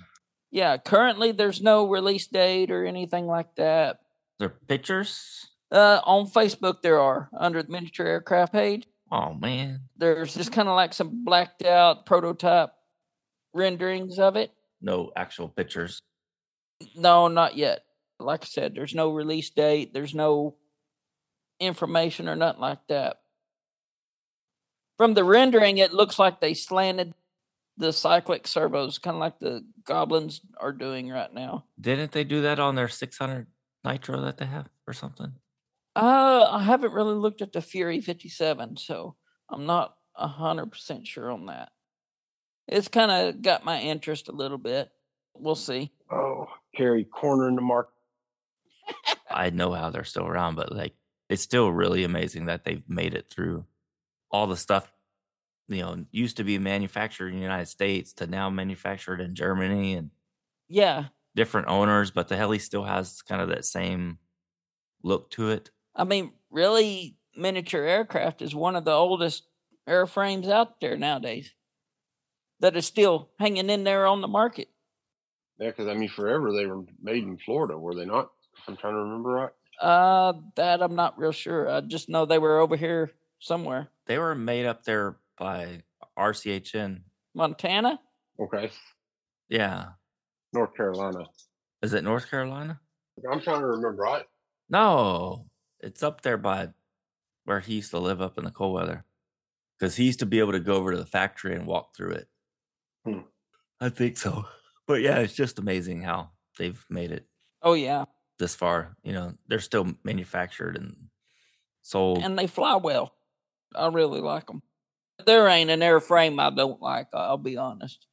[0.52, 4.00] Yeah, currently there's no release date or anything like that.
[4.38, 5.48] Their pictures.
[5.72, 8.86] Uh, on Facebook, there are under the Miniature Aircraft page.
[9.10, 9.82] Oh man.
[9.98, 12.72] There's just kind of like some blacked out prototype
[13.54, 14.52] renderings of it.
[14.82, 16.02] No actual pictures.
[16.96, 17.84] No, not yet.
[18.20, 19.94] Like I said, there's no release date.
[19.94, 20.56] There's no
[21.60, 23.18] information or nothing like that.
[24.98, 27.14] From the rendering, it looks like they slanted
[27.78, 31.66] the cyclic servos, kind of like the goblins are doing right now.
[31.80, 33.48] Didn't they do that on their 600
[33.84, 35.34] Nitro that they have or something?
[35.96, 39.16] Uh, I haven't really looked at the Fury 57, so
[39.50, 41.70] I'm not a hundred percent sure on that.
[42.68, 44.90] It's kind of got my interest a little bit.
[45.36, 45.92] We'll see.
[46.10, 47.94] Oh, Kerry cornering the market.
[49.30, 50.94] I know how they're still around, but like
[51.30, 53.66] it's still really amazing that they've made it through
[54.32, 54.92] all the stuff
[55.72, 59.96] you know used to be manufactured in the United States to now manufactured in Germany
[59.96, 60.12] and
[60.68, 64.20] Yeah, different owners, but the heli still has kind of that same
[65.04, 65.72] look to it.
[65.96, 69.48] I mean, really, miniature aircraft is one of the oldest
[69.88, 71.54] airframes out there nowadays
[72.60, 74.70] that is still hanging in there on the market.
[75.60, 78.32] Yeah, because I mean, forever they were made in Florida, were they not?
[78.68, 79.52] I'm trying to remember right.
[79.80, 81.70] Uh, that I'm not real sure.
[81.70, 83.90] I just know they were over here somewhere.
[84.06, 85.82] They were made up there by
[86.20, 87.02] RCHN.
[87.34, 88.00] Montana?
[88.40, 88.70] Okay,
[89.50, 89.86] Yeah.
[90.54, 91.26] North Carolina.
[91.82, 92.80] Is it North Carolina?
[93.32, 94.26] I'm trying to remember right.
[94.70, 95.46] No,
[95.80, 96.70] it's up there by
[97.46, 99.04] where he used to live up in the cold weather.
[99.80, 102.12] Because he used to be able to go over to the factory and walk through
[102.12, 102.28] it.
[103.06, 103.20] Hmm.
[103.80, 104.46] I think so.
[104.88, 107.26] But yeah, it's just amazing how they've made it
[107.64, 108.06] Oh, yeah.
[108.40, 108.96] this far.
[109.04, 110.96] You know, they're still manufactured and
[111.82, 112.20] sold.
[112.24, 113.14] And they fly well.
[113.76, 114.62] I really like them.
[115.26, 118.06] There ain't an airframe I don't like, I'll be honest.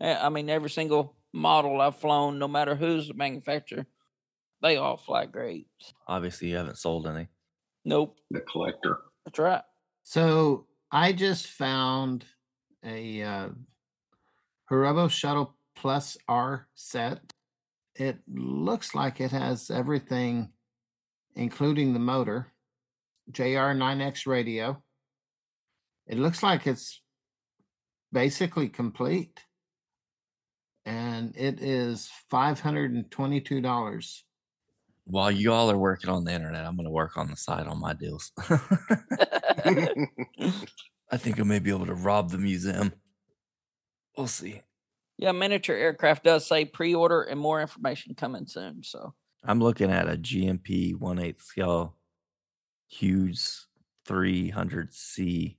[0.00, 3.86] Eh, I mean, every single model I've flown, no matter who's the manufacturer,
[4.62, 5.66] they all fly great.
[6.06, 7.28] Obviously, you haven't sold any.
[7.84, 8.16] Nope.
[8.30, 8.98] The collector.
[9.24, 9.62] That's right.
[10.02, 12.24] So I just found
[12.84, 13.48] a uh,
[14.70, 17.20] Hirobo Shuttle Plus R set.
[17.94, 20.50] It looks like it has everything,
[21.34, 22.52] including the motor,
[23.32, 24.82] JR9X radio.
[26.08, 27.00] It looks like it's
[28.10, 29.40] basically complete.
[30.86, 34.22] And it is $522.
[35.04, 37.66] While you all are working on the internet, I'm going to work on the side
[37.66, 38.32] on my deals.
[41.10, 42.92] I think I may be able to rob the museum.
[44.16, 44.62] We'll see.
[45.18, 48.82] Yeah, miniature aircraft does say pre-order and more information coming soon.
[48.82, 49.14] So
[49.44, 51.96] I'm looking at a GMP 1 8 scale
[52.86, 53.66] Hughes
[54.06, 55.57] 300C.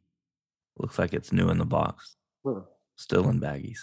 [0.80, 2.16] Looks like it's new in the box,
[2.46, 2.60] Hmm.
[2.96, 3.80] still in baggies.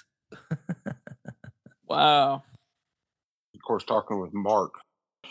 [1.88, 2.42] wow.
[3.54, 4.74] of course, talking with Mark,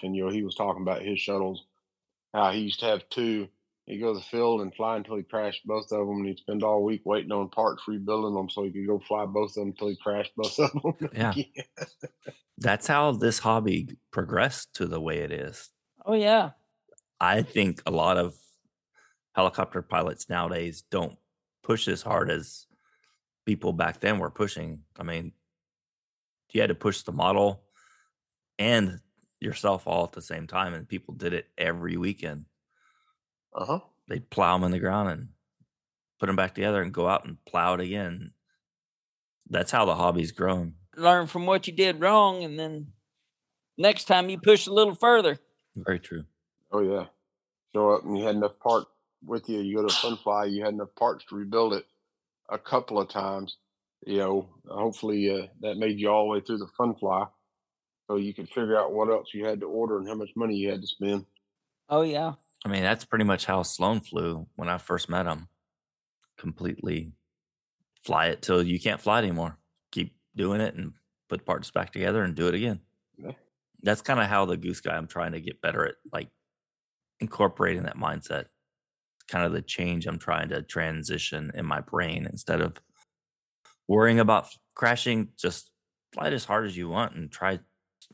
[0.04, 1.66] and you know, he was talking about his shuttles,
[2.34, 3.48] how he used to have two.
[3.86, 6.40] He'd go to the field and fly until he crashed both of them, and he'd
[6.40, 9.56] spend all week waiting on parts rebuilding them so he could go fly both of
[9.56, 11.10] them until he crashed both of them.
[11.14, 11.34] Yeah.
[12.58, 15.70] That's how this hobby progressed to the way it is.
[16.06, 16.52] Oh yeah.
[17.20, 18.34] I think a lot of
[19.36, 21.18] helicopter pilots nowadays don't
[21.66, 22.68] push as hard as
[23.46, 24.84] people back then were pushing.
[25.00, 25.32] I mean,
[26.52, 27.64] you had to push the model
[28.60, 29.00] and
[29.42, 32.46] yourself all at the same time, and people did it every weekend.
[33.54, 33.80] Uh huh.
[34.08, 35.28] They'd plow them in the ground and
[36.20, 38.32] put them back together and go out and plow it again.
[39.50, 40.76] That's how the hobby's grown.
[40.96, 42.94] Learn from what you did wrong, and then
[43.78, 45.40] next time you push a little further.
[45.76, 46.26] Very true.
[46.72, 47.08] Oh yeah.
[47.74, 48.86] Show up and you had enough part
[49.24, 49.60] with you.
[49.60, 51.86] You go to Funfly, you had enough parts to rebuild it
[52.50, 53.58] a couple of times.
[54.06, 57.28] You know, hopefully uh, that made you all the way through the Funfly,
[58.08, 60.56] so you could figure out what else you had to order and how much money
[60.56, 61.26] you had to spend.
[61.90, 62.34] Oh yeah.
[62.66, 65.48] I mean, that's pretty much how Sloan flew when I first met him.
[66.38, 67.14] Completely
[68.04, 69.58] fly it till you can't fly it anymore.
[69.92, 70.94] Keep doing it and
[71.30, 72.82] put parts back together and do it again.
[73.18, 73.32] Yeah.
[73.82, 76.30] That's kind of how the Goosky I'm trying to get better at like
[77.20, 78.46] incorporating that mindset.
[79.28, 82.78] Kind of the change I'm trying to transition in my brain instead of
[83.88, 85.72] worrying about crashing, just
[86.14, 87.60] fly as hard as you want and try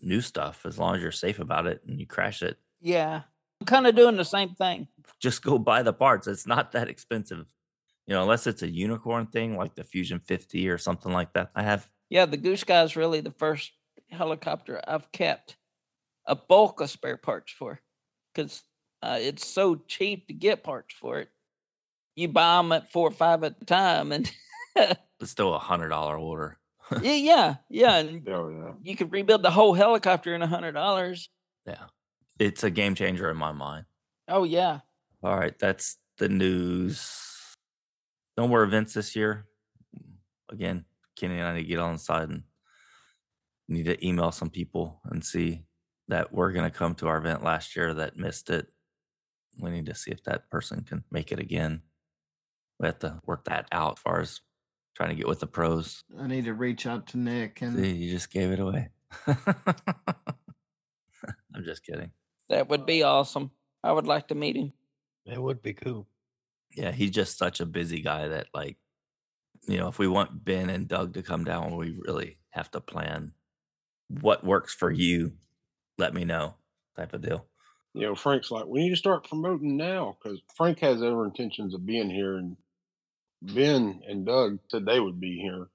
[0.01, 2.57] new stuff as long as you're safe about it and you crash it.
[2.79, 3.21] Yeah.
[3.59, 4.87] I'm kind of doing the same thing.
[5.19, 6.27] Just go buy the parts.
[6.27, 7.45] It's not that expensive.
[8.07, 11.51] You know, unless it's a unicorn thing like the Fusion 50 or something like that.
[11.55, 13.71] I have Yeah, the Goosky is really the first
[14.09, 15.57] helicopter I've kept
[16.25, 17.79] a bulk of spare parts for
[18.33, 18.63] because
[19.01, 21.29] uh, it's so cheap to get parts for it.
[22.15, 24.31] You buy them at four or five at a time, and
[24.75, 26.57] it's still a hundred dollar order.
[27.01, 28.71] yeah, yeah, yeah, and Oh yeah.
[28.83, 31.29] you could rebuild the whole helicopter in a hundred dollars.
[31.65, 31.83] Yeah.
[32.39, 33.85] It's a game changer in my mind.
[34.27, 34.79] Oh yeah,
[35.23, 37.17] All right, that's the news.
[38.37, 39.45] No more events this year.
[40.49, 42.43] Again, Kenny and I need to get on the side and
[43.67, 45.63] need to email some people and see
[46.07, 48.67] that we're going to come to our event last year that missed it.
[49.59, 51.81] We need to see if that person can make it again.
[52.79, 54.41] We have to work that out as far as
[54.95, 56.03] trying to get with the pros.
[56.19, 58.89] I need to reach out to Nick and See, you just gave it away.
[61.55, 62.11] I'm just kidding.
[62.49, 63.51] that would be awesome.
[63.83, 64.73] I would like to meet him.
[65.25, 66.07] That would be cool.
[66.75, 68.77] Yeah, he's just such a busy guy that like,
[69.67, 72.81] you know, if we want Ben and Doug to come down, we really have to
[72.81, 73.33] plan
[74.07, 75.33] what works for you.
[75.97, 76.55] Let me know,
[76.95, 77.45] type of deal.
[77.93, 81.73] You know, Frank's like, we need to start promoting now because Frank has every intentions
[81.73, 82.55] of being here, and
[83.41, 85.67] Ben and Doug said they would be here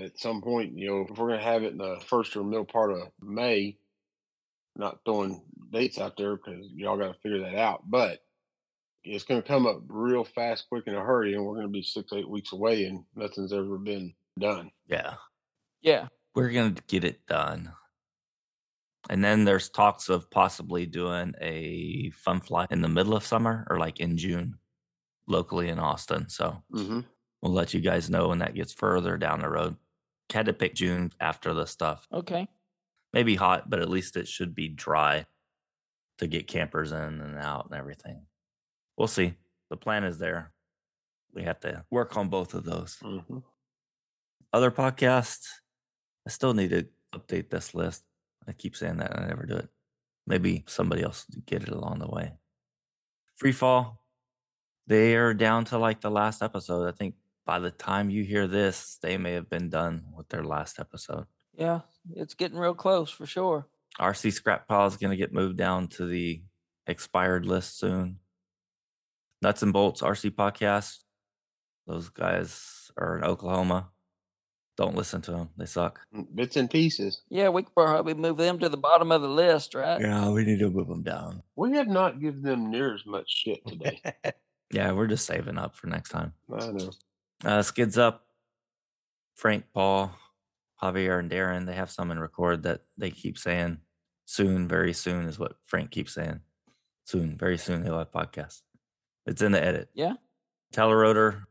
[0.00, 0.76] at some point.
[0.76, 3.78] You know, if we're gonna have it in the first or middle part of May,
[4.76, 8.22] not throwing dates out there because y'all got to figure that out, but
[9.04, 12.12] it's gonna come up real fast, quick, in a hurry, and we're gonna be six,
[12.12, 14.70] eight weeks away, and nothing's ever been done.
[14.86, 15.14] Yeah,
[15.80, 17.72] Yeah, we're gonna get it done.
[19.10, 23.66] And then there's talks of possibly doing a fun fly in the middle of summer
[23.68, 24.58] or like in June,
[25.26, 26.28] locally in Austin.
[26.28, 27.00] So Mm-hmm.
[27.42, 29.76] we'll let you guys know when that gets further down the road.
[30.32, 32.06] Had to pick June after the stuff.
[32.12, 32.48] okay.
[33.12, 35.26] maybe hot, but at least it should be dry
[36.18, 38.22] to get campers in and out and everything.
[38.96, 39.34] We'll see.
[39.68, 40.52] The plan is there.
[41.34, 42.96] We have to work on both of those.
[43.02, 43.38] Mm-hmm.
[44.52, 45.48] Other podcasts,
[46.26, 48.02] I still need to update this list.
[48.48, 49.68] I keep saying that and I never do it.
[50.26, 52.32] Maybe somebody else get it along the way.
[53.36, 54.04] Free fall,
[54.86, 56.86] they are down to like the last episode.
[56.86, 57.14] I think
[57.44, 61.26] by the time you hear this, they may have been done with their last episode.
[61.54, 61.80] Yeah,
[62.14, 63.66] it's getting real close for sure.
[64.00, 66.42] RC Scrap Pile is going to get moved down to the
[66.86, 68.18] expired list soon.
[69.42, 70.98] Nuts and Bolts RC Podcast.
[71.86, 73.90] Those guys are in Oklahoma.
[74.76, 75.50] Don't listen to them.
[75.58, 76.00] They suck.
[76.34, 77.22] Bits and pieces.
[77.28, 80.00] Yeah, we could probably move them to the bottom of the list, right?
[80.00, 81.42] Yeah, we need to move them down.
[81.56, 84.00] We have not given them near as much shit today.
[84.72, 86.32] Yeah, we're just saving up for next time.
[86.50, 86.90] I know.
[87.44, 88.24] Uh, Skids Up,
[89.34, 90.16] Frank, Paul,
[90.82, 93.78] Javier, and Darren, they have some in record that they keep saying
[94.24, 96.40] soon, very soon is what Frank keeps saying.
[97.04, 98.62] Soon, very soon, they'll have podcasts.
[99.26, 99.90] It's in the edit.
[99.92, 100.14] Yeah.
[100.72, 101.42] Telerotor,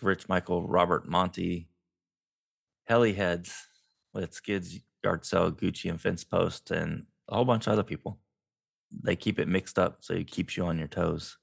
[0.00, 1.68] Rich Michael, Robert Monty,
[2.88, 3.52] Heliheads
[4.12, 8.18] with Skids, Yard Sale, Gucci, and Fence Post, and a whole bunch of other people.
[9.02, 11.38] They keep it mixed up so it keeps you on your toes.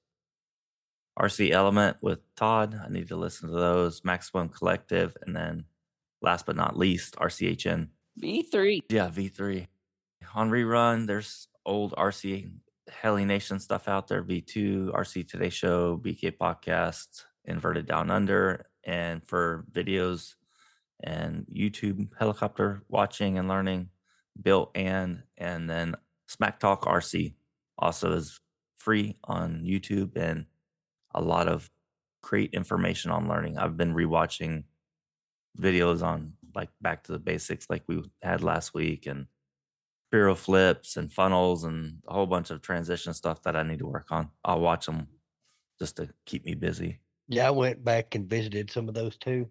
[1.19, 2.79] RC Element with Todd.
[2.83, 4.03] I need to listen to those.
[4.03, 5.15] Maximum Collective.
[5.21, 5.65] And then
[6.21, 7.89] last but not least, RCHN.
[8.21, 8.81] V3.
[8.89, 9.67] Yeah, V3.
[10.35, 12.49] On rerun, there's old RC
[12.89, 18.65] Heli Nation stuff out there V2, RC Today Show, BK Podcast, Inverted Down Under.
[18.83, 20.33] And for videos
[21.01, 23.89] and YouTube helicopter watching and learning,
[24.41, 25.95] Built and, and then
[26.27, 27.35] Smack Talk RC
[27.77, 28.39] also is
[28.77, 30.45] free on YouTube and
[31.13, 31.69] a lot of
[32.21, 33.57] great information on learning.
[33.57, 34.63] I've been rewatching
[35.59, 39.27] videos on like back to the basics like we had last week and
[40.11, 43.87] Piro flips and funnels and a whole bunch of transition stuff that I need to
[43.87, 44.29] work on.
[44.45, 45.07] I'll watch them
[45.79, 46.99] just to keep me busy.
[47.27, 49.49] Yeah, I went back and visited some of those too.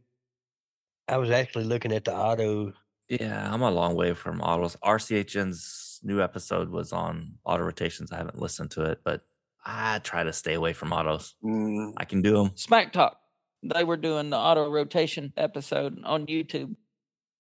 [1.08, 2.72] I was actually looking at the auto.
[3.08, 4.76] Yeah, I'm a long way from autos.
[4.76, 8.12] RCHN's new episode was on auto rotations.
[8.12, 9.22] I haven't listened to it, but
[9.64, 11.34] I try to stay away from autos.
[11.44, 12.52] Mm, I can do them.
[12.54, 13.18] Smack Talk.
[13.62, 16.74] They were doing the auto rotation episode on YouTube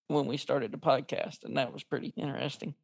[0.06, 2.74] when we started the podcast, and that was pretty interesting.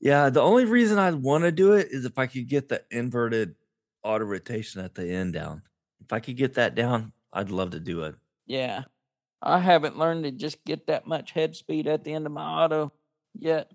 [0.00, 2.82] Yeah, the only reason I'd want to do it is if I could get the
[2.90, 3.54] inverted
[4.02, 5.62] auto rotation at the end down.
[6.00, 8.16] If I could get that down, I'd love to do it.
[8.46, 8.82] Yeah.
[9.44, 12.64] I haven't learned to just get that much head speed at the end of my
[12.64, 12.92] auto
[13.38, 13.70] yet.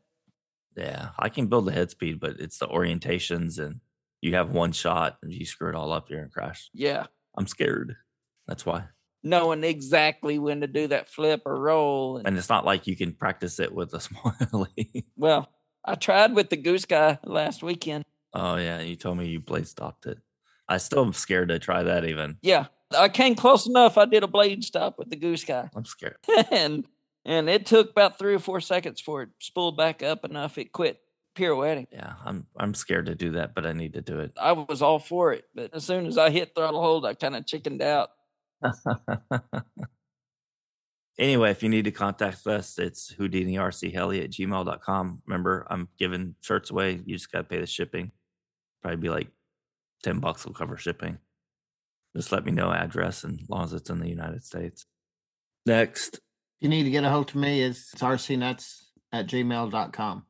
[0.76, 3.80] Yeah, I can build the head speed, but it's the orientations and
[4.22, 6.70] you have one shot and you screw it all up, you're gonna crash.
[6.74, 7.06] Yeah.
[7.38, 7.96] I'm scared.
[8.48, 8.86] That's why.
[9.22, 12.18] Knowing exactly when to do that flip or roll.
[12.18, 14.34] And, And it's not like you can practice it with a small
[15.16, 15.50] well,
[15.86, 18.06] I tried with the Goosky last weekend.
[18.34, 20.18] Oh yeah, you told me you blade stopped it.
[20.68, 22.06] I still am scared to try that.
[22.06, 23.98] Even Yeah, I came close enough.
[23.98, 26.18] I did a blade stop with the Goosky, I'm scared.
[26.52, 26.86] and
[27.26, 30.57] and it took about three or four seconds for it spooled back up enough.
[30.57, 30.99] It quit
[31.36, 31.88] pirouetting.
[31.91, 34.32] Yeah, I'm I'm scared to do that, but I need to do it.
[34.40, 37.36] I was all for it, but as soon as I hit throttle hold, I kind
[37.36, 38.10] of chickened out.
[41.20, 45.22] anyway, if you need to contact us, it's HoudiniRCHeli at gmail.com.
[45.26, 47.02] Remember, I'm giving shirts away.
[47.06, 48.11] You just got to pay the shipping.
[48.82, 49.28] Probably be like
[50.03, 51.18] 10 bucks will cover shipping.
[52.15, 54.86] Just let me know address and as long as it's in the United States.
[55.65, 56.15] Next.
[56.15, 58.84] If you need to get a hold of me, it's rcnuts
[59.14, 60.26] at gmail.com.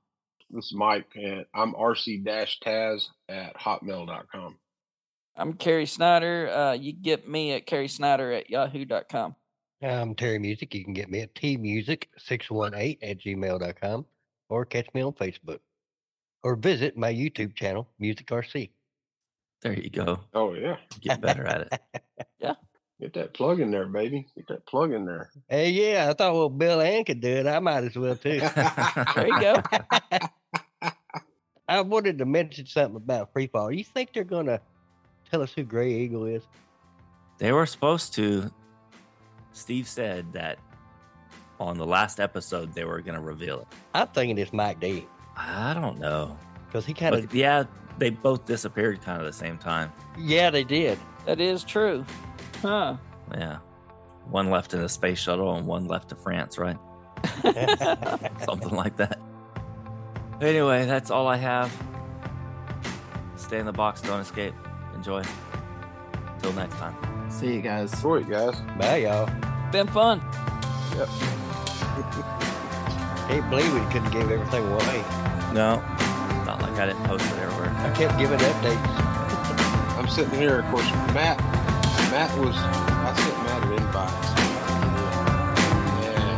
[0.51, 4.57] This is Mike, and I'm rc-taz at hotmail.com.
[5.35, 6.49] I'm Kerry Snyder.
[6.49, 9.35] Uh, you get me at Kerry Snyder at yahoo.com.
[9.81, 10.73] I'm Terry Music.
[10.73, 14.05] You can get me at tmusic618 at gmail.com
[14.49, 15.59] or catch me on Facebook
[16.43, 18.71] or visit my YouTube channel, Music RC.
[19.61, 20.19] There you go.
[20.33, 20.77] Oh, yeah.
[21.01, 21.81] Get better at it.
[22.41, 22.53] Yeah.
[23.01, 24.25] Get that plug in there, baby.
[24.35, 25.29] Get that plug in there.
[25.49, 27.47] Hey, yeah, I thought, well, Bill Ann could do it.
[27.47, 28.39] I might as well too.
[29.15, 29.55] There you go.
[31.67, 33.71] I wanted to mention something about free fall.
[33.71, 34.59] You think they're going to
[35.29, 36.43] tell us who Gray Eagle is?
[37.37, 38.51] They were supposed to.
[39.51, 40.57] Steve said that
[41.59, 43.67] on the last episode they were going to reveal it.
[43.93, 45.05] I'm thinking it's Mike D
[45.37, 46.37] I don't know.
[46.67, 47.63] because he kind of, yeah,
[47.99, 49.91] they both disappeared kind of the same time.
[50.17, 50.97] yeah, they did.
[51.25, 52.05] That is true.
[52.61, 52.95] Huh.
[53.35, 53.57] Yeah.
[54.29, 56.77] One left in the space shuttle and one left to France, right?
[58.45, 59.19] Something like that.
[60.41, 61.71] Anyway, that's all I have.
[63.35, 64.53] Stay in the box, don't escape.
[64.95, 65.23] Enjoy.
[66.41, 66.95] Till next time.
[67.29, 67.93] See you guys.
[67.93, 68.59] Enjoy it, guys.
[68.77, 69.29] Bye, y'all.
[69.71, 70.21] Been fun.
[70.97, 71.07] Yep.
[73.29, 75.03] Can't believe we couldn't give everything away.
[75.53, 75.83] No,
[76.79, 77.71] not like I didn't post it everywhere.
[77.77, 78.99] I kept giving updates.
[79.97, 81.37] I'm sitting here, of course, Matt.
[82.11, 84.39] Matt was, I sent Matt an invite.
[86.15, 86.29] And.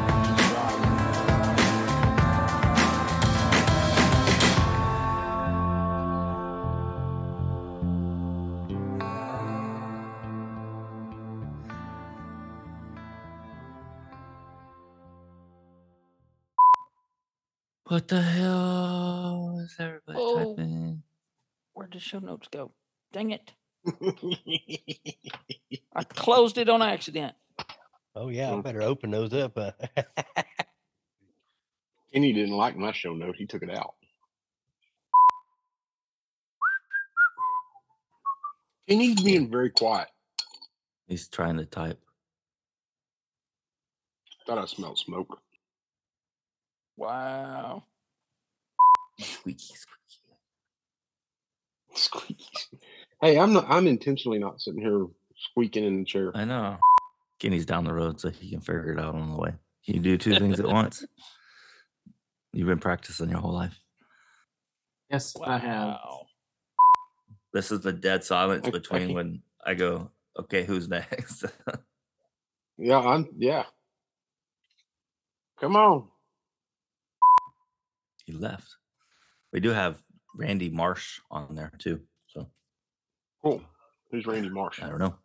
[17.85, 19.20] What the hell
[19.71, 20.55] is everybody Oh.
[20.55, 21.03] typing?
[21.73, 22.71] Where'd the show notes go?
[23.13, 23.53] Dang it.
[25.95, 27.35] I closed it on accident.
[28.15, 28.63] Oh, yeah, I Mm.
[28.63, 29.57] better open those up.
[29.57, 29.71] Uh,
[32.13, 33.35] Kenny didn't like my show note.
[33.37, 33.95] He took it out.
[38.87, 40.09] Kenny's being very quiet.
[41.07, 41.99] He's trying to type.
[44.45, 45.39] Thought I smelled smoke.
[46.97, 47.83] Wow.
[49.21, 50.37] Squeaky, squeaky.
[51.95, 52.79] Squeaky.
[53.21, 53.65] Hey, I'm not.
[53.69, 55.05] I'm intentionally not sitting here
[55.37, 56.31] squeaking in the chair.
[56.35, 56.77] I know.
[57.39, 59.53] Kenny's down the road so he can figure it out on the way.
[59.85, 61.03] You do two things at once.
[62.53, 63.79] You've been practicing your whole life.
[65.09, 65.97] Yes, I have.
[67.53, 71.45] This is the dead silence I- I between can't- when I go, okay, who's next?
[72.77, 73.27] Yeah, I'm.
[73.37, 73.65] Yeah.
[75.59, 76.07] Come on.
[78.25, 78.75] he left.
[79.53, 80.01] We do have
[80.35, 82.01] Randy Marsh on there too.
[82.27, 82.47] So
[83.43, 83.61] Cool.
[84.11, 84.81] Who's Randy Marsh?
[84.81, 85.15] I don't know.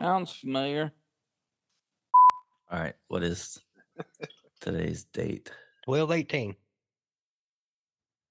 [0.00, 0.92] Sounds familiar.
[2.70, 2.94] All right.
[3.08, 3.58] What is
[4.60, 5.50] today's date?
[5.86, 6.54] 1218.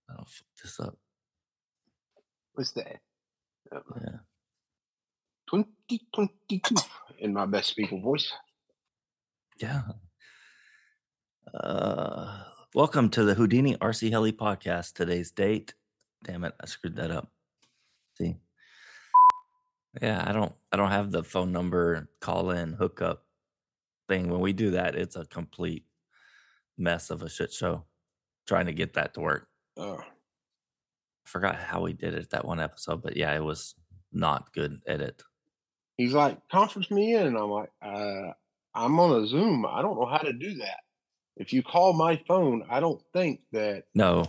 [0.10, 0.98] I don't fuck this up.
[2.54, 3.00] What's that?
[3.72, 4.20] Yeah.
[5.52, 6.76] 2022
[7.20, 8.32] in my best speaking voice.
[9.58, 9.82] Yeah.
[11.54, 12.44] Uh,
[12.76, 14.94] welcome to the Houdini RC Heli podcast.
[14.94, 15.74] Today's date.
[16.24, 17.32] Damn it, I screwed that up.
[18.18, 18.36] See.
[20.02, 23.24] Yeah, I don't I don't have the phone number call in hookup
[24.08, 24.30] thing.
[24.30, 25.86] When we do that, it's a complete
[26.78, 27.86] mess of a shit show
[28.48, 29.48] trying to get that to work.
[29.78, 30.06] Uh, I
[31.26, 33.76] forgot how we did it that one episode, but yeah, it was
[34.12, 35.22] not good edit.
[35.98, 37.28] he's like, conference me in.
[37.28, 38.32] And I'm like, uh,
[38.74, 39.66] I'm on a Zoom.
[39.66, 40.80] I don't know how to do that.
[41.40, 43.86] If you call my phone, I don't think that.
[43.96, 44.26] No,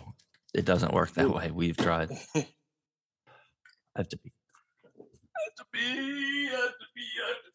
[0.54, 1.50] it doesn't work that way.
[1.50, 2.10] We've tried.
[2.12, 2.16] I
[3.96, 4.32] have to be.
[4.96, 6.48] I have to be.
[6.48, 7.02] I have to be.
[7.02, 7.49] I have to